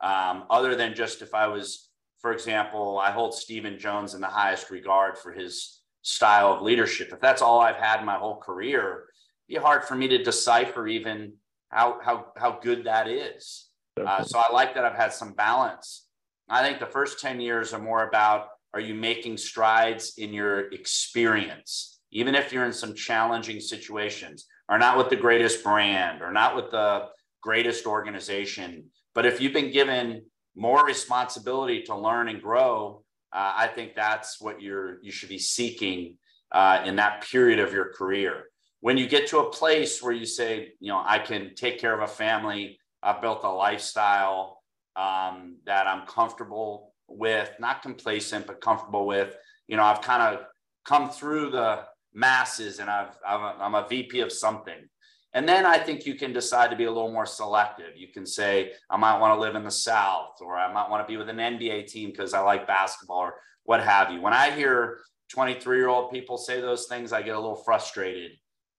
um, 0.00 0.44
other 0.48 0.74
than 0.74 0.94
just 0.94 1.20
if 1.20 1.34
I 1.34 1.46
was, 1.48 1.90
for 2.20 2.32
example, 2.32 2.98
I 2.98 3.10
hold 3.10 3.34
Stephen 3.34 3.78
Jones 3.78 4.14
in 4.14 4.22
the 4.22 4.26
highest 4.26 4.70
regard 4.70 5.18
for 5.18 5.32
his 5.32 5.82
style 6.00 6.54
of 6.54 6.62
leadership. 6.62 7.12
If 7.12 7.20
that's 7.20 7.42
all 7.42 7.60
I've 7.60 7.76
had 7.76 8.04
my 8.04 8.16
whole 8.16 8.36
career, 8.36 9.04
it'd 9.48 9.60
be 9.60 9.62
hard 9.62 9.84
for 9.84 9.94
me 9.94 10.08
to 10.08 10.22
decipher 10.22 10.88
even 10.88 11.34
how 11.76 11.98
how 12.02 12.26
how 12.36 12.58
good 12.62 12.84
that 12.84 13.06
is. 13.06 13.68
Uh, 14.00 14.22
so 14.22 14.38
I 14.38 14.50
like 14.52 14.74
that 14.74 14.84
I've 14.84 14.96
had 14.96 15.12
some 15.12 15.32
balance. 15.34 16.06
I 16.48 16.66
think 16.66 16.80
the 16.80 16.86
first 16.86 17.20
10 17.20 17.40
years 17.40 17.72
are 17.74 17.78
more 17.78 18.08
about 18.08 18.48
are 18.72 18.80
you 18.80 18.94
making 18.94 19.36
strides 19.36 20.14
in 20.16 20.32
your 20.32 20.72
experience? 20.72 21.98
Even 22.12 22.34
if 22.34 22.52
you're 22.52 22.64
in 22.64 22.72
some 22.72 22.94
challenging 22.94 23.60
situations, 23.60 24.46
or 24.68 24.78
not 24.78 24.96
with 24.96 25.10
the 25.10 25.16
greatest 25.16 25.62
brand, 25.62 26.22
or 26.22 26.32
not 26.32 26.56
with 26.56 26.70
the 26.70 27.06
greatest 27.42 27.86
organization, 27.86 28.84
but 29.14 29.26
if 29.26 29.40
you've 29.40 29.52
been 29.52 29.70
given 29.70 30.22
more 30.54 30.84
responsibility 30.84 31.82
to 31.82 31.96
learn 31.96 32.28
and 32.28 32.40
grow, 32.40 33.02
uh, 33.32 33.52
I 33.56 33.66
think 33.66 33.94
that's 33.94 34.40
what 34.40 34.62
you're 34.62 35.02
you 35.02 35.12
should 35.12 35.28
be 35.28 35.38
seeking 35.38 36.16
uh, 36.52 36.82
in 36.86 36.96
that 36.96 37.26
period 37.30 37.58
of 37.58 37.72
your 37.72 37.92
career. 37.92 38.44
When 38.86 38.96
you 38.96 39.08
get 39.08 39.26
to 39.26 39.40
a 39.40 39.50
place 39.50 40.00
where 40.00 40.12
you 40.12 40.24
say, 40.24 40.68
you 40.78 40.92
know, 40.92 41.02
I 41.04 41.18
can 41.18 41.56
take 41.56 41.80
care 41.80 41.92
of 41.92 42.02
a 42.02 42.06
family, 42.06 42.78
I've 43.02 43.20
built 43.20 43.42
a 43.42 43.50
lifestyle 43.50 44.62
um, 44.94 45.56
that 45.66 45.88
I'm 45.88 46.06
comfortable 46.06 46.94
with, 47.08 47.50
not 47.58 47.82
complacent, 47.82 48.46
but 48.46 48.60
comfortable 48.60 49.04
with. 49.04 49.34
You 49.66 49.76
know, 49.76 49.82
I've 49.82 50.02
kind 50.02 50.22
of 50.22 50.44
come 50.84 51.10
through 51.10 51.50
the 51.50 51.82
masses 52.14 52.78
and 52.78 52.88
I've, 52.88 53.18
I'm 53.26 53.40
a, 53.40 53.56
I'm 53.58 53.74
a 53.74 53.88
VP 53.88 54.20
of 54.20 54.30
something. 54.30 54.88
And 55.34 55.48
then 55.48 55.66
I 55.66 55.78
think 55.78 56.06
you 56.06 56.14
can 56.14 56.32
decide 56.32 56.70
to 56.70 56.76
be 56.76 56.84
a 56.84 56.92
little 56.92 57.10
more 57.10 57.26
selective. 57.26 57.96
You 57.96 58.12
can 58.14 58.24
say, 58.24 58.70
I 58.88 58.96
might 58.96 59.18
want 59.18 59.34
to 59.34 59.40
live 59.40 59.56
in 59.56 59.64
the 59.64 59.70
South, 59.72 60.36
or 60.40 60.56
I 60.56 60.72
might 60.72 60.88
want 60.88 61.04
to 61.04 61.12
be 61.12 61.16
with 61.16 61.28
an 61.28 61.38
NBA 61.38 61.88
team 61.88 62.12
because 62.12 62.34
I 62.34 62.38
like 62.38 62.68
basketball, 62.68 63.18
or 63.18 63.34
what 63.64 63.82
have 63.82 64.12
you. 64.12 64.20
When 64.20 64.32
I 64.32 64.52
hear 64.52 65.00
23 65.32 65.76
year 65.76 65.88
old 65.88 66.12
people 66.12 66.38
say 66.38 66.60
those 66.60 66.86
things, 66.86 67.12
I 67.12 67.22
get 67.22 67.34
a 67.34 67.40
little 67.40 67.56
frustrated 67.56 68.30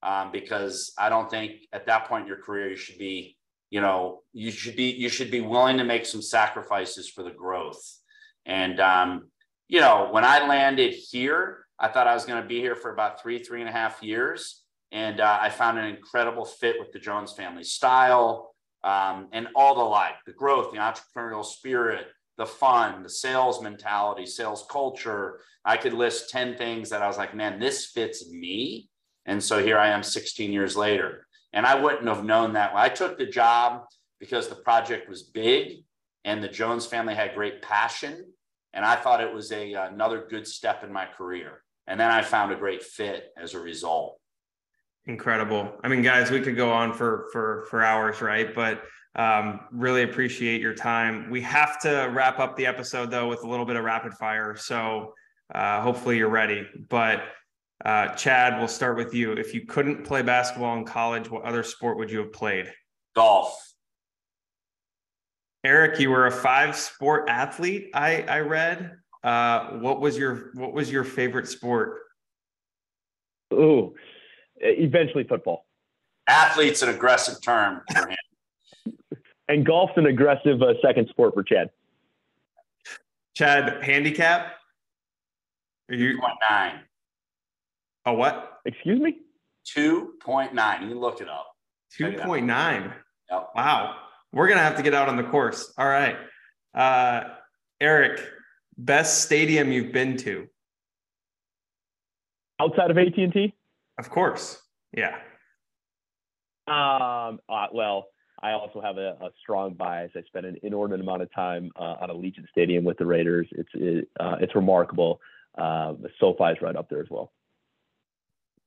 um, 0.04 0.32
because 0.32 0.94
I 0.98 1.10
don't 1.10 1.30
think 1.30 1.54
at 1.74 1.86
that 1.88 2.08
point 2.08 2.24
in 2.24 2.28
your 2.28 2.42
career, 2.42 2.70
you 2.70 2.76
should 2.76 2.98
be, 2.98 3.38
you 3.70 3.82
know, 3.82 4.22
you 4.34 4.52
should 4.52 4.76
be, 4.76 4.92
you 4.92 5.10
should 5.10 5.32
be 5.32 5.42
willing 5.42 5.78
to 5.78 5.84
make 5.84 6.06
some 6.06 6.22
sacrifices 6.22 7.10
for 7.10 7.24
the 7.24 7.32
growth. 7.32 7.82
And, 8.46 8.80
um, 8.80 9.30
you 9.68 9.82
know, 9.82 10.08
when 10.12 10.24
I 10.24 10.48
landed 10.48 10.94
here, 10.94 11.66
I 11.80 11.90
thought 11.90 12.08
I 12.08 12.14
was 12.14 12.26
going 12.26 12.42
to 12.42 12.48
be 12.48 12.60
here 12.60 12.76
for 12.76 12.92
about 12.94 13.22
three, 13.22 13.40
three 13.40 13.60
and 13.60 13.70
a 13.70 13.74
half 13.74 14.02
years 14.02 14.64
and 14.92 15.20
uh, 15.20 15.38
I 15.42 15.50
found 15.50 15.78
an 15.78 15.86
incredible 15.86 16.46
fit 16.46 16.78
with 16.80 16.92
the 16.92 17.00
Jones 17.00 17.34
family 17.34 17.64
style 17.64 18.56
um, 18.84 19.28
and 19.34 19.48
all 19.56 19.76
the 19.76 19.84
like 19.84 20.16
the 20.26 20.32
growth, 20.32 20.72
the 20.72 20.78
entrepreneurial 20.78 21.46
spirit, 21.46 22.08
the 22.38 22.46
fun, 22.46 23.04
the 23.04 23.10
sales 23.10 23.62
mentality, 23.62 24.26
sales 24.26 24.66
culture. 24.70 25.42
I 25.66 25.76
could 25.76 25.94
list 25.94 26.30
10 26.30 26.58
things 26.58 26.90
that 26.90 27.02
I 27.02 27.08
was 27.08 27.18
like, 27.18 27.36
man, 27.36 27.60
this 27.60 27.88
fits 27.88 28.30
me. 28.30 28.90
And 29.28 29.44
so 29.44 29.64
here 29.64 29.78
I 29.78 29.90
am 29.90 30.02
16 30.02 30.52
years 30.52 30.76
later. 30.76 31.28
And 31.54 31.66
I 31.66 31.76
wouldn't 31.76 32.08
have 32.08 32.24
known 32.24 32.54
that. 32.54 32.72
I 32.74 32.90
took 32.90 33.18
the 33.18 33.26
job 33.26 33.84
because 34.20 34.48
the 34.48 34.56
project 34.56 35.10
was 35.10 35.24
big 35.24 35.84
and 36.26 36.44
the 36.44 36.48
Jones 36.48 36.86
family 36.86 37.14
had 37.14 37.36
great 37.36 37.62
passion. 37.62 38.26
And 38.74 38.84
I 38.84 38.96
thought 38.96 39.22
it 39.22 39.34
was 39.34 39.52
a, 39.52 39.74
another 39.74 40.28
good 40.30 40.48
step 40.48 40.84
in 40.84 40.92
my 40.92 41.06
career. 41.06 41.64
And 41.88 42.00
then 42.00 42.12
I 42.12 42.22
found 42.22 42.52
a 42.52 42.56
great 42.56 42.84
fit 42.84 43.32
as 43.38 43.54
a 43.54 43.60
result. 43.60 44.20
Incredible. 45.06 45.72
I 45.84 45.88
mean, 45.88 46.02
guys, 46.02 46.32
we 46.32 46.42
could 46.42 46.58
go 46.58 46.70
on 46.70 46.92
for 46.92 47.30
for 47.32 47.66
for 47.70 47.82
hours, 47.82 48.22
right? 48.22 48.54
But 48.54 48.84
um, 49.16 49.62
really 49.72 50.04
appreciate 50.04 50.60
your 50.60 50.74
time. 50.74 51.30
We 51.30 51.42
have 51.42 51.80
to 51.82 52.12
wrap 52.14 52.40
up 52.40 52.58
the 52.58 52.66
episode 52.66 53.10
though 53.10 53.30
with 53.30 53.44
a 53.44 53.48
little 53.48 53.66
bit 53.66 53.78
of 53.78 53.86
rapid 53.86 54.14
fire. 54.16 54.58
So 54.58 55.14
uh, 55.56 55.82
hopefully 55.82 56.18
you're 56.18 56.30
ready. 56.30 56.68
But 56.90 57.24
uh, 57.86 58.10
Chad, 58.16 58.58
we'll 58.58 58.68
start 58.68 58.98
with 58.98 59.14
you. 59.14 59.34
If 59.34 59.54
you 59.54 59.66
couldn't 59.66 60.04
play 60.04 60.22
basketball 60.22 60.78
in 60.78 60.86
college, 60.86 61.30
what 61.30 61.44
other 61.44 61.64
sport 61.64 61.98
would 61.98 62.12
you 62.12 62.20
have 62.20 62.34
played? 62.34 62.72
Golf. 63.16 63.56
Eric, 65.64 66.00
you 66.00 66.10
were 66.10 66.28
a 66.28 66.32
five 66.32 66.76
sport 66.76 67.30
athlete. 67.30 67.90
I 67.94 68.22
I 68.24 68.40
read. 68.40 68.98
Uh, 69.24 69.72
what 69.80 70.00
was 70.00 70.18
your 70.18 70.52
what 70.54 70.74
was 70.74 70.92
your 70.92 71.04
favorite 71.04 71.48
sport? 71.48 72.00
Ooh, 73.54 73.94
eventually 74.58 75.24
football. 75.24 75.66
Athlete's 76.28 76.82
an 76.82 76.90
aggressive 76.90 77.42
term 77.42 77.82
for 77.94 78.08
him. 78.08 78.94
and 79.48 79.66
golf's 79.66 79.94
an 79.98 80.06
aggressive 80.06 80.62
uh, 80.62 80.74
second 80.82 81.08
sport 81.10 81.34
for 81.34 81.44
Chad. 81.44 81.70
Chad, 83.36 83.84
handicap? 83.84 84.54
Are 85.90 85.96
you 85.96 86.20
2.9. 86.50 86.80
A 88.08 88.14
what? 88.14 88.60
Excuse 88.64 89.02
me? 89.02 89.18
2.9. 89.78 90.90
You 90.90 90.98
look 90.98 91.20
it 91.20 91.28
up. 91.28 91.54
2.9. 92.00 92.94
Yep. 93.30 93.50
Wow. 93.54 93.96
We're 94.32 94.48
going 94.48 94.58
to 94.58 94.64
have 94.64 94.78
to 94.78 94.82
get 94.84 94.94
out 94.94 95.10
on 95.10 95.18
the 95.18 95.24
course. 95.24 95.74
All 95.78 95.88
right. 95.88 96.16
Uh, 96.74 97.34
Eric, 97.82 98.22
best 98.78 99.24
stadium 99.24 99.74
you've 99.74 99.92
been 99.92 100.16
to? 100.18 100.48
Outside 102.62 102.92
of 102.92 102.98
AT&T? 102.98 103.54
Of 104.00 104.10
course. 104.10 104.62
Yeah. 104.96 105.18
Um, 106.66 107.40
uh, 107.50 107.68
well, 107.74 108.08
I 108.42 108.52
also 108.52 108.80
have 108.80 108.98
a, 108.98 109.18
a, 109.20 109.30
strong 109.42 109.74
bias. 109.74 110.12
I 110.16 110.22
spent 110.28 110.46
an 110.46 110.58
inordinate 110.64 111.02
amount 111.02 111.24
of 111.24 111.34
time 111.34 111.72
uh, 111.76 111.96
on 112.00 112.10
Allegiant 112.10 112.48
Stadium 112.52 112.86
with 112.86 112.98
the 112.98 113.06
Raiders. 113.06 113.48
It's 113.52 113.70
it, 113.74 114.08
uh, 114.18 114.38
it's 114.40 114.56
remarkable. 114.56 115.20
Uh, 115.58 115.94
SoFi 116.20 116.52
is 116.52 116.58
right 116.62 116.76
up 116.76 116.90
there 116.90 117.02
as 117.02 117.08
well. 117.10 117.32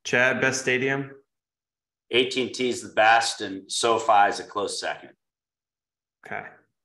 Chad, 0.05 0.40
best 0.40 0.61
stadium? 0.61 1.11
AT&T 2.12 2.68
is 2.68 2.82
the 2.82 2.92
best, 2.94 3.40
and 3.40 3.70
SoFi 3.70 4.28
is 4.28 4.40
a 4.40 4.44
close 4.44 4.80
second. 4.80 5.11
Okay, 6.26 6.44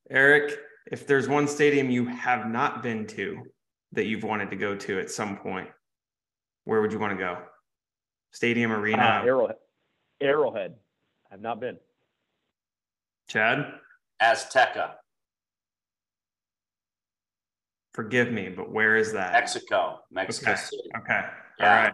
Eric. 0.09 0.59
If 0.91 1.07
there's 1.07 1.27
one 1.27 1.47
stadium 1.47 1.89
you 1.89 2.05
have 2.05 2.47
not 2.47 2.83
been 2.83 3.07
to 3.07 3.41
that 3.93 4.05
you've 4.05 4.23
wanted 4.23 4.51
to 4.51 4.55
go 4.55 4.75
to 4.75 4.99
at 4.99 5.09
some 5.09 5.37
point, 5.37 5.67
where 6.65 6.79
would 6.81 6.91
you 6.91 6.99
want 6.99 7.13
to 7.13 7.17
go? 7.17 7.39
Stadium 8.31 8.71
Arena. 8.71 9.21
Uh, 9.23 9.25
Arrowhead. 9.25 9.55
Arrowhead. 10.21 10.75
I've 11.31 11.41
not 11.41 11.59
been. 11.59 11.77
Chad? 13.27 13.65
Azteca. 14.21 14.91
Forgive 17.93 18.31
me, 18.31 18.49
but 18.49 18.71
where 18.71 18.97
is 18.97 19.13
that? 19.13 19.33
Mexico. 19.33 19.99
Mexico 20.11 20.51
okay. 20.51 20.59
City. 20.59 20.89
Okay. 20.97 21.21
Yeah. 21.59 21.69
All 21.69 21.83
right. 21.83 21.93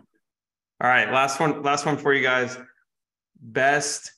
All 0.82 0.90
right. 0.90 1.12
Last 1.12 1.40
one. 1.40 1.62
Last 1.62 1.86
one 1.86 1.96
for 1.96 2.12
you 2.12 2.24
guys. 2.24 2.58
Best 3.40 4.12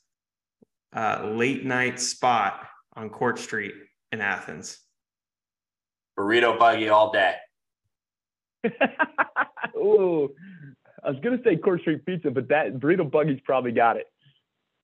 uh, 0.95 1.29
late 1.33 1.65
night 1.65 1.99
spot 1.99 2.65
on 2.95 3.09
Court 3.09 3.37
Street 3.37 3.73
in 4.13 4.21
Athens. 4.21 4.79
Burrito 6.17 6.57
buggy 6.57 6.87
all 6.87 7.11
day. 7.11 7.35
Ooh, 9.75 10.29
I 11.03 11.09
was 11.09 11.19
gonna 11.21 11.39
say 11.43 11.57
Court 11.57 11.81
Street 11.81 12.05
Pizza, 12.05 12.31
but 12.31 12.47
that 12.47 12.75
burrito 12.75 13.11
buggy's 13.11 13.41
probably 13.43 13.73
got 13.73 13.97
it. 13.97 14.05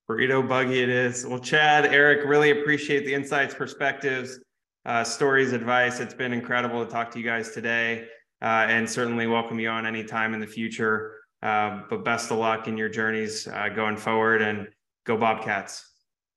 Burrito 0.09 0.45
buggy, 0.45 0.81
it 0.81 0.89
is. 0.89 1.25
Well, 1.25 1.39
Chad, 1.39 1.85
Eric, 1.85 2.27
really 2.27 2.51
appreciate 2.59 3.05
the 3.05 3.13
insights, 3.13 3.53
perspectives, 3.53 4.39
uh, 4.85 5.05
stories, 5.05 5.53
advice. 5.53 6.01
It's 6.01 6.13
been 6.13 6.33
incredible 6.33 6.83
to 6.83 6.91
talk 6.91 7.09
to 7.11 7.19
you 7.19 7.25
guys 7.25 7.51
today, 7.51 8.07
uh, 8.41 8.65
and 8.67 8.89
certainly 8.89 9.27
welcome 9.27 9.61
you 9.61 9.69
on 9.69 9.85
anytime 9.85 10.33
in 10.33 10.41
the 10.41 10.47
future. 10.47 11.18
Uh, 11.41 11.81
but 11.89 12.03
best 12.03 12.31
of 12.31 12.37
luck 12.37 12.67
in 12.67 12.77
your 12.77 12.89
journeys 12.89 13.47
uh, 13.47 13.69
going 13.69 13.97
forward, 13.97 14.41
and 14.41 14.67
go 15.05 15.15
Bobcats. 15.17 15.85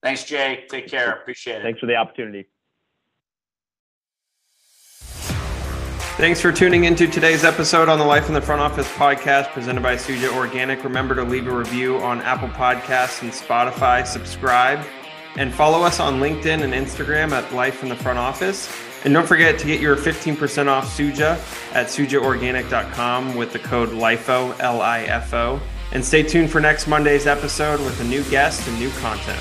Thanks, 0.02 0.24
Jay. 0.24 0.64
Take 0.68 0.88
care. 0.88 1.12
Appreciate 1.12 1.56
it. 1.56 1.62
Thanks 1.62 1.80
for 1.80 1.86
the 1.86 1.96
opportunity. 1.96 2.48
Thanks 6.16 6.40
for 6.40 6.52
tuning 6.52 6.84
into 6.84 7.06
today's 7.08 7.42
episode 7.42 7.88
on 7.88 7.98
the 7.98 8.04
Life 8.04 8.28
in 8.28 8.34
the 8.34 8.40
Front 8.40 8.60
Office 8.60 8.86
podcast 8.92 9.48
presented 9.48 9.82
by 9.82 9.96
Suja 9.96 10.32
Organic. 10.36 10.84
Remember 10.84 11.14
to 11.14 11.24
leave 11.24 11.46
a 11.46 11.56
review 11.56 11.96
on 11.98 12.20
Apple 12.20 12.48
Podcasts 12.48 13.22
and 13.22 13.32
Spotify, 13.32 14.06
subscribe, 14.06 14.84
and 15.36 15.52
follow 15.52 15.82
us 15.82 16.00
on 16.00 16.20
LinkedIn 16.20 16.62
and 16.62 16.74
Instagram 16.74 17.32
at 17.32 17.52
Life 17.54 17.82
in 17.82 17.88
the 17.88 17.96
Front 17.96 18.18
Office. 18.18 18.68
And 19.04 19.12
don't 19.12 19.26
forget 19.26 19.58
to 19.58 19.66
get 19.66 19.80
your 19.80 19.96
15% 19.96 20.68
off 20.68 20.96
Suja 20.96 21.32
at 21.74 21.86
sujaorganic.com 21.86 23.34
with 23.34 23.52
the 23.52 23.58
code 23.58 23.90
LIFO, 23.90 24.58
L 24.60 24.80
I 24.80 25.00
F 25.02 25.34
O. 25.34 25.60
And 25.92 26.04
stay 26.04 26.22
tuned 26.22 26.50
for 26.50 26.60
next 26.60 26.86
Monday's 26.86 27.26
episode 27.26 27.80
with 27.80 28.00
a 28.00 28.04
new 28.04 28.22
guest 28.24 28.66
and 28.68 28.78
new 28.78 28.90
content. 29.00 29.40